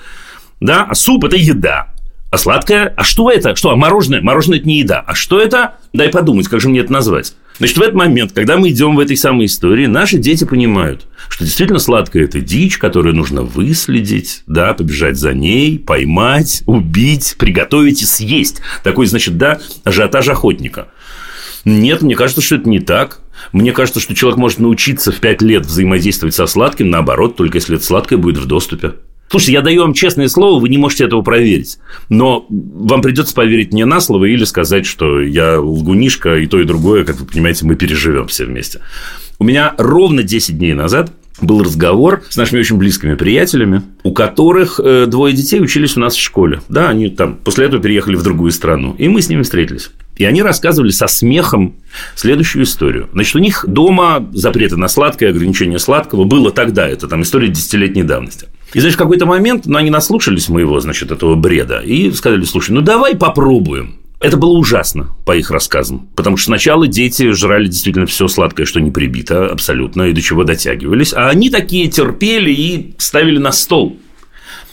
Да, 0.60 0.86
а 0.90 0.94
суп– 0.96 1.24
это 1.26 1.38
еда. 1.38 1.94
А 2.30 2.38
сладкое? 2.38 2.94
А 2.98 3.04
что 3.04 3.32
это? 3.32 3.56
Что? 3.56 3.72
А 3.72 3.76
мороженое? 3.78 4.22
Мороженое– 4.22 4.60
это 4.60 4.68
не 4.68 4.80
еда. 4.80 5.00
А 5.00 5.16
что 5.16 5.40
это? 5.40 5.76
Дай 5.94 6.10
подумать, 6.10 6.50
как 6.50 6.60
же 6.60 6.68
мне 6.68 6.82
это 6.82 6.92
назвать. 6.92 7.34
Значит, 7.58 7.78
в 7.78 7.82
этот 7.82 7.96
момент, 7.96 8.34
когда 8.34 8.58
мы 8.58 8.70
идем 8.70 8.96
в 8.96 9.00
этой 9.00 9.16
самой 9.16 9.46
истории, 9.46 9.86
наши 9.88 10.18
дети 10.18 10.44
понимают, 10.44 11.08
что 11.30 11.46
действительно 11.46 11.80
сладкое– 11.80 12.24
это 12.26 12.42
дичь, 12.42 12.78
которую 12.78 13.16
нужно 13.16 13.44
выследить, 13.44 14.44
да, 14.46 14.74
побежать 14.74 15.18
за 15.18 15.34
ней, 15.34 15.80
поймать, 15.80 16.64
убить, 16.66 17.36
приготовить 17.40 18.02
и 18.02 18.06
съесть. 18.06 18.62
Такой, 18.84 19.08
значит, 19.08 19.38
да, 19.38 19.60
ажиотаж 19.86 20.28
охотника. 20.28 20.90
Нет, 21.64 22.02
мне 22.02 22.16
кажется, 22.16 22.42
что 22.42 22.56
это 22.56 22.70
не 22.70 22.80
так. 22.80 23.22
Мне 23.54 23.72
кажется, 23.72 24.00
что 24.00 24.14
человек 24.14 24.38
может 24.38 24.60
научиться 24.60 25.12
в 25.12 25.20
5 25.20 25.42
лет 25.42 25.66
взаимодействовать 25.66 26.36
со 26.36 26.46
сладким, 26.46 26.90
наоборот, 26.90 27.38
только 27.38 27.58
если 27.58 27.78
это 27.78 27.86
сладкое 27.86 28.20
будет 28.20 28.38
в 28.38 28.46
доступе. 28.46 28.94
Слушайте, 29.30 29.54
я 29.54 29.62
даю 29.62 29.82
вам 29.82 29.94
честное 29.94 30.28
слово, 30.30 30.60
вы 30.60 30.70
не 30.70 30.78
можете 30.78 31.06
этого 31.06 31.22
проверить. 31.22 31.80
Но 32.10 32.46
вам 32.50 33.02
придется 33.02 33.34
поверить 33.36 33.74
мне 33.74 33.86
на 33.86 34.00
слово 34.00 34.26
или 34.26 34.46
сказать, 34.46 34.86
что 34.86 35.22
я 35.22 35.60
лгунишка, 35.60 36.38
и 36.38 36.48
то, 36.48 36.60
и 36.60 36.64
другое, 36.64 37.04
как 37.04 37.18
вы 37.18 37.26
понимаете, 37.26 37.66
мы 37.66 37.76
переживем 37.76 38.28
все 38.28 38.46
вместе. 38.46 38.82
У 39.40 39.44
меня 39.44 39.76
ровно 39.78 40.24
10 40.24 40.58
дней 40.58 40.74
назад 40.74 41.12
был 41.42 41.64
разговор 41.64 42.24
с 42.30 42.38
нашими 42.38 42.62
очень 42.62 42.78
близкими 42.78 43.14
приятелями, 43.14 43.84
у 44.04 44.12
которых 44.12 44.80
э, 44.80 45.06
двое 45.06 45.36
детей 45.36 45.62
учились 45.62 45.96
у 45.96 46.00
нас 46.00 46.16
в 46.16 46.22
школе. 46.22 46.62
Да, 46.70 46.90
они 46.90 47.10
там 47.10 47.36
после 47.36 47.66
этого 47.66 47.82
переехали 47.82 48.16
в 48.16 48.24
другую 48.24 48.52
страну, 48.52 48.96
и 48.98 49.08
мы 49.08 49.22
с 49.22 49.30
ними 49.30 49.44
встретились. 49.44 49.92
И 50.16 50.26
они 50.26 50.42
рассказывали 50.42 50.90
со 50.90 51.06
смехом 51.06 51.76
следующую 52.16 52.64
историю. 52.64 53.08
Значит, 53.14 53.36
у 53.36 53.40
них 53.40 53.66
дома 53.68 54.28
запреты 54.34 54.78
на 54.78 54.88
сладкое, 54.88 55.30
ограничение 55.30 55.78
сладкого 55.78 56.24
было 56.24 56.50
тогда. 56.50 56.88
Это 56.88 57.08
там 57.08 57.22
история 57.22 57.50
десятилетней 57.50 58.04
давности. 58.04 58.48
И, 58.74 58.80
значит, 58.80 58.96
в 58.96 59.00
какой-то 59.00 59.26
момент, 59.26 59.66
ну, 59.66 59.78
они 59.78 59.90
наслушались 59.90 60.50
моего, 60.50 60.80
значит, 60.80 61.12
этого 61.12 61.36
бреда 61.36 61.80
и 61.80 62.12
сказали, 62.12 62.44
слушай, 62.44 62.72
ну, 62.72 62.82
давай 62.82 63.16
попробуем. 63.16 63.96
Это 64.20 64.36
было 64.36 64.58
ужасно, 64.58 65.16
по 65.26 65.38
их 65.38 65.52
рассказам. 65.52 66.10
Потому 66.16 66.38
что 66.38 66.48
сначала 66.48 66.88
дети 66.88 67.32
жрали 67.32 67.68
действительно 67.68 68.08
все 68.08 68.28
сладкое, 68.28 68.66
что 68.66 68.82
не 68.82 68.90
прибито, 68.90 69.48
абсолютно, 69.48 70.04
и 70.04 70.14
до 70.14 70.22
чего 70.22 70.44
дотягивались. 70.44 71.14
А 71.14 71.30
они 71.30 71.50
такие 71.50 71.88
терпели 71.88 72.52
и 72.52 72.96
ставили 72.98 73.38
на 73.38 73.52
стол. 73.52 73.98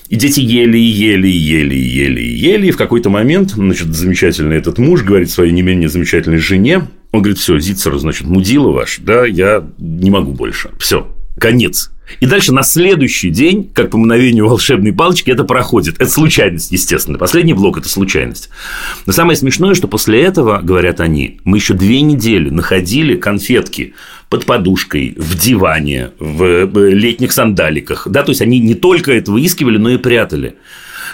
И 0.09 0.16
дети 0.16 0.40
ели, 0.40 0.78
и 0.78 0.83
ели, 0.83 1.28
и 1.28 1.37
ели, 1.37 1.74
и 1.74 1.78
ели, 1.78 2.20
и 2.20 2.37
ели. 2.37 2.66
И 2.68 2.70
в 2.70 2.76
какой-то 2.76 3.11
момент, 3.11 3.50
значит, 3.50 3.94
замечательный 3.94 4.57
этот 4.57 4.78
муж 4.78 5.02
говорит 5.02 5.30
своей 5.30 5.52
не 5.52 5.62
менее 5.62 5.88
замечательной 5.88 6.38
жене, 6.38 6.88
он 7.12 7.20
говорит, 7.20 7.38
все, 7.38 7.59
Зицер, 7.59 7.97
значит, 7.99 8.26
мудила 8.26 8.70
ваш, 8.70 8.99
да, 8.99 9.24
я 9.24 9.64
не 9.78 10.11
могу 10.11 10.32
больше. 10.32 10.70
Все, 10.78 11.07
конец. 11.38 11.90
И 12.20 12.26
дальше 12.26 12.52
на 12.52 12.62
следующий 12.62 13.30
день, 13.30 13.70
как 13.72 13.90
по 13.90 13.98
мгновению 13.98 14.48
волшебной 14.48 14.92
палочки, 14.92 15.30
это 15.30 15.44
проходит. 15.44 15.96
Это 15.96 16.11
случайность, 16.11 16.70
естественно. 16.70 17.18
Последний 17.18 17.55
блок– 17.55 17.78
это 17.78 17.88
случайность. 17.88 18.50
Но 19.07 19.12
самое 19.12 19.36
смешное, 19.36 19.74
что 19.74 19.88
после 19.88 20.22
этого, 20.22 20.61
говорят 20.62 21.00
они, 21.00 21.40
мы 21.44 21.59
еще 21.59 21.74
две 21.74 22.02
недели 22.02 22.50
находили 22.50 23.16
конфетки 23.16 23.94
под 24.28 24.44
подушкой, 24.46 25.14
в 25.16 25.38
диване, 25.38 26.11
в 26.18 26.88
летних 26.90 27.32
сандаликах. 27.32 28.07
Да, 28.09 28.22
то 28.22 28.30
есть 28.30 28.42
они 28.42 28.59
не 28.59 28.74
только 28.74 29.12
это 29.12 29.32
выискивали, 29.32 29.78
но 29.78 29.90
и 29.90 29.96
прятали. 29.96 30.57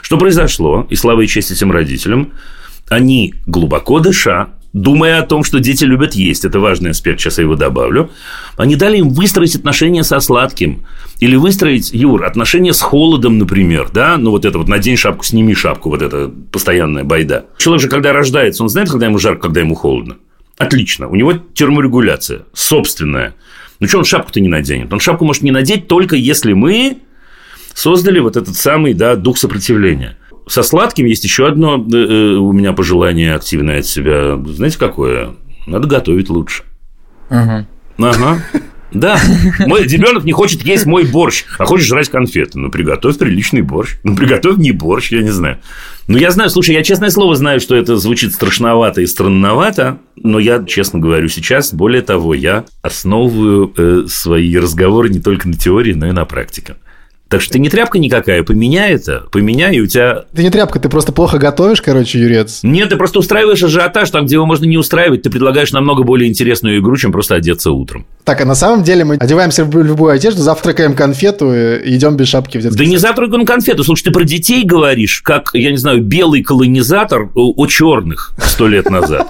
Что 0.02 0.18
произошло, 0.18 0.86
и 0.90 0.96
слава 0.96 1.20
и 1.20 1.26
честь 1.26 1.50
этим 1.50 1.70
родителям, 1.70 2.32
они, 2.88 3.34
глубоко 3.46 4.00
дыша, 4.00 4.50
думая 4.72 5.20
о 5.20 5.26
том, 5.26 5.44
что 5.44 5.60
дети 5.60 5.84
любят 5.84 6.14
есть, 6.14 6.44
это 6.44 6.60
важный 6.60 6.90
аспект, 6.90 7.20
сейчас 7.20 7.38
я 7.38 7.44
его 7.44 7.56
добавлю, 7.56 8.10
они 8.56 8.76
дали 8.76 8.98
им 8.98 9.10
выстроить 9.10 9.56
отношения 9.56 10.04
со 10.04 10.20
сладким. 10.20 10.86
Или 11.18 11.36
выстроить, 11.36 11.92
Юр, 11.92 12.24
отношения 12.24 12.72
с 12.72 12.80
холодом, 12.80 13.38
например, 13.38 13.90
да, 13.92 14.16
ну 14.16 14.30
вот 14.30 14.44
это 14.44 14.58
вот 14.58 14.68
надень 14.68 14.96
шапку, 14.96 15.24
сними 15.24 15.54
шапку, 15.54 15.90
вот 15.90 16.02
это 16.02 16.30
постоянная 16.50 17.04
байда. 17.04 17.46
Человек 17.58 17.82
же, 17.82 17.88
когда 17.88 18.12
рождается, 18.12 18.62
он 18.62 18.68
знает, 18.68 18.90
когда 18.90 19.06
ему 19.06 19.18
жарко, 19.18 19.42
когда 19.42 19.60
ему 19.60 19.74
холодно. 19.74 20.16
Отлично. 20.56 21.08
У 21.08 21.14
него 21.14 21.32
терморегуляция 21.32 22.42
собственная. 22.52 23.34
Ну, 23.80 23.88
что 23.88 23.98
он 23.98 24.04
шапку-то 24.04 24.40
не 24.40 24.48
наденет? 24.48 24.92
Он 24.92 25.00
шапку 25.00 25.24
может 25.24 25.42
не 25.42 25.50
надеть 25.50 25.88
только 25.88 26.16
если 26.16 26.52
мы 26.52 26.98
создали 27.72 28.18
вот 28.18 28.36
этот 28.36 28.56
самый 28.56 28.92
да, 28.94 29.16
дух 29.16 29.38
сопротивления. 29.38 30.18
Со 30.50 30.64
сладким 30.64 31.06
есть 31.06 31.22
еще 31.22 31.46
одно 31.46 31.76
э, 31.76 31.96
э, 31.96 32.32
у 32.34 32.50
меня 32.50 32.72
пожелание 32.72 33.36
активное 33.36 33.78
от 33.78 33.86
себя. 33.86 34.36
Знаете, 34.46 34.80
какое? 34.80 35.30
Надо 35.68 35.86
готовить 35.86 36.28
лучше. 36.28 36.64
Ага. 37.28 37.68
Ага. 37.98 38.42
Да, 38.92 39.20
мой 39.60 39.84
ребенок 39.84 40.24
не 40.24 40.32
хочет 40.32 40.62
есть 40.62 40.86
мой 40.86 41.04
борщ, 41.04 41.44
а 41.56 41.64
хочет 41.64 41.86
жрать 41.86 42.08
конфеты. 42.08 42.58
Ну, 42.58 42.68
приготовь 42.68 43.16
приличный 43.16 43.62
борщ. 43.62 43.98
Ну, 44.02 44.16
приготовь 44.16 44.56
не 44.56 44.72
борщ, 44.72 45.12
я 45.12 45.22
не 45.22 45.30
знаю. 45.30 45.58
Ну, 46.08 46.18
я 46.18 46.32
знаю, 46.32 46.50
слушай, 46.50 46.74
я 46.74 46.82
честное 46.82 47.10
слово 47.10 47.36
знаю, 47.36 47.60
что 47.60 47.76
это 47.76 47.96
звучит 47.96 48.34
страшновато 48.34 49.02
и 49.02 49.06
странновато, 49.06 49.98
но 50.16 50.40
я, 50.40 50.64
честно 50.64 50.98
говорю, 50.98 51.28
сейчас, 51.28 51.72
более 51.72 52.02
того, 52.02 52.34
я 52.34 52.64
основываю 52.82 53.72
э, 53.76 54.06
свои 54.08 54.56
разговоры 54.58 55.10
не 55.10 55.20
только 55.20 55.46
на 55.46 55.54
теории, 55.54 55.92
но 55.92 56.08
и 56.08 56.12
на 56.12 56.24
практике. 56.24 56.74
Так 57.30 57.40
что 57.42 57.52
ты 57.52 57.58
не 57.60 57.68
тряпка 57.68 58.00
никакая, 58.00 58.42
поменяй 58.42 58.94
это, 58.94 59.22
поменяй, 59.30 59.76
и 59.76 59.80
у 59.80 59.86
тебя... 59.86 60.24
Ты 60.34 60.42
не 60.42 60.50
тряпка, 60.50 60.80
ты 60.80 60.88
просто 60.88 61.12
плохо 61.12 61.38
готовишь, 61.38 61.80
короче, 61.80 62.18
Юрец. 62.18 62.60
Нет, 62.64 62.88
ты 62.88 62.96
просто 62.96 63.20
устраиваешь 63.20 63.62
ажиотаж 63.62 64.10
там, 64.10 64.26
где 64.26 64.34
его 64.34 64.46
можно 64.46 64.64
не 64.64 64.76
устраивать. 64.76 65.22
Ты 65.22 65.30
предлагаешь 65.30 65.70
намного 65.70 66.02
более 66.02 66.28
интересную 66.28 66.80
игру, 66.80 66.96
чем 66.96 67.12
просто 67.12 67.36
одеться 67.36 67.70
утром. 67.70 68.04
Так, 68.24 68.40
а 68.40 68.44
на 68.44 68.56
самом 68.56 68.82
деле 68.82 69.04
мы 69.04 69.14
одеваемся 69.14 69.64
в 69.64 69.80
любую 69.80 70.12
одежду, 70.12 70.42
завтракаем 70.42 70.94
конфету 70.94 71.54
и 71.54 71.96
идем 71.96 72.16
без 72.16 72.26
шапки 72.26 72.58
в 72.58 72.62
детский 72.62 72.76
Да 72.78 72.84
сад. 72.84 72.90
не 72.90 72.96
завтракаем 72.96 73.46
конфету. 73.46 73.84
Слушай, 73.84 74.04
ты 74.04 74.10
про 74.10 74.24
детей 74.24 74.64
говоришь, 74.64 75.22
как, 75.22 75.50
я 75.54 75.70
не 75.70 75.76
знаю, 75.76 76.02
белый 76.02 76.42
колонизатор 76.42 77.30
о 77.36 77.66
черных 77.68 78.32
сто 78.42 78.66
лет 78.66 78.90
назад. 78.90 79.28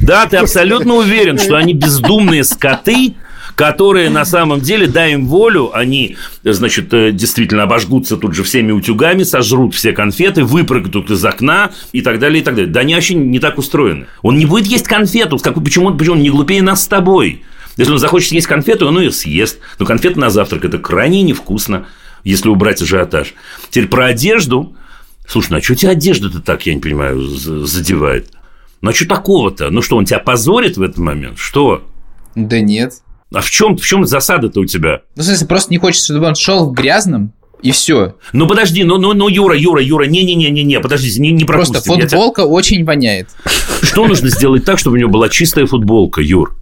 Да, 0.00 0.24
ты 0.24 0.38
абсолютно 0.38 0.94
уверен, 0.94 1.38
что 1.38 1.56
они 1.56 1.74
бездумные 1.74 2.44
скоты, 2.44 3.12
которые 3.54 4.10
на 4.10 4.24
самом 4.24 4.60
деле, 4.60 4.86
дай 4.86 5.12
им 5.12 5.26
волю, 5.26 5.70
они, 5.74 6.16
значит, 6.42 6.92
э, 6.94 7.12
действительно 7.12 7.64
обожгутся 7.64 8.16
тут 8.16 8.34
же 8.34 8.42
всеми 8.42 8.72
утюгами, 8.72 9.22
сожрут 9.22 9.74
все 9.74 9.92
конфеты, 9.92 10.44
выпрыгнут 10.44 11.10
из 11.10 11.24
окна 11.24 11.70
и 11.92 12.00
так 12.00 12.18
далее, 12.18 12.40
и 12.40 12.44
так 12.44 12.54
далее. 12.54 12.70
Да 12.70 12.80
они 12.80 12.94
вообще 12.94 13.14
не 13.14 13.38
так 13.38 13.58
устроены. 13.58 14.06
Он 14.22 14.38
не 14.38 14.46
будет 14.46 14.66
есть 14.66 14.86
конфету, 14.86 15.38
как, 15.38 15.62
почему, 15.62 15.94
почему 15.94 16.16
он 16.16 16.22
не 16.22 16.30
глупее 16.30 16.62
нас 16.62 16.84
с 16.84 16.86
тобой? 16.88 17.42
Если 17.76 17.92
он 17.92 17.98
захочет 17.98 18.30
съесть 18.30 18.46
конфету, 18.46 18.86
он 18.86 18.98
ее 19.00 19.12
съест. 19.12 19.58
Но 19.78 19.86
конфета 19.86 20.18
на 20.20 20.30
завтрак– 20.30 20.64
это 20.66 20.78
крайне 20.78 21.22
невкусно, 21.22 21.86
если 22.24 22.48
убрать 22.48 22.82
ажиотаж. 22.82 23.34
Теперь 23.70 23.88
про 23.88 24.06
одежду. 24.06 24.76
Слушай, 25.26 25.52
ну 25.52 25.56
а 25.58 25.62
что 25.62 25.74
тебя 25.74 25.92
одежда-то 25.92 26.40
так, 26.40 26.66
я 26.66 26.74
не 26.74 26.80
понимаю, 26.80 27.22
задевает? 27.22 28.30
Ну 28.82 28.90
а 28.90 28.92
что 28.92 29.06
такого-то? 29.06 29.70
Ну 29.70 29.80
что, 29.80 29.96
он 29.96 30.04
тебя 30.04 30.18
позорит 30.18 30.76
в 30.76 30.82
этот 30.82 30.98
момент? 30.98 31.38
Что? 31.38 31.88
Да 32.34 32.60
нет. 32.60 32.94
А 33.34 33.40
в 33.40 33.50
чем, 33.50 33.76
в 33.76 33.84
чем 33.84 34.04
засада-то 34.06 34.60
у 34.60 34.64
тебя? 34.66 35.02
Ну, 35.16 35.22
в 35.22 35.26
смысле, 35.26 35.46
просто 35.46 35.70
не 35.70 35.78
хочется, 35.78 36.12
чтобы 36.12 36.26
он 36.26 36.34
шел 36.34 36.70
в 36.70 36.72
грязном, 36.72 37.32
и 37.62 37.70
все. 37.70 38.16
Ну 38.32 38.46
подожди, 38.48 38.82
ну, 38.82 38.98
ну, 38.98 39.14
ну, 39.14 39.28
Юра, 39.28 39.56
Юра, 39.56 39.80
Юра, 39.80 40.04
не-не-не-не-не, 40.04 40.80
подождите, 40.80 41.20
не, 41.20 41.30
не 41.30 41.44
пропустим. 41.44 41.74
Просто 41.74 41.92
футболка 41.92 42.42
тебя... 42.42 42.50
очень 42.50 42.84
воняет. 42.84 43.28
Что 43.82 44.06
нужно 44.06 44.28
сделать 44.30 44.64
так, 44.64 44.78
чтобы 44.78 44.96
у 44.96 44.98
него 44.98 45.10
была 45.10 45.28
чистая 45.28 45.66
футболка, 45.66 46.20
Юр? 46.20 46.56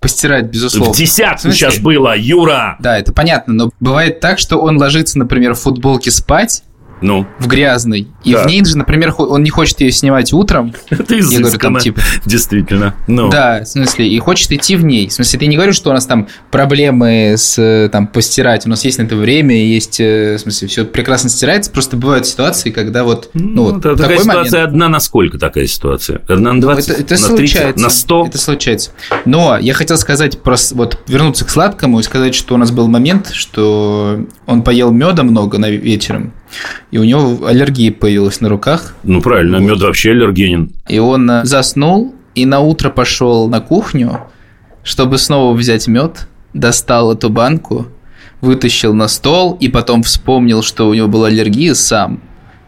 Постирать, 0.00 0.46
безусловно. 0.46 0.94
В 0.94 0.96
десятку 0.96 1.50
сейчас 1.50 1.78
было, 1.78 2.16
Юра! 2.16 2.76
Да, 2.80 2.98
это 2.98 3.12
понятно, 3.12 3.52
но 3.52 3.70
бывает 3.80 4.20
так, 4.20 4.38
что 4.38 4.56
он 4.56 4.78
ложится, 4.78 5.18
например, 5.18 5.54
в 5.54 5.60
футболке 5.60 6.10
спать, 6.10 6.62
ну. 7.00 7.26
в 7.38 7.46
грязной. 7.46 8.08
И 8.24 8.32
да. 8.32 8.42
в 8.42 8.46
ней 8.46 8.64
же, 8.64 8.76
например, 8.76 9.14
он 9.16 9.42
не 9.42 9.50
хочет 9.50 9.80
ее 9.80 9.90
снимать 9.90 10.32
утром. 10.32 10.74
Это 10.90 11.14
Я 11.14 11.22
говорю, 11.22 11.58
там, 11.58 11.78
типа... 11.78 12.00
Действительно. 12.24 12.94
Ну. 13.06 13.30
Да, 13.30 13.62
в 13.62 13.66
смысле, 13.66 14.08
и 14.08 14.18
хочет 14.18 14.50
идти 14.52 14.76
в 14.76 14.84
ней. 14.84 15.08
В 15.08 15.12
смысле, 15.12 15.38
ты 15.38 15.46
не 15.46 15.56
говоришь, 15.56 15.76
что 15.76 15.90
у 15.90 15.92
нас 15.92 16.06
там 16.06 16.28
проблемы 16.50 17.34
с 17.36 17.88
там 17.92 18.06
постирать. 18.06 18.66
У 18.66 18.70
нас 18.70 18.84
есть 18.84 18.98
на 18.98 19.02
это 19.02 19.16
время, 19.16 19.56
есть, 19.56 20.00
э, 20.00 20.36
в 20.36 20.40
смысле, 20.40 20.68
все 20.68 20.84
прекрасно 20.84 21.30
стирается. 21.30 21.70
Просто 21.70 21.96
бывают 21.96 22.26
ситуации, 22.26 22.70
когда 22.70 23.04
вот, 23.04 23.30
ну, 23.34 23.48
ну 23.48 23.62
вот 23.64 23.82
такая 23.82 23.96
такой 23.96 24.18
ситуация 24.18 24.60
момент... 24.60 24.68
одна 24.68 24.88
на 24.88 25.00
сколько 25.00 25.38
такая 25.38 25.66
ситуация? 25.66 26.22
Одна 26.28 26.52
на 26.52 26.60
20? 26.60 26.90
Это, 26.90 27.00
это 27.00 27.12
на 27.14 27.18
случается. 27.18 27.72
30, 27.72 27.82
на 27.82 27.90
100? 27.90 28.26
Это 28.26 28.38
случается. 28.38 28.90
Но 29.24 29.58
я 29.58 29.74
хотел 29.74 29.96
сказать, 29.98 30.40
просто 30.40 30.74
вот 30.74 30.98
вернуться 31.06 31.44
к 31.44 31.50
сладкому 31.50 32.00
и 32.00 32.02
сказать, 32.02 32.34
что 32.34 32.54
у 32.54 32.58
нас 32.58 32.70
был 32.70 32.88
момент, 32.88 33.30
что 33.32 34.26
он 34.46 34.62
поел 34.62 34.90
меда 34.90 35.22
много 35.22 35.58
на 35.58 35.70
вечером, 35.70 36.32
и 36.90 36.98
у 36.98 37.04
него 37.04 37.46
аллергия 37.46 37.92
появилась 37.92 38.40
на 38.40 38.48
руках. 38.48 38.94
Ну, 39.02 39.20
правильно, 39.20 39.56
мед 39.56 39.80
вообще 39.80 40.10
аллергенен. 40.12 40.72
И 40.88 40.98
он 40.98 41.30
э, 41.30 41.44
заснул, 41.44 42.14
и 42.34 42.46
на 42.46 42.60
утро 42.60 42.90
пошел 42.90 43.48
на 43.48 43.60
кухню, 43.60 44.20
чтобы 44.82 45.18
снова 45.18 45.54
взять 45.54 45.86
мед, 45.88 46.28
достал 46.54 47.12
эту 47.12 47.30
банку, 47.30 47.86
вытащил 48.40 48.94
на 48.94 49.08
стол, 49.08 49.56
и 49.60 49.68
потом 49.68 50.02
вспомнил, 50.02 50.62
что 50.62 50.88
у 50.88 50.94
него 50.94 51.08
была 51.08 51.28
аллергия 51.28 51.74
сам, 51.74 52.20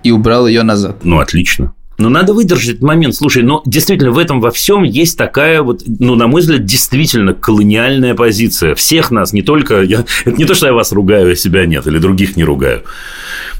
и 0.02 0.10
убрал 0.10 0.46
ее 0.46 0.62
назад. 0.62 1.04
Ну, 1.04 1.18
отлично. 1.20 1.72
Но 2.00 2.08
надо 2.08 2.32
выдержать 2.32 2.80
момент. 2.80 3.14
Слушай, 3.14 3.42
но 3.42 3.62
действительно 3.66 4.10
в 4.10 4.18
этом 4.18 4.40
во 4.40 4.50
всем 4.50 4.84
есть 4.84 5.18
такая 5.18 5.60
вот, 5.60 5.82
ну, 5.86 6.14
на 6.14 6.26
мой 6.28 6.40
взгляд, 6.40 6.64
действительно 6.64 7.34
колониальная 7.34 8.14
позиция. 8.14 8.74
Всех 8.74 9.10
нас, 9.10 9.32
не 9.34 9.42
только... 9.42 9.82
Я, 9.82 10.04
это 10.24 10.36
не 10.36 10.46
то, 10.46 10.54
что 10.54 10.66
я 10.66 10.72
вас 10.72 10.92
ругаю, 10.92 11.28
я 11.28 11.34
себя 11.34 11.66
нет, 11.66 11.86
или 11.86 11.98
других 11.98 12.36
не 12.36 12.44
ругаю. 12.44 12.82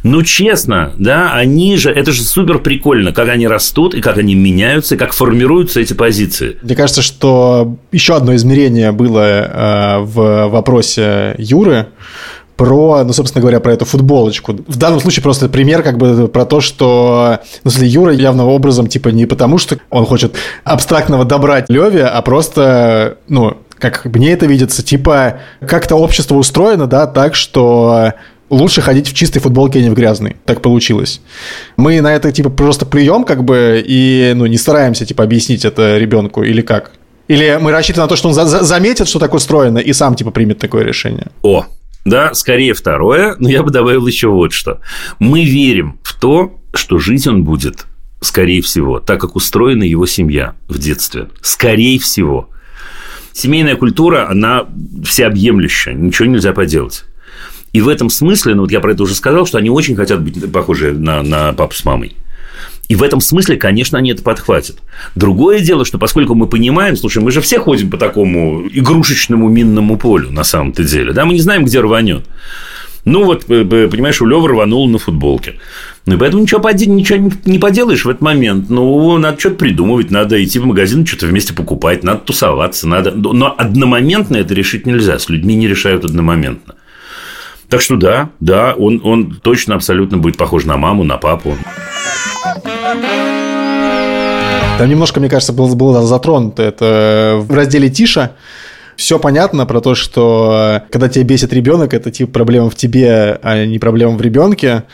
Ну, 0.02 0.22
честно, 0.22 0.92
да, 0.98 1.34
они 1.34 1.76
же, 1.76 1.90
это 1.90 2.12
же 2.12 2.22
супер 2.22 2.58
прикольно, 2.60 3.12
как 3.12 3.28
они 3.28 3.46
растут, 3.46 3.94
и 3.94 4.00
как 4.00 4.16
они 4.16 4.34
меняются, 4.34 4.94
и 4.94 4.98
как 4.98 5.12
формируются 5.12 5.80
эти 5.80 5.92
позиции. 5.92 6.56
Мне 6.62 6.74
кажется, 6.74 7.02
что 7.02 7.76
еще 7.92 8.16
одно 8.16 8.34
измерение 8.34 8.92
было 8.92 9.20
э, 9.20 9.98
в 10.00 10.48
вопросе 10.48 11.34
Юры, 11.36 11.88
про, 12.60 13.04
ну, 13.04 13.14
собственно 13.14 13.40
говоря, 13.40 13.58
про 13.58 13.72
эту 13.72 13.86
футболочку. 13.86 14.52
В 14.52 14.76
данном 14.76 15.00
случае 15.00 15.22
просто 15.22 15.48
пример 15.48 15.82
как 15.82 15.96
бы 15.96 16.28
про 16.28 16.44
то, 16.44 16.60
что, 16.60 17.38
ну, 17.64 17.70
если 17.70 17.86
Юра 17.86 18.12
явным 18.12 18.48
образом, 18.48 18.86
типа, 18.86 19.08
не 19.08 19.24
потому, 19.24 19.56
что 19.56 19.78
он 19.88 20.04
хочет 20.04 20.34
абстрактного 20.62 21.24
добрать 21.24 21.70
Леве, 21.70 22.04
а 22.04 22.20
просто, 22.20 23.16
ну, 23.28 23.56
как 23.78 24.04
мне 24.04 24.32
это 24.32 24.44
видится, 24.44 24.82
типа, 24.82 25.38
как-то 25.66 25.96
общество 25.96 26.34
устроено, 26.34 26.86
да, 26.86 27.06
так, 27.06 27.34
что 27.34 28.12
лучше 28.50 28.82
ходить 28.82 29.08
в 29.08 29.14
чистой 29.14 29.40
футболке, 29.40 29.78
а 29.78 29.82
не 29.82 29.88
в 29.88 29.94
грязной. 29.94 30.36
Так 30.44 30.60
получилось. 30.60 31.22
Мы 31.78 32.02
на 32.02 32.12
это, 32.12 32.30
типа, 32.30 32.50
просто 32.50 32.84
плюем, 32.84 33.24
как 33.24 33.42
бы, 33.42 33.82
и, 33.82 34.32
ну, 34.34 34.44
не 34.44 34.58
стараемся, 34.58 35.06
типа, 35.06 35.24
объяснить 35.24 35.64
это 35.64 35.96
ребенку, 35.96 36.42
или 36.42 36.60
как? 36.60 36.90
Или 37.26 37.58
мы 37.58 37.72
рассчитываем 37.72 38.04
на 38.04 38.08
то, 38.10 38.16
что 38.16 38.28
он 38.28 38.34
за 38.34 38.44
заметит, 38.44 39.08
что 39.08 39.18
так 39.18 39.32
устроено, 39.32 39.78
и 39.78 39.94
сам, 39.94 40.14
типа, 40.14 40.30
примет 40.30 40.58
такое 40.58 40.84
решение? 40.84 41.28
О, 41.40 41.64
да, 42.04 42.34
скорее 42.34 42.74
второе, 42.74 43.36
но 43.38 43.48
я 43.48 43.62
бы 43.62 43.70
добавил 43.70 44.06
еще 44.06 44.28
вот 44.28 44.52
что. 44.52 44.80
Мы 45.18 45.44
верим 45.44 45.98
в 46.02 46.18
то, 46.18 46.58
что 46.74 46.98
жить 46.98 47.26
он 47.26 47.44
будет, 47.44 47.86
скорее 48.20 48.62
всего, 48.62 49.00
так 49.00 49.20
как 49.20 49.36
устроена 49.36 49.82
его 49.82 50.06
семья 50.06 50.54
в 50.68 50.78
детстве. 50.78 51.28
Скорее 51.42 51.98
всего. 51.98 52.48
Семейная 53.32 53.76
культура, 53.76 54.28
она 54.28 54.66
всеобъемлющая, 55.04 55.94
ничего 55.94 56.26
нельзя 56.26 56.52
поделать. 56.52 57.04
И 57.72 57.80
в 57.80 57.88
этом 57.88 58.10
смысле, 58.10 58.54
ну 58.54 58.62
вот 58.62 58.72
я 58.72 58.80
про 58.80 58.92
это 58.92 59.02
уже 59.04 59.14
сказал, 59.14 59.46
что 59.46 59.58
они 59.58 59.70
очень 59.70 59.94
хотят 59.94 60.20
быть 60.22 60.52
похожи 60.52 60.92
на, 60.92 61.22
на 61.22 61.52
папу 61.52 61.74
с 61.74 61.84
мамой. 61.84 62.16
И 62.90 62.96
в 62.96 63.04
этом 63.04 63.20
смысле, 63.20 63.56
конечно, 63.56 63.98
они 63.98 64.10
это 64.10 64.24
подхватят. 64.24 64.78
Другое 65.14 65.60
дело, 65.60 65.84
что 65.84 65.96
поскольку 65.96 66.34
мы 66.34 66.48
понимаем, 66.48 66.96
слушай, 66.96 67.22
мы 67.22 67.30
же 67.30 67.40
все 67.40 67.60
ходим 67.60 67.88
по 67.88 67.96
такому 67.96 68.66
игрушечному 68.66 69.48
минному 69.48 69.96
полю 69.96 70.32
на 70.32 70.42
самом-то 70.42 70.82
деле, 70.82 71.12
да, 71.12 71.24
мы 71.24 71.34
не 71.34 71.40
знаем, 71.40 71.64
где 71.64 71.78
рванет. 71.78 72.24
Ну, 73.04 73.22
вот, 73.22 73.46
понимаешь, 73.46 74.20
у 74.20 74.26
Лёва 74.26 74.48
рванул 74.48 74.88
на 74.88 74.98
футболке. 74.98 75.60
Ну, 76.04 76.18
поэтому 76.18 76.42
ничего, 76.42 76.68
ничего 76.68 77.30
не 77.44 77.60
поделаешь 77.60 78.04
в 78.04 78.08
этот 78.08 78.22
момент. 78.22 78.68
Ну, 78.70 79.16
надо 79.18 79.38
что-то 79.38 79.54
придумывать, 79.54 80.10
надо 80.10 80.42
идти 80.42 80.58
в 80.58 80.66
магазин, 80.66 81.06
что-то 81.06 81.26
вместе 81.26 81.54
покупать, 81.54 82.02
надо 82.02 82.22
тусоваться, 82.22 82.88
надо... 82.88 83.12
Но 83.12 83.54
одномоментно 83.56 84.36
это 84.36 84.52
решить 84.52 84.84
нельзя, 84.84 85.20
с 85.20 85.28
людьми 85.28 85.54
не 85.54 85.68
решают 85.68 86.04
одномоментно. 86.04 86.74
Так 87.68 87.82
что 87.82 87.94
да, 87.94 88.30
да, 88.40 88.74
он, 88.76 89.00
он 89.04 89.38
точно 89.40 89.76
абсолютно 89.76 90.18
будет 90.18 90.36
похож 90.36 90.64
на 90.64 90.76
маму, 90.76 91.04
на 91.04 91.18
папу. 91.18 91.56
Там 94.78 94.88
немножко, 94.88 95.20
мне 95.20 95.28
кажется, 95.28 95.52
было, 95.52 95.74
было 95.74 96.06
затронуто 96.06 96.62
это 96.62 97.36
в 97.38 97.52
разделе 97.52 97.90
Тиша. 97.90 98.32
Все 98.96 99.18
понятно 99.18 99.66
про 99.66 99.80
то, 99.80 99.94
что 99.94 100.82
когда 100.90 101.08
тебя 101.08 101.24
бесит 101.24 101.52
ребенок, 101.52 101.94
это 101.94 102.10
типа 102.10 102.32
проблема 102.32 102.70
в 102.70 102.74
тебе, 102.74 103.38
а 103.42 103.64
не 103.64 103.78
проблема 103.78 104.16
в 104.16 104.22
ребенке. 104.22 104.84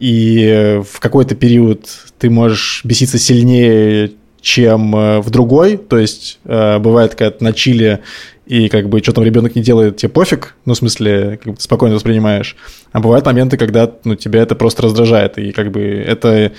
И 0.00 0.80
в 0.90 1.00
какой-то 1.00 1.34
период 1.34 1.86
ты 2.18 2.30
можешь 2.30 2.82
беситься 2.84 3.18
сильнее, 3.18 4.12
чем 4.40 4.94
э, 4.94 5.20
в 5.20 5.30
другой. 5.30 5.78
То 5.78 5.98
есть 5.98 6.38
э, 6.44 6.78
бывает, 6.78 7.14
когда 7.14 7.34
на 7.40 7.52
чили 7.52 8.00
и 8.46 8.68
как 8.68 8.88
бы 8.88 8.98
что 9.00 9.12
там 9.12 9.24
ребенок 9.24 9.54
не 9.54 9.62
делает, 9.62 9.96
тебе 9.96 10.10
пофиг, 10.10 10.54
ну, 10.64 10.74
в 10.74 10.76
смысле, 10.76 11.38
как 11.42 11.54
бы 11.54 11.60
спокойно 11.60 11.94
воспринимаешь. 11.94 12.56
А 12.92 13.00
бывают 13.00 13.24
моменты, 13.24 13.56
когда 13.56 13.90
ну, 14.04 14.14
тебя 14.14 14.42
это 14.42 14.54
просто 14.54 14.82
раздражает, 14.82 15.38
и 15.38 15.52
как 15.52 15.70
бы 15.70 15.82
это 15.82 16.52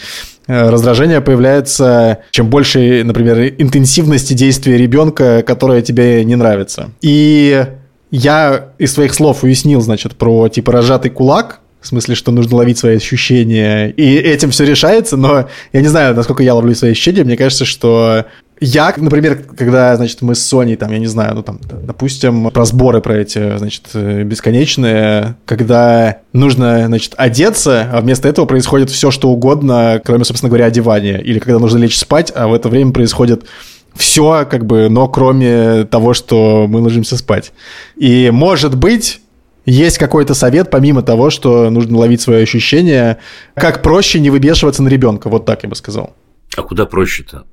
э, 0.48 0.70
раздражение 0.70 1.22
появляется, 1.22 2.20
чем 2.32 2.50
больше, 2.50 3.04
например, 3.04 3.54
интенсивности 3.58 4.34
действия 4.34 4.78
ребенка, 4.78 5.44
которое 5.46 5.82
тебе 5.82 6.24
не 6.26 6.36
нравится. 6.36 6.92
И 7.02 7.66
я 8.12 8.70
из 8.78 8.94
своих 8.94 9.14
слов 9.14 9.44
уяснил, 9.44 9.82
значит, 9.82 10.16
про 10.16 10.48
типа 10.50 10.72
разжатый 10.72 11.12
кулак, 11.12 11.60
в 11.82 11.88
смысле, 11.88 12.16
что 12.16 12.32
нужно 12.32 12.58
ловить 12.58 12.80
свои 12.80 12.96
ощущения, 12.96 13.90
и 13.90 14.16
этим 14.16 14.50
все 14.50 14.66
решается, 14.66 15.18
но 15.18 15.48
я 15.72 15.82
не 15.82 15.88
знаю, 15.88 16.16
насколько 16.16 16.42
я 16.42 16.56
ловлю 16.56 16.74
свои 16.74 16.92
ощущения, 16.92 17.24
мне 17.24 17.38
кажется, 17.38 17.64
что 17.64 18.26
я, 18.60 18.94
например, 18.96 19.44
когда, 19.58 19.96
значит, 19.96 20.22
мы 20.22 20.34
с 20.34 20.44
Соней, 20.44 20.76
там, 20.76 20.92
я 20.92 21.00
не 21.00 21.08
знаю, 21.08 21.36
ну, 21.36 21.44
там, 21.44 21.60
допустим, 21.62 22.50
про 22.52 22.66
сборы 22.66 23.02
про 23.02 23.18
эти, 23.18 23.58
значит, 23.58 23.94
бесконечные, 23.94 25.36
когда 25.46 26.20
нужно, 26.32 26.86
значит, 26.88 27.14
одеться, 27.18 27.90
а 27.92 28.02
вместо 28.02 28.28
этого 28.30 28.46
происходит 28.46 28.90
все, 28.90 29.12
что 29.12 29.30
угодно, 29.30 30.02
кроме, 30.04 30.24
собственно 30.24 30.50
говоря, 30.50 30.66
одевания. 30.66 31.18
Или 31.18 31.40
когда 31.40 31.60
нужно 31.60 31.80
лечь 31.80 31.98
спать, 31.98 32.32
а 32.34 32.48
в 32.48 32.54
это 32.54 32.70
время 32.70 32.92
происходит 32.92 33.46
все, 33.94 34.48
как 34.50 34.66
бы, 34.66 34.90
но 34.90 35.08
кроме 35.08 35.86
того, 35.86 36.14
что 36.14 36.66
мы 36.68 36.80
ложимся 36.80 37.18
спать. 37.18 37.52
И, 37.98 38.30
может 38.32 38.76
быть, 38.78 39.22
есть 39.66 39.98
какой-то 39.98 40.34
совет, 40.34 40.70
помимо 40.70 41.02
того, 41.02 41.30
что 41.30 41.70
нужно 41.70 41.98
ловить 41.98 42.22
свои 42.22 42.44
ощущения, 42.44 43.18
как 43.56 43.82
проще 43.82 44.20
не 44.20 44.30
выбешиваться 44.30 44.84
на 44.84 44.90
ребенка, 44.90 45.30
вот 45.30 45.46
так 45.46 45.64
я 45.64 45.70
бы 45.70 45.76
сказал. 45.76 46.14
А 46.56 46.62
куда 46.62 46.86
проще-то? 46.86 47.44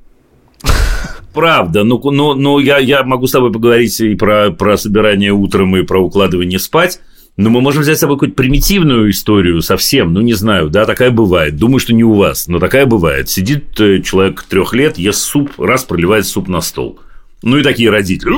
Правда, 1.32 1.84
ну, 1.84 2.00
ну, 2.10 2.34
ну 2.34 2.58
я, 2.58 2.78
я 2.78 3.02
могу 3.04 3.26
с 3.26 3.32
тобой 3.32 3.52
поговорить 3.52 3.98
и 4.00 4.14
про, 4.14 4.50
про 4.50 4.76
собирание 4.76 5.32
утром, 5.32 5.76
и 5.76 5.82
про 5.82 6.00
укладывание 6.00 6.58
спать. 6.58 7.00
Но 7.38 7.48
мы 7.48 7.62
можем 7.62 7.80
взять 7.80 7.96
с 7.96 8.00
собой 8.00 8.16
какую-то 8.16 8.36
примитивную 8.36 9.10
историю 9.10 9.62
совсем, 9.62 10.12
ну 10.12 10.20
не 10.20 10.34
знаю, 10.34 10.68
да, 10.68 10.84
такая 10.84 11.10
бывает. 11.10 11.56
Думаю, 11.56 11.78
что 11.78 11.94
не 11.94 12.04
у 12.04 12.12
вас, 12.12 12.46
но 12.46 12.58
такая 12.58 12.84
бывает. 12.84 13.30
Сидит 13.30 13.80
э, 13.80 14.02
человек 14.02 14.42
трех 14.42 14.74
лет, 14.74 14.98
ест 14.98 15.20
суп, 15.20 15.58
раз 15.58 15.84
проливает 15.84 16.26
суп 16.26 16.48
на 16.48 16.60
стол. 16.60 16.98
Ну 17.42 17.58
и 17.58 17.62
такие 17.62 17.90
родители. 17.90 18.32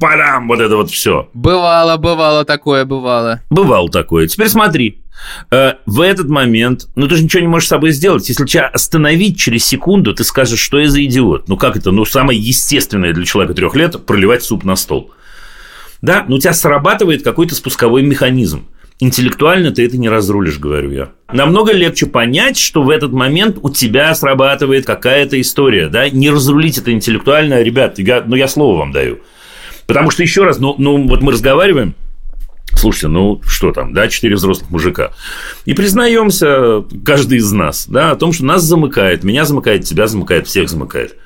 Парам, 0.00 0.48
вот 0.48 0.60
это 0.60 0.76
вот 0.76 0.90
все. 0.90 1.28
Бывало, 1.32 1.96
бывало 1.96 2.44
такое, 2.44 2.84
бывало. 2.84 3.40
Бывало 3.50 3.88
такое. 3.88 4.26
Теперь 4.26 4.48
смотри. 4.48 5.02
Э, 5.50 5.74
в 5.86 6.00
этот 6.00 6.28
момент, 6.28 6.88
ну 6.94 7.08
ты 7.08 7.16
же 7.16 7.24
ничего 7.24 7.40
не 7.40 7.48
можешь 7.48 7.66
с 7.66 7.70
собой 7.70 7.90
сделать. 7.92 8.28
Если 8.28 8.44
тебя 8.44 8.66
остановить 8.66 9.38
через 9.38 9.64
секунду, 9.64 10.14
ты 10.14 10.24
скажешь, 10.24 10.60
что 10.60 10.78
я 10.78 10.88
за 10.88 11.04
идиот. 11.04 11.48
Ну 11.48 11.56
как 11.56 11.76
это? 11.76 11.90
Ну 11.90 12.04
самое 12.04 12.38
естественное 12.38 13.12
для 13.12 13.24
человека 13.24 13.54
трех 13.54 13.74
лет 13.76 14.04
проливать 14.04 14.42
суп 14.42 14.64
на 14.64 14.76
стол. 14.76 15.12
Да, 16.02 16.24
но 16.28 16.36
у 16.36 16.38
тебя 16.38 16.52
срабатывает 16.52 17.22
какой-то 17.24 17.54
спусковой 17.54 18.02
механизм. 18.02 18.66
Интеллектуально 18.98 19.72
ты 19.72 19.84
это 19.84 19.98
не 19.98 20.08
разрулишь, 20.08 20.58
говорю 20.58 20.90
я. 20.90 21.10
Намного 21.30 21.72
легче 21.72 22.06
понять, 22.06 22.56
что 22.56 22.82
в 22.82 22.88
этот 22.88 23.12
момент 23.12 23.58
у 23.60 23.68
тебя 23.68 24.14
срабатывает 24.14 24.86
какая-то 24.86 25.38
история, 25.40 25.88
да, 25.88 26.08
не 26.08 26.30
разрулить 26.30 26.78
это 26.78 26.92
интеллектуально, 26.92 27.62
ребят, 27.62 27.98
я, 27.98 28.22
ну 28.26 28.36
я 28.36 28.48
слово 28.48 28.78
вам 28.78 28.92
даю. 28.92 29.20
Потому 29.86 30.10
что 30.10 30.22
еще 30.22 30.44
раз, 30.44 30.58
ну, 30.58 30.74
ну 30.78 31.06
вот 31.06 31.20
мы 31.20 31.32
разговариваем, 31.32 31.94
Слушайте, 32.72 33.08
ну 33.08 33.40
что 33.46 33.72
там, 33.72 33.94
да, 33.94 34.08
четыре 34.08 34.34
взрослых 34.34 34.70
мужика. 34.70 35.12
И 35.64 35.72
признаемся, 35.72 36.84
каждый 37.04 37.38
из 37.38 37.50
нас, 37.50 37.86
да, 37.88 38.10
о 38.10 38.16
том, 38.16 38.32
что 38.32 38.44
нас 38.44 38.62
замыкает, 38.62 39.24
меня 39.24 39.44
замыкает, 39.44 39.84
тебя 39.84 40.06
замыкает, 40.06 40.46
всех 40.46 40.68
замыкает. 40.68 41.16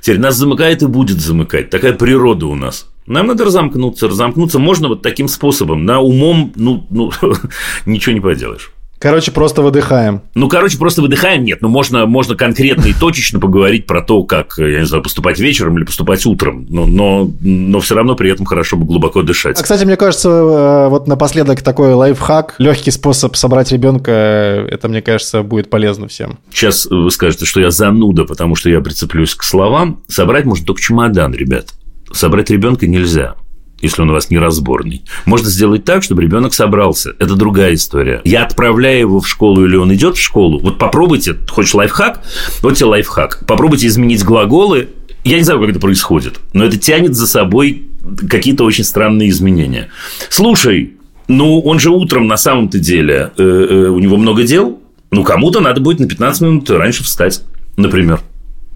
Теперь 0.00 0.18
нас 0.18 0.34
замыкает 0.34 0.82
и 0.82 0.86
будет 0.86 1.20
замыкать. 1.20 1.70
Такая 1.70 1.92
природа 1.92 2.46
у 2.46 2.56
нас. 2.56 2.91
Нам 3.06 3.26
надо 3.26 3.44
разомкнуться. 3.44 4.08
Разомкнуться 4.08 4.58
можно 4.58 4.88
вот 4.88 5.02
таким 5.02 5.28
способом. 5.28 5.84
На 5.84 6.00
умом, 6.00 6.52
ну, 6.56 6.86
ну 6.90 7.10
ничего 7.86 8.12
не 8.14 8.20
поделаешь. 8.20 8.72
Короче, 9.02 9.32
просто 9.32 9.62
выдыхаем. 9.62 10.22
Ну, 10.36 10.48
короче, 10.48 10.78
просто 10.78 11.02
выдыхаем. 11.02 11.44
Нет, 11.44 11.60
ну 11.60 11.68
можно, 11.68 12.06
можно 12.06 12.36
конкретно 12.36 12.86
и 12.86 12.92
точечно 12.92 13.40
поговорить 13.40 13.84
про 13.84 14.00
то, 14.00 14.22
как, 14.22 14.54
я 14.58 14.78
не 14.78 14.86
знаю, 14.86 15.02
поступать 15.02 15.40
вечером 15.40 15.76
или 15.76 15.84
поступать 15.84 16.24
утром. 16.24 16.66
Но, 16.70 16.86
но, 16.86 17.28
но 17.40 17.80
все 17.80 17.96
равно 17.96 18.14
при 18.14 18.30
этом 18.30 18.46
хорошо 18.46 18.76
бы 18.76 18.84
глубоко 18.84 19.22
дышать. 19.22 19.58
А, 19.58 19.62
кстати, 19.64 19.84
мне 19.84 19.96
кажется, 19.96 20.28
э, 20.28 20.88
вот 20.88 21.08
напоследок 21.08 21.62
такой 21.62 21.94
лайфхак, 21.94 22.54
легкий 22.58 22.92
способ 22.92 23.34
собрать 23.34 23.72
ребенка, 23.72 24.12
это, 24.12 24.88
мне 24.88 25.02
кажется, 25.02 25.42
будет 25.42 25.68
полезно 25.68 26.06
всем. 26.06 26.38
Сейчас 26.52 26.86
вы 26.86 27.10
скажете, 27.10 27.44
что 27.44 27.60
я 27.60 27.72
зануда, 27.72 28.22
потому 28.22 28.54
что 28.54 28.70
я 28.70 28.80
прицеплюсь 28.80 29.34
к 29.34 29.42
словам. 29.42 30.04
Собрать 30.06 30.44
можно 30.44 30.64
только 30.64 30.80
чемодан, 30.80 31.34
ребят. 31.34 31.70
Собрать 32.12 32.50
ребенка 32.50 32.86
нельзя 32.86 33.36
если 33.82 34.00
он 34.00 34.10
у 34.10 34.12
вас 34.12 34.30
неразборный. 34.30 35.02
Можно 35.26 35.50
сделать 35.50 35.84
так, 35.84 36.04
чтобы 36.04 36.22
ребенок 36.22 36.54
собрался. 36.54 37.14
Это 37.18 37.34
другая 37.34 37.74
история. 37.74 38.22
Я 38.24 38.44
отправляю 38.44 39.00
его 39.00 39.20
в 39.20 39.28
школу 39.28 39.66
или 39.66 39.74
он 39.76 39.92
идет 39.92 40.16
в 40.16 40.20
школу. 40.20 40.60
Вот 40.60 40.78
попробуйте, 40.78 41.34
хочешь 41.50 41.74
лайфхак? 41.74 42.22
Вот 42.62 42.76
тебе 42.76 42.86
лайфхак. 42.86 43.44
Попробуйте 43.46 43.88
изменить 43.88 44.24
глаголы. 44.24 44.88
Я 45.24 45.36
не 45.36 45.42
знаю, 45.42 45.60
как 45.60 45.70
это 45.70 45.80
происходит, 45.80 46.38
но 46.52 46.64
это 46.64 46.78
тянет 46.78 47.14
за 47.14 47.26
собой 47.26 47.88
какие-то 48.28 48.64
очень 48.64 48.84
странные 48.84 49.28
изменения. 49.30 49.88
Слушай, 50.30 50.94
ну 51.28 51.60
он 51.60 51.78
же 51.78 51.90
утром 51.90 52.26
на 52.26 52.36
самом-то 52.36 52.78
деле, 52.78 53.32
э, 53.36 53.42
э, 53.42 53.88
у 53.88 53.98
него 53.98 54.16
много 54.16 54.44
дел. 54.44 54.80
Ну, 55.10 55.24
кому-то 55.24 55.60
надо 55.60 55.80
будет 55.80 56.00
на 56.00 56.08
15 56.08 56.40
минут 56.40 56.70
раньше 56.70 57.04
встать, 57.04 57.42
например. 57.76 58.20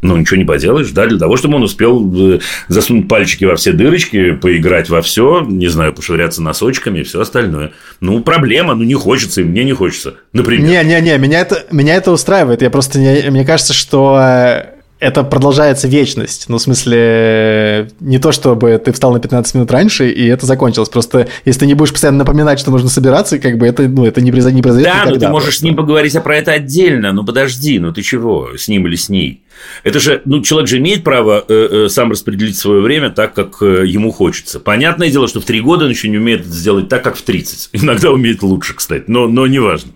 Ну, 0.03 0.17
ничего 0.17 0.37
не 0.37 0.45
поделаешь, 0.45 0.91
да, 0.91 1.07
для 1.07 1.19
того, 1.19 1.37
чтобы 1.37 1.57
он 1.57 1.63
успел 1.63 2.35
э, 2.35 2.41
засунуть 2.69 3.09
пальчики 3.09 3.45
во 3.45 3.57
все 3.57 3.73
дырочки, 3.73 4.33
поиграть 4.33 4.91
во 4.91 5.01
все, 5.01 5.45
не 5.49 5.69
знаю, 5.69 5.95
пошвыряться 5.95 6.43
носочками 6.43 7.01
и 7.01 7.03
все 7.03 7.21
остальное. 7.21 7.73
Ну, 8.01 8.21
проблема, 8.21 8.75
ну, 8.75 8.85
не 8.85 8.95
хочется, 8.95 9.41
и 9.41 9.45
мне 9.45 9.65
не 9.65 9.73
хочется, 9.73 10.17
например. 10.33 10.67
Не-не-не, 10.69 11.17
меня 11.19 11.41
это, 11.41 11.67
меня 11.71 11.95
это 11.95 12.13
устраивает. 12.13 12.63
Я 12.63 12.71
просто, 12.71 12.99
не, 12.99 13.31
мне 13.31 13.45
кажется, 13.45 13.73
что 13.73 14.19
э, 14.21 14.76
это 15.07 15.23
продолжается 15.23 15.87
вечность. 15.87 16.47
Ну, 16.49 16.59
в 16.59 16.61
смысле, 16.61 17.91
не 18.01 18.19
то, 18.19 18.33
чтобы 18.33 18.77
ты 18.85 18.91
встал 18.91 19.13
на 19.13 19.21
15 19.21 19.55
минут 19.55 19.71
раньше, 19.71 20.11
и 20.11 20.27
это 20.27 20.47
закончилось. 20.47 20.89
Просто 20.89 21.29
если 21.45 21.61
ты 21.61 21.67
не 21.67 21.75
будешь 21.75 21.93
постоянно 21.93 22.19
напоминать, 22.19 22.59
что 22.59 22.73
нужно 22.73 22.89
собираться, 22.89 23.39
как 23.39 23.57
бы 23.57 23.67
это, 23.67 23.85
ну, 23.85 24.05
это 24.05 24.21
не, 24.21 24.33
произойдет, 24.33 24.57
не 24.57 24.63
произойдет 24.63 24.93
Да, 24.93 25.09
но 25.09 25.17
ты 25.17 25.29
можешь 25.29 25.47
просто. 25.47 25.61
с 25.61 25.63
ним 25.63 25.77
поговорить 25.77 26.17
а 26.17 26.21
про 26.21 26.37
это 26.37 26.53
отдельно. 26.53 27.13
Ну, 27.13 27.25
подожди, 27.25 27.79
ну 27.79 27.93
ты 27.93 28.03
чего, 28.03 28.57
с 28.57 28.67
ним 28.67 28.89
или 28.89 28.97
с 28.97 29.09
ней? 29.09 29.45
Это 29.85 30.01
же, 30.01 30.23
ну, 30.25 30.43
человек 30.43 30.69
же 30.69 30.79
имеет 30.79 31.05
право 31.05 31.45
э, 31.49 31.69
э, 31.71 31.89
сам 31.89 32.11
распределить 32.11 32.59
свое 32.59 32.81
время 32.81 33.11
так, 33.11 33.33
как 33.33 33.63
э, 33.63 33.87
ему 33.87 34.11
хочется. 34.11 34.59
Понятное 34.59 35.09
дело, 35.09 35.29
что 35.29 35.41
в 35.41 35.45
три 35.45 35.61
года 35.61 35.85
он 35.85 35.91
еще 35.91 36.09
не 36.09 36.19
умеет 36.19 36.45
сделать 36.45 36.89
так, 36.89 37.05
как 37.05 37.17
в 37.17 37.23
30. 37.23 37.71
Иногда 37.73 38.11
умеет 38.11 38.43
лучше, 38.43 38.75
кстати, 38.75 39.05
но, 39.07 39.29
но 39.29 39.47
неважно. 39.47 39.93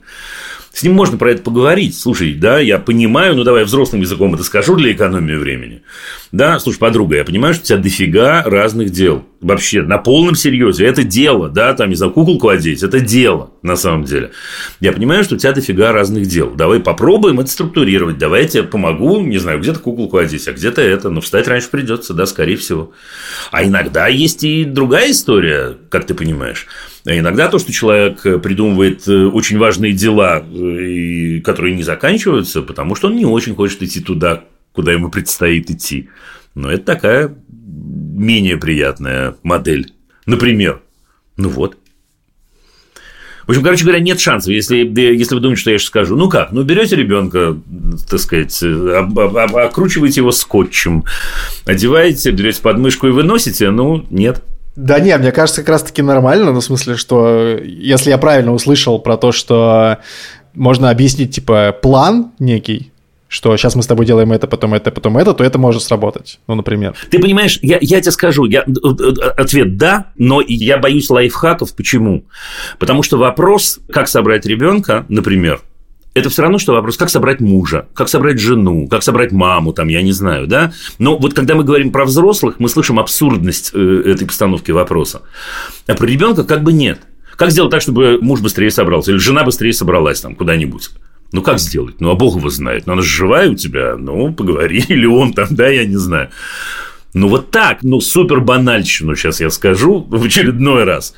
С 0.73 0.85
ним 0.85 0.95
можно 0.95 1.19
про 1.19 1.33
это 1.33 1.43
поговорить. 1.43 1.99
Слушай, 1.99 2.35
да, 2.35 2.61
я 2.61 2.79
понимаю, 2.79 3.35
ну 3.35 3.43
давай 3.43 3.65
взрослым 3.65 4.03
языком 4.03 4.35
это 4.35 4.45
скажу 4.45 4.77
для 4.77 4.93
экономии 4.93 5.35
времени. 5.35 5.83
Да, 6.31 6.61
слушай, 6.61 6.79
подруга, 6.79 7.17
я 7.17 7.25
понимаю, 7.25 7.55
что 7.55 7.65
у 7.65 7.67
тебя 7.67 7.79
дофига 7.79 8.43
разных 8.45 8.91
дел. 8.91 9.25
Вообще, 9.41 9.83
на 9.83 9.99
полном 9.99 10.37
серьезе. 10.37 10.87
Это 10.87 11.03
дело, 11.03 11.49
да, 11.49 11.75
там, 11.75 11.89
не 11.89 11.97
знаю, 11.97 12.13
куколку 12.13 12.49
одеть, 12.49 12.83
это 12.83 13.01
дело, 13.01 13.51
на 13.63 13.75
самом 13.75 14.05
деле. 14.05 14.31
Я 14.81 14.93
понимаю, 14.93 15.25
что 15.25 15.35
у 15.35 15.39
тебя 15.39 15.53
дофига 15.53 15.93
разных 15.93 16.27
дел. 16.27 16.51
Давай 16.55 16.79
попробуем 16.79 17.41
это 17.41 17.51
структурировать. 17.51 18.19
Давай 18.19 18.43
я 18.43 18.49
тебе 18.49 18.63
помогу, 18.63 19.21
не 19.21 19.39
знаю, 19.39 19.59
где-то 19.59 19.81
куколку 19.81 20.19
одеть, 20.19 20.47
а 20.47 20.53
где-то 20.53 20.83
это. 20.83 21.11
Но 21.11 21.21
встать 21.21 21.49
раньше 21.49 21.69
придется, 21.69 22.15
да, 22.15 22.27
скорее 22.27 22.57
всего. 22.57 22.93
А 23.51 23.65
иногда 23.65 24.07
есть 24.07 24.45
и 24.45 24.65
другая 24.65 25.11
история, 25.11 25.77
как 25.89 26.07
ты 26.07 26.15
понимаешь. 26.15 26.69
А 27.11 27.19
иногда 27.19 27.49
то, 27.49 27.59
что 27.59 27.73
человек 27.73 28.23
придумывает 28.41 29.09
э, 29.09 29.25
очень 29.25 29.59
важные 29.59 29.93
дела, 29.93 30.45
э, 30.45 31.41
которые 31.41 31.75
не 31.75 31.83
заканчиваются, 31.83 32.63
потому 32.63 32.95
что 32.95 33.09
он 33.09 33.17
не 33.17 33.25
очень 33.25 33.57
хочет 33.57 33.83
идти 33.83 33.99
туда, 33.99 34.45
куда 34.71 34.93
ему 34.93 35.11
предстоит 35.11 35.69
идти. 35.73 36.09
Но 36.55 36.71
это 36.71 36.85
такая 36.85 37.35
менее 37.59 38.59
приятная 38.59 39.35
модель. 39.43 39.93
Например. 40.25 40.83
Ну 41.37 41.49
вот. 41.49 41.79
В 43.45 43.51
общем, 43.51 43.65
короче 43.65 43.83
говоря, 43.83 43.99
нет 43.99 44.21
шансов, 44.21 44.53
если, 44.53 44.77
если 44.77 45.35
вы 45.35 45.41
думаете, 45.41 45.63
что 45.63 45.73
я 45.73 45.79
сейчас 45.79 45.89
скажу. 45.89 46.15
Ну 46.15 46.29
как? 46.29 46.53
Ну, 46.53 46.63
берете 46.63 46.95
ребенка, 46.95 47.61
так 48.09 48.21
сказать, 48.21 48.63
об, 48.63 49.19
об, 49.19 49.37
об, 49.37 49.57
окручиваете 49.57 50.21
его 50.21 50.31
скотчем, 50.31 51.03
одеваете, 51.67 52.31
берете 52.31 52.63
подмышку 52.63 53.09
и 53.09 53.11
выносите. 53.11 53.71
Ну, 53.71 54.07
нет. 54.11 54.45
Да 54.81 54.99
не, 54.99 55.15
мне 55.19 55.31
кажется, 55.31 55.61
как 55.61 55.69
раз-таки 55.69 56.01
нормально, 56.01 56.53
ну, 56.53 56.61
в 56.61 56.65
смысле, 56.65 56.97
что 56.97 57.59
если 57.63 58.09
я 58.09 58.17
правильно 58.17 58.55
услышал 58.55 58.99
про 58.99 59.19
то, 59.19 59.31
что 59.31 59.99
можно 60.55 60.89
объяснить, 60.89 61.35
типа, 61.35 61.77
план 61.83 62.33
некий, 62.39 62.91
что 63.29 63.55
сейчас 63.59 63.75
мы 63.75 63.83
с 63.83 63.87
тобой 63.87 64.07
делаем 64.07 64.33
это, 64.33 64.47
потом 64.47 64.73
это, 64.73 64.91
потом 64.91 65.19
это, 65.19 65.35
то 65.35 65.45
это 65.45 65.59
может 65.59 65.83
сработать. 65.83 66.41
Ну, 66.49 66.55
например. 66.55 66.95
Ты 67.11 67.19
понимаешь, 67.19 67.59
я, 67.61 67.77
я 67.83 68.01
тебе 68.01 68.11
скажу, 68.11 68.47
я, 68.47 68.65
ответ 69.37 69.77
да, 69.77 70.07
но 70.17 70.41
я 70.41 70.79
боюсь 70.79 71.11
лайфхаков. 71.11 71.77
Почему? 71.77 72.25
Потому 72.79 73.03
что 73.03 73.19
вопрос, 73.19 73.81
как 73.93 74.09
собрать 74.09 74.47
ребенка, 74.47 75.05
например, 75.11 75.61
это 76.15 76.29
все 76.29 76.43
равно, 76.43 76.59
что 76.59 76.73
вопрос, 76.73 76.97
как 76.97 77.11
собрать 77.11 77.41
мужа, 77.41 77.87
как 77.95 78.09
собрать 78.09 78.39
жену, 78.41 78.89
как 78.89 79.03
собрать 79.03 79.33
маму, 79.33 79.73
там, 79.73 79.89
я 79.89 80.03
не 80.03 80.13
знаю, 80.13 80.47
да? 80.47 80.73
Но 80.99 81.17
вот 81.17 81.35
когда 81.35 81.55
мы 81.55 81.65
говорим 81.65 81.93
про 81.93 82.05
взрослых, 82.05 82.57
мы 82.59 82.69
слышим 82.69 82.99
абсурдность 82.99 83.71
э, 83.75 84.03
этой 84.07 84.27
постановки 84.27 84.71
вопроса. 84.73 85.23
А 85.87 85.95
про 85.95 86.07
ребенка 86.07 86.45
как 86.45 86.63
бы 86.63 86.73
нет. 86.73 87.01
Как 87.37 87.53
сделать 87.53 87.71
так, 87.71 87.81
чтобы 87.81 88.19
муж 88.21 88.41
быстрее 88.41 88.71
собрался, 88.71 89.13
или 89.13 89.19
жена 89.19 89.45
быстрее 89.45 89.73
собралась 89.73 90.21
там 90.21 90.35
куда-нибудь? 90.35 90.91
Ну, 91.33 91.43
как 91.43 91.61
сделать? 91.61 92.01
Ну, 92.01 92.11
а 92.11 92.17
Бог 92.17 92.37
его 92.37 92.51
знает. 92.51 92.87
Ну, 92.87 92.95
она 92.95 93.03
живая 93.03 93.51
у 93.51 93.55
тебя. 93.55 93.97
Ну, 93.97 94.33
поговори. 94.33 94.81
Или 94.89 95.07
он 95.07 95.33
там, 95.33 95.47
да, 95.51 95.69
я 95.69 95.85
не 95.85 95.97
знаю. 95.97 96.31
Ну, 97.15 97.29
вот 97.29 97.51
так, 97.51 97.79
ну, 97.83 98.01
супер 98.01 98.41
банальщину 98.41 99.15
сейчас 99.17 99.41
я 99.41 99.51
скажу 99.51 100.01
в 100.09 100.25
очередной 100.25 100.85
раз. 100.85 101.15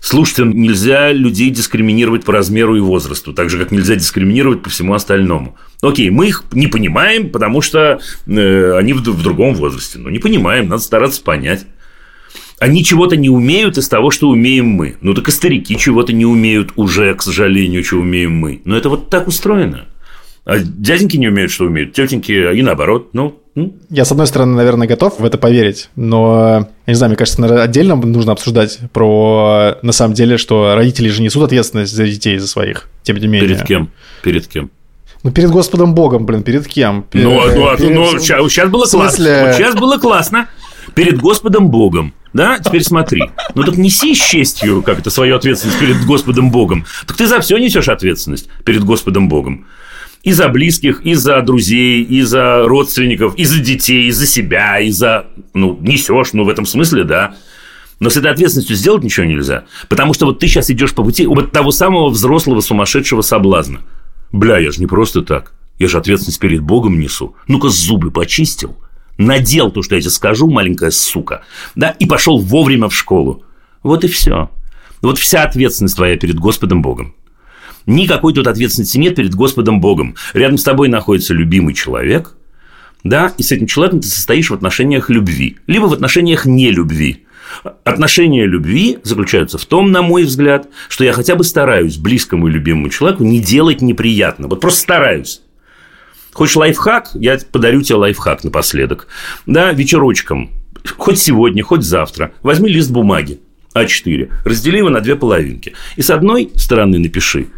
Слушайте, 0.00 0.44
нельзя 0.44 1.12
людей 1.12 1.50
дискриминировать 1.50 2.24
по 2.24 2.32
размеру 2.32 2.76
и 2.76 2.80
возрасту, 2.80 3.32
так 3.32 3.50
же, 3.50 3.58
как 3.58 3.70
нельзя 3.70 3.96
дискриминировать 3.96 4.62
по 4.62 4.70
всему 4.70 4.94
остальному. 4.94 5.56
Окей, 5.82 6.10
мы 6.10 6.28
их 6.28 6.44
не 6.52 6.66
понимаем, 6.66 7.30
потому 7.30 7.60
что 7.60 8.00
э, 8.26 8.72
они 8.76 8.92
в, 8.92 9.02
в 9.02 9.22
другом 9.22 9.54
возрасте. 9.54 9.98
Но 9.98 10.10
не 10.10 10.18
понимаем, 10.18 10.68
надо 10.68 10.82
стараться 10.82 11.22
понять. 11.22 11.66
Они 12.58 12.84
чего-то 12.84 13.16
не 13.16 13.30
умеют 13.30 13.78
из 13.78 13.88
того, 13.88 14.10
что 14.10 14.28
умеем 14.28 14.66
мы. 14.66 14.96
Ну, 15.00 15.14
так 15.14 15.28
и 15.28 15.30
старики 15.30 15.76
чего-то 15.76 16.12
не 16.12 16.26
умеют 16.26 16.72
уже, 16.74 17.14
к 17.14 17.22
сожалению, 17.22 17.84
что 17.84 17.98
умеем 17.98 18.32
мы. 18.32 18.62
Но 18.64 18.76
это 18.76 18.88
вот 18.88 19.10
так 19.10 19.28
устроено. 19.28 19.86
А 20.48 20.60
дяденьки 20.60 21.18
не 21.18 21.28
умеют, 21.28 21.52
что 21.52 21.66
умеют, 21.66 21.92
тетеньки, 21.92 22.32
и 22.32 22.62
наоборот. 22.62 23.10
Ну, 23.12 23.38
я, 23.90 24.06
с 24.06 24.12
одной 24.12 24.26
стороны, 24.26 24.56
наверное, 24.56 24.88
готов 24.88 25.20
в 25.20 25.24
это 25.26 25.36
поверить, 25.36 25.90
но, 25.94 26.66
я 26.86 26.90
не 26.90 26.94
знаю, 26.94 27.10
мне 27.10 27.18
кажется, 27.18 27.42
наверное, 27.42 27.64
отдельно 27.64 27.96
нужно 27.96 28.32
обсуждать 28.32 28.78
про, 28.94 29.76
на 29.82 29.92
самом 29.92 30.14
деле, 30.14 30.38
что 30.38 30.74
родители 30.74 31.10
же 31.10 31.20
несут 31.20 31.42
ответственность 31.42 31.94
за 31.94 32.06
детей, 32.06 32.38
за 32.38 32.48
своих, 32.48 32.88
тем 33.02 33.18
не 33.18 33.26
менее. 33.26 33.50
Перед 33.50 33.66
кем? 33.66 33.90
Перед 34.22 34.46
кем? 34.46 34.70
Ну, 35.22 35.32
перед 35.32 35.50
Господом 35.50 35.94
Богом, 35.94 36.24
блин, 36.24 36.42
перед 36.42 36.66
кем? 36.66 37.02
Перед, 37.02 37.26
ну, 37.26 37.42
ну, 37.42 37.76
перед... 37.76 37.94
ну, 37.94 38.18
сейчас, 38.18 38.70
было 38.70 38.86
смысле... 38.86 39.24
классно. 39.26 39.46
Вот 39.48 39.54
сейчас 39.54 39.74
было 39.74 39.98
классно. 39.98 40.48
Перед 40.94 41.20
Господом 41.20 41.68
Богом. 41.68 42.14
Да, 42.32 42.58
теперь 42.58 42.84
смотри. 42.84 43.20
Ну 43.54 43.64
так 43.64 43.76
неси 43.76 44.14
с 44.14 44.18
честью, 44.18 44.82
как 44.82 45.00
это, 45.00 45.10
свою 45.10 45.36
ответственность 45.36 45.78
перед 45.78 46.06
Господом 46.06 46.50
Богом. 46.50 46.86
Так 47.06 47.18
ты 47.18 47.26
за 47.26 47.40
все 47.40 47.58
несешь 47.58 47.90
ответственность 47.90 48.48
перед 48.64 48.82
Господом 48.82 49.28
Богом 49.28 49.66
и 50.22 50.32
за 50.32 50.48
близких, 50.48 51.02
и 51.02 51.14
за 51.14 51.40
друзей, 51.42 52.02
и 52.02 52.22
за 52.22 52.64
родственников, 52.66 53.34
и 53.36 53.44
за 53.44 53.60
детей, 53.60 54.08
и 54.08 54.10
за 54.10 54.26
себя, 54.26 54.78
и 54.80 54.90
за... 54.90 55.26
Ну, 55.54 55.78
несешь, 55.80 56.32
ну, 56.32 56.44
в 56.44 56.48
этом 56.48 56.66
смысле, 56.66 57.04
да. 57.04 57.34
Но 58.00 58.10
с 58.10 58.16
этой 58.16 58.30
ответственностью 58.30 58.76
сделать 58.76 59.02
ничего 59.02 59.26
нельзя. 59.26 59.64
Потому 59.88 60.14
что 60.14 60.26
вот 60.26 60.38
ты 60.38 60.46
сейчас 60.46 60.70
идешь 60.70 60.94
по 60.94 61.02
пути 61.02 61.26
вот 61.26 61.52
того 61.52 61.70
самого 61.70 62.10
взрослого 62.10 62.60
сумасшедшего 62.60 63.22
соблазна. 63.22 63.80
Бля, 64.32 64.58
я 64.58 64.70
же 64.70 64.80
не 64.80 64.86
просто 64.86 65.22
так. 65.22 65.52
Я 65.78 65.88
же 65.88 65.98
ответственность 65.98 66.40
перед 66.40 66.60
Богом 66.60 66.98
несу. 66.98 67.34
Ну-ка, 67.46 67.68
зубы 67.68 68.10
почистил. 68.10 68.76
Надел 69.16 69.70
то, 69.70 69.82
что 69.82 69.96
я 69.96 70.00
тебе 70.00 70.10
скажу, 70.10 70.48
маленькая 70.48 70.90
сука. 70.90 71.42
Да, 71.74 71.90
и 71.90 72.06
пошел 72.06 72.38
вовремя 72.38 72.88
в 72.88 72.94
школу. 72.94 73.44
Вот 73.82 74.04
и 74.04 74.08
все. 74.08 74.50
Вот 75.02 75.18
вся 75.18 75.42
ответственность 75.44 75.96
твоя 75.96 76.16
перед 76.16 76.38
Господом 76.38 76.82
Богом. 76.82 77.14
Никакой 77.88 78.34
тут 78.34 78.46
ответственности 78.46 78.98
нет 78.98 79.16
перед 79.16 79.34
Господом 79.34 79.80
Богом. 79.80 80.14
Рядом 80.34 80.58
с 80.58 80.62
тобой 80.62 80.88
находится 80.88 81.32
любимый 81.32 81.72
человек, 81.72 82.34
да, 83.02 83.32
и 83.38 83.42
с 83.42 83.50
этим 83.50 83.66
человеком 83.66 84.02
ты 84.02 84.08
состоишь 84.08 84.50
в 84.50 84.54
отношениях 84.54 85.08
любви, 85.08 85.56
либо 85.66 85.86
в 85.86 85.94
отношениях 85.94 86.44
нелюбви. 86.44 87.24
Отношения 87.84 88.44
любви 88.44 88.98
заключаются 89.04 89.56
в 89.56 89.64
том, 89.64 89.90
на 89.90 90.02
мой 90.02 90.24
взгляд, 90.24 90.68
что 90.90 91.02
я 91.02 91.14
хотя 91.14 91.34
бы 91.34 91.44
стараюсь 91.44 91.96
близкому 91.96 92.48
и 92.48 92.50
любимому 92.50 92.90
человеку 92.90 93.24
не 93.24 93.40
делать 93.40 93.80
неприятно. 93.80 94.48
Вот 94.48 94.60
просто 94.60 94.80
стараюсь. 94.80 95.40
Хочешь 96.34 96.56
лайфхак? 96.56 97.12
Я 97.14 97.38
подарю 97.50 97.80
тебе 97.80 97.96
лайфхак 97.96 98.44
напоследок. 98.44 99.08
Да, 99.46 99.72
вечерочком. 99.72 100.50
Хоть 100.98 101.18
сегодня, 101.18 101.64
хоть 101.64 101.84
завтра. 101.84 102.32
Возьми 102.42 102.70
лист 102.70 102.90
бумаги 102.90 103.40
А4, 103.74 104.30
раздели 104.44 104.76
его 104.76 104.90
на 104.90 105.00
две 105.00 105.16
половинки. 105.16 105.72
И 105.96 106.02
с 106.02 106.10
одной 106.10 106.50
стороны 106.54 106.98
напиши 106.98 107.48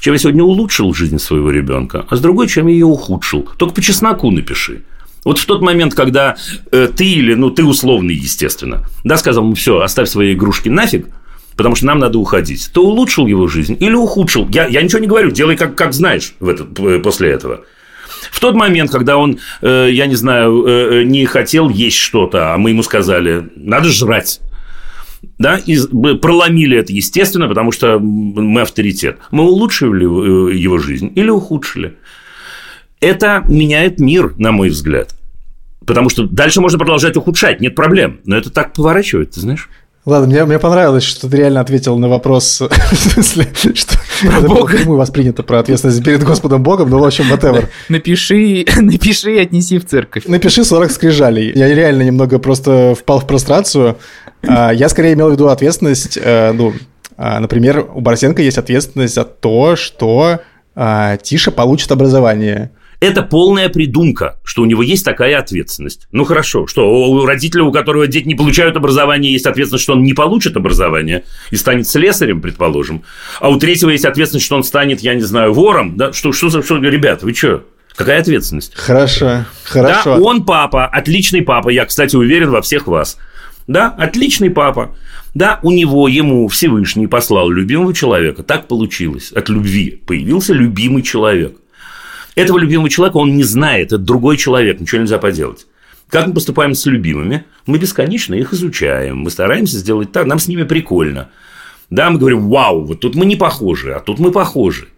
чем 0.00 0.14
я 0.14 0.18
сегодня 0.18 0.42
улучшил 0.42 0.94
жизнь 0.94 1.18
своего 1.18 1.50
ребенка, 1.50 2.06
а 2.08 2.16
с 2.16 2.20
другой, 2.20 2.48
чем 2.48 2.66
я 2.66 2.72
ее 2.72 2.86
ухудшил. 2.86 3.48
Только 3.56 3.74
по 3.74 3.82
чесноку 3.82 4.30
напиши. 4.30 4.82
Вот 5.24 5.38
в 5.38 5.46
тот 5.46 5.60
момент, 5.60 5.94
когда 5.94 6.36
э, 6.70 6.88
ты 6.94 7.04
или, 7.04 7.34
ну, 7.34 7.50
ты 7.50 7.64
условный, 7.64 8.14
естественно, 8.14 8.84
да, 9.04 9.16
сказал 9.16 9.44
ему, 9.44 9.54
все, 9.54 9.80
оставь 9.80 10.08
свои 10.08 10.34
игрушки 10.34 10.68
нафиг, 10.68 11.06
потому 11.56 11.74
что 11.74 11.86
нам 11.86 11.98
надо 11.98 12.18
уходить, 12.18 12.70
то 12.72 12.82
улучшил 12.82 13.26
его 13.26 13.48
жизнь 13.48 13.76
или 13.78 13.94
ухудшил. 13.94 14.48
Я, 14.50 14.66
я 14.68 14.80
ничего 14.80 15.00
не 15.00 15.08
говорю, 15.08 15.30
делай 15.30 15.56
как, 15.56 15.74
как 15.74 15.92
знаешь 15.92 16.34
в 16.38 16.48
этот, 16.48 17.02
после 17.02 17.30
этого. 17.30 17.62
В 18.30 18.40
тот 18.40 18.54
момент, 18.54 18.90
когда 18.90 19.16
он, 19.16 19.38
э, 19.60 19.88
я 19.90 20.06
не 20.06 20.14
знаю, 20.14 20.64
э, 20.66 21.00
э 21.00 21.04
не 21.04 21.26
хотел 21.26 21.68
есть 21.68 21.96
что-то, 21.96 22.54
а 22.54 22.58
мы 22.58 22.70
ему 22.70 22.82
сказали, 22.82 23.48
надо 23.56 23.88
жрать, 23.88 24.40
да, 25.38 25.56
и 25.56 25.76
проломили 26.16 26.78
это, 26.78 26.92
естественно, 26.92 27.48
потому 27.48 27.72
что 27.72 27.98
мы 27.98 28.60
авторитет. 28.60 29.18
Мы 29.30 29.44
улучшили 29.44 30.04
э, 30.04 30.56
его 30.56 30.78
жизнь 30.78 31.12
или 31.14 31.30
ухудшили? 31.30 31.96
Это 33.00 33.44
меняет 33.48 34.00
мир, 34.00 34.34
на 34.38 34.52
мой 34.52 34.68
взгляд. 34.68 35.14
Потому 35.86 36.10
что 36.10 36.26
дальше 36.26 36.60
можно 36.60 36.78
продолжать 36.78 37.16
ухудшать, 37.16 37.60
нет 37.60 37.74
проблем. 37.74 38.20
Но 38.24 38.36
это 38.36 38.50
так 38.50 38.72
поворачивает, 38.72 39.30
ты 39.32 39.40
знаешь? 39.40 39.68
Ладно, 40.08 40.28
мне, 40.28 40.44
мне 40.46 40.58
понравилось, 40.58 41.02
что 41.02 41.28
ты 41.28 41.36
реально 41.36 41.60
ответил 41.60 41.98
на 41.98 42.08
вопрос, 42.08 42.62
в 42.90 42.94
смысле, 42.94 43.46
что 43.74 43.98
про 44.22 44.38
это 44.38 44.48
Бога. 44.48 44.72
напрямую 44.72 44.98
воспринято 44.98 45.42
про 45.42 45.58
ответственность 45.58 46.02
перед 46.02 46.24
Господом 46.24 46.62
Богом, 46.62 46.88
ну, 46.88 46.98
в 46.98 47.04
общем, 47.04 47.30
whatever. 47.30 47.66
Напиши, 47.90 48.64
напиши 48.80 49.34
и 49.34 49.38
отнеси 49.38 49.78
в 49.78 49.84
церковь. 49.84 50.24
Напиши 50.26 50.64
40 50.64 50.90
скрижалей. 50.92 51.52
Я 51.54 51.74
реально 51.74 52.04
немного 52.04 52.38
просто 52.38 52.94
впал 52.98 53.20
в 53.20 53.26
прострацию. 53.26 53.98
А, 54.46 54.72
я 54.72 54.88
скорее 54.88 55.14
имел 55.14 55.28
в 55.28 55.32
виду 55.32 55.48
ответственность, 55.48 56.18
э, 56.20 56.52
ну, 56.52 56.74
а, 57.16 57.40
например, 57.40 57.86
у 57.92 58.00
Борсенко 58.00 58.42
есть 58.42 58.58
ответственность 58.58 59.14
за 59.14 59.24
то, 59.24 59.76
что 59.76 60.40
а, 60.74 61.16
Тиша 61.16 61.50
получит 61.50 61.90
образование. 61.90 62.70
Это 63.00 63.22
полная 63.22 63.68
придумка, 63.68 64.38
что 64.42 64.62
у 64.62 64.64
него 64.64 64.82
есть 64.82 65.04
такая 65.04 65.38
ответственность. 65.38 66.08
Ну 66.10 66.24
хорошо, 66.24 66.66
что 66.66 66.88
у 66.88 67.24
родителя, 67.26 67.62
у 67.62 67.70
которого 67.70 68.08
дети 68.08 68.26
не 68.26 68.34
получают 68.34 68.76
образование, 68.76 69.32
есть 69.32 69.46
ответственность, 69.46 69.84
что 69.84 69.92
он 69.92 70.02
не 70.02 70.14
получит 70.14 70.56
образование 70.56 71.24
и 71.50 71.56
станет 71.56 71.88
слесарем, 71.88 72.40
предположим. 72.40 73.04
А 73.40 73.50
у 73.50 73.58
третьего 73.58 73.90
есть 73.90 74.04
ответственность, 74.04 74.46
что 74.46 74.56
он 74.56 74.64
станет, 74.64 75.00
я 75.00 75.14
не 75.14 75.22
знаю, 75.22 75.52
вором. 75.52 75.96
Да? 75.96 76.12
Что, 76.12 76.32
что, 76.32 76.50
что, 76.50 76.62
что 76.62 76.76
ребята, 76.78 77.24
вы 77.24 77.34
что? 77.34 77.64
Какая 77.94 78.20
ответственность? 78.20 78.72
Хорошо, 78.74 79.44
хорошо. 79.64 80.16
Да, 80.16 80.20
он 80.20 80.44
папа, 80.44 80.86
отличный 80.86 81.42
папа. 81.42 81.68
Я, 81.68 81.84
кстати, 81.84 82.16
уверен 82.16 82.50
во 82.50 82.62
всех 82.62 82.86
вас. 82.88 83.16
Да, 83.68 83.88
отличный 83.90 84.50
папа. 84.50 84.96
Да, 85.34 85.60
у 85.62 85.70
него, 85.70 86.08
ему 86.08 86.48
Всевышний 86.48 87.06
послал 87.06 87.50
любимого 87.50 87.94
человека. 87.94 88.42
Так 88.42 88.66
получилось. 88.66 89.30
От 89.30 89.50
любви 89.50 90.02
появился 90.06 90.54
любимый 90.54 91.02
человек. 91.02 91.56
Этого 92.34 92.58
любимого 92.58 92.88
человека 92.88 93.18
он 93.18 93.36
не 93.36 93.42
знает, 93.42 93.88
это 93.88 93.98
другой 93.98 94.36
человек, 94.36 94.80
ничего 94.80 95.00
нельзя 95.00 95.18
поделать. 95.18 95.66
Как 96.08 96.28
мы 96.28 96.34
поступаем 96.34 96.74
с 96.74 96.86
любимыми? 96.86 97.44
Мы 97.66 97.78
бесконечно 97.78 98.34
их 98.34 98.52
изучаем, 98.52 99.18
мы 99.18 99.30
стараемся 99.30 99.76
сделать 99.76 100.12
так, 100.12 100.26
нам 100.26 100.38
с 100.38 100.46
ними 100.46 100.62
прикольно. 100.62 101.30
Да, 101.90 102.08
мы 102.10 102.18
говорим, 102.18 102.48
вау, 102.48 102.84
вот 102.84 103.00
тут 103.00 103.16
мы 103.16 103.26
не 103.26 103.36
похожи, 103.36 103.92
а 103.92 104.00
тут 104.00 104.20
мы 104.20 104.30
похожи. 104.30 104.88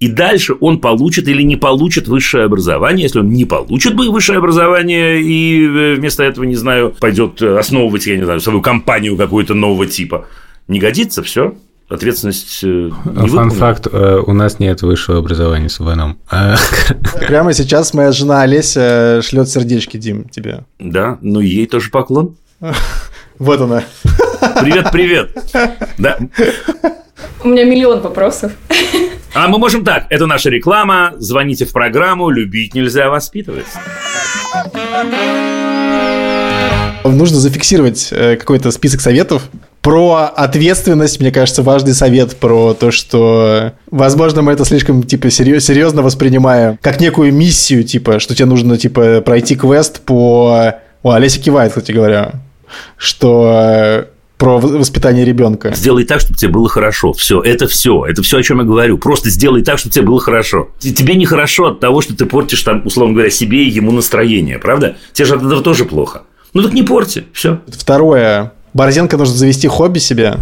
И 0.00 0.08
дальше 0.08 0.54
он 0.60 0.80
получит 0.80 1.28
или 1.28 1.42
не 1.42 1.56
получит 1.56 2.08
высшее 2.08 2.44
образование. 2.44 3.04
Если 3.04 3.20
он 3.20 3.30
не 3.30 3.44
получит 3.44 3.94
бы 3.94 4.10
высшее 4.10 4.38
образование 4.38 5.22
и 5.22 5.64
э, 5.64 5.94
вместо 5.94 6.24
этого, 6.24 6.44
не 6.44 6.56
знаю, 6.56 6.94
пойдет 6.98 7.40
основывать, 7.40 8.06
я 8.06 8.16
не 8.16 8.24
знаю, 8.24 8.40
свою 8.40 8.60
компанию 8.60 9.16
какую-то 9.16 9.54
нового 9.54 9.86
типа, 9.86 10.26
не 10.68 10.78
годится, 10.78 11.22
все, 11.22 11.54
ответственность 11.88 12.60
э, 12.62 12.90
не 13.04 13.28
Фан 13.28 13.50
факт, 13.50 13.86
э, 13.90 14.22
у 14.26 14.32
нас 14.32 14.58
нет 14.58 14.82
высшего 14.82 15.18
образования 15.18 15.68
с 15.68 15.80
Иваном. 15.80 16.18
А, 16.30 16.56
Прямо 17.26 17.52
сейчас 17.52 17.94
моя 17.94 18.12
жена 18.12 18.42
Олеся 18.42 19.20
шлет 19.22 19.48
сердечки, 19.48 19.96
Дим, 19.96 20.28
тебе. 20.28 20.64
Да, 20.78 21.18
ну 21.20 21.40
ей 21.40 21.66
тоже 21.66 21.90
поклон. 21.90 22.36
Вот 23.36 23.60
она. 23.60 23.82
Привет, 24.60 24.92
привет. 24.92 25.36
Да. 25.98 26.18
У 27.42 27.48
меня 27.48 27.64
миллион 27.64 28.00
вопросов. 28.00 28.52
А 29.34 29.48
мы 29.48 29.58
можем 29.58 29.84
так. 29.84 30.06
Это 30.10 30.26
наша 30.26 30.48
реклама. 30.48 31.14
Звоните 31.18 31.64
в 31.64 31.72
программу 31.72 32.30
«Любить 32.30 32.72
нельзя 32.72 33.10
воспитывать». 33.10 33.66
Нужно 37.02 37.38
зафиксировать 37.38 38.08
э, 38.12 38.36
какой-то 38.36 38.70
список 38.70 39.00
советов, 39.00 39.42
про 39.82 40.32
ответственность, 40.34 41.20
мне 41.20 41.30
кажется, 41.30 41.62
важный 41.62 41.92
совет 41.92 42.36
про 42.36 42.72
то, 42.72 42.90
что, 42.90 43.72
возможно, 43.90 44.40
мы 44.40 44.52
это 44.52 44.64
слишком, 44.64 45.02
типа, 45.02 45.28
серьезно 45.28 46.00
воспринимаем, 46.00 46.78
как 46.80 47.00
некую 47.00 47.34
миссию, 47.34 47.84
типа, 47.84 48.20
что 48.20 48.34
тебе 48.34 48.46
нужно, 48.46 48.78
типа, 48.78 49.20
пройти 49.20 49.56
квест 49.56 50.00
по... 50.00 50.76
О, 51.02 51.10
Олеся 51.10 51.40
кивает, 51.40 51.72
кстати 51.72 51.92
говоря, 51.92 52.32
что 52.96 54.06
про 54.38 54.58
воспитание 54.58 55.24
ребенка. 55.24 55.74
Сделай 55.74 56.04
так, 56.04 56.20
чтобы 56.20 56.36
тебе 56.36 56.50
было 56.50 56.68
хорошо. 56.68 57.12
Все, 57.12 57.40
это 57.40 57.66
все. 57.66 58.04
Это 58.04 58.22
все, 58.22 58.38
о 58.38 58.42
чем 58.42 58.58
я 58.58 58.64
говорю. 58.64 58.98
Просто 58.98 59.30
сделай 59.30 59.62
так, 59.62 59.78
чтобы 59.78 59.92
тебе 59.92 60.06
было 60.06 60.20
хорошо. 60.20 60.70
Тебе 60.78 61.14
нехорошо 61.14 61.66
от 61.66 61.80
того, 61.80 62.00
что 62.00 62.16
ты 62.16 62.26
портишь 62.26 62.62
там, 62.62 62.82
условно 62.84 63.14
говоря, 63.14 63.30
себе 63.30 63.64
и 63.64 63.70
ему 63.70 63.92
настроение, 63.92 64.58
правда? 64.58 64.96
Тебе 65.12 65.26
же 65.26 65.34
от 65.34 65.42
этого 65.42 65.62
тоже 65.62 65.84
плохо. 65.84 66.22
Ну 66.52 66.62
так 66.62 66.72
не 66.72 66.82
порти, 66.82 67.24
все. 67.32 67.60
Второе. 67.66 68.53
Борзенко 68.74 69.16
нужно 69.16 69.36
завести 69.36 69.68
хобби 69.68 70.00
себе. 70.00 70.38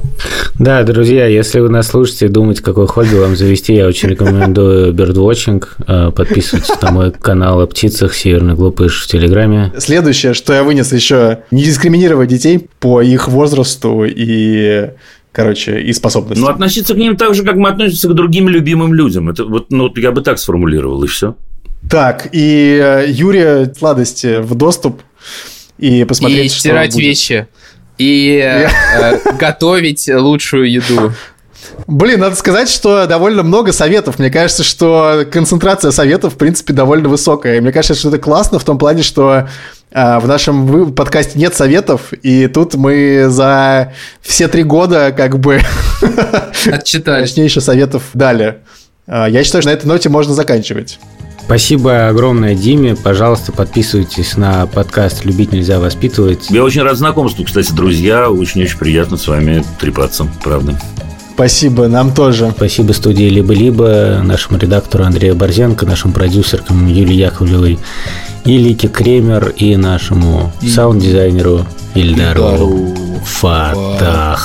Да, 0.58 0.82
друзья, 0.84 1.26
если 1.26 1.60
вы 1.60 1.68
нас 1.68 1.88
слушаете 1.88 2.26
и 2.26 2.28
думаете, 2.28 2.62
какое 2.62 2.86
хобби 2.86 3.14
вам 3.14 3.36
завести, 3.36 3.74
я 3.74 3.86
очень 3.86 4.08
рекомендую 4.08 4.94
биrdwatching. 4.94 5.62
Э, 5.86 6.10
подписывайтесь 6.10 6.80
на 6.80 6.90
мой 6.90 7.12
канал 7.12 7.60
о 7.60 7.66
птицах 7.66 8.14
«Северный 8.14 8.54
глупыш» 8.54 9.04
в 9.04 9.06
Телеграме. 9.06 9.70
Следующее, 9.76 10.32
что 10.32 10.54
я 10.54 10.64
вынес 10.64 10.92
еще, 10.92 11.40
не 11.50 11.62
дискриминировать 11.62 12.30
детей 12.30 12.66
по 12.80 13.02
их 13.02 13.28
возрасту 13.28 14.04
и 14.04 14.90
короче, 15.30 15.80
и 15.80 15.92
способностям. 15.92 16.44
Ну, 16.44 16.50
относиться 16.50 16.94
к 16.94 16.96
ним 16.96 17.16
так 17.16 17.34
же, 17.34 17.42
как 17.42 17.56
мы 17.56 17.68
относимся 17.68 18.08
к 18.08 18.14
другим 18.14 18.48
любимым 18.48 18.94
людям. 18.94 19.28
Это 19.28 19.44
вот, 19.44 19.70
ну, 19.70 19.92
я 19.96 20.10
бы 20.12 20.22
так 20.22 20.38
сформулировал, 20.38 21.02
и 21.04 21.06
все. 21.06 21.36
Так, 21.90 22.28
и 22.32 22.80
э, 22.82 23.06
Юрия 23.08 23.72
сладости 23.76 24.40
в 24.40 24.54
доступ 24.54 25.02
и 25.78 26.04
посмотреть, 26.04 26.46
и 26.46 26.58
стирать 26.58 26.94
вещи 26.96 27.48
и 27.98 28.40
э, 28.42 29.18
готовить 29.38 30.08
лучшую 30.08 30.70
еду. 30.70 31.12
Блин, 31.86 32.20
надо 32.20 32.36
сказать, 32.36 32.68
что 32.68 33.06
довольно 33.06 33.42
много 33.42 33.72
советов. 33.72 34.18
Мне 34.18 34.30
кажется, 34.30 34.62
что 34.62 35.24
концентрация 35.30 35.90
советов, 35.90 36.34
в 36.34 36.36
принципе, 36.36 36.72
довольно 36.72 37.08
высокая. 37.08 37.56
И 37.56 37.60
мне 37.60 37.72
кажется, 37.72 37.94
что 37.94 38.08
это 38.08 38.18
классно 38.18 38.58
в 38.58 38.64
том 38.64 38.78
плане, 38.78 39.02
что 39.02 39.48
э, 39.90 40.18
в 40.18 40.26
нашем 40.26 40.92
подкасте 40.94 41.38
нет 41.38 41.54
советов, 41.54 42.12
и 42.12 42.46
тут 42.46 42.74
мы 42.74 43.26
за 43.28 43.92
все 44.20 44.48
три 44.48 44.62
года 44.62 45.12
как 45.16 45.38
бы... 45.38 45.60
Отчитали. 46.66 47.22
Точнее, 47.26 47.44
еще 47.44 47.60
советов 47.60 48.02
дали. 48.14 48.58
Э, 49.06 49.26
я 49.28 49.42
считаю, 49.44 49.62
что 49.62 49.70
на 49.70 49.74
этой 49.74 49.86
ноте 49.86 50.08
можно 50.08 50.34
заканчивать. 50.34 50.98
Спасибо 51.44 52.08
огромное 52.08 52.54
Диме. 52.54 52.96
Пожалуйста, 52.96 53.52
подписывайтесь 53.52 54.36
на 54.36 54.66
подкаст 54.66 55.24
«Любить 55.24 55.52
нельзя 55.52 55.78
воспитывать». 55.80 56.50
Я 56.50 56.64
очень 56.64 56.82
рад 56.82 56.96
знакомству, 56.96 57.44
кстати, 57.44 57.72
друзья. 57.72 58.30
Очень-очень 58.30 58.78
приятно 58.78 59.16
с 59.16 59.26
вами 59.28 59.62
трепаться, 59.78 60.26
правда. 60.42 60.78
Спасибо, 61.34 61.88
нам 61.88 62.14
тоже. 62.14 62.52
Спасибо 62.56 62.92
студии 62.92 63.28
«Либо-либо», 63.28 64.20
нашему 64.22 64.58
редактору 64.58 65.04
Андрею 65.04 65.34
Борзенко, 65.34 65.84
нашим 65.86 66.12
продюсеркам 66.12 66.86
Юлии 66.86 67.14
Яковлевой 67.14 67.78
и 68.44 68.58
Лике 68.58 68.88
Кремер, 68.88 69.48
и 69.56 69.76
нашему 69.76 70.52
саунд-дизайнеру 70.62 71.66
Ильдару 71.94 72.94
Фатахову. 73.24 74.42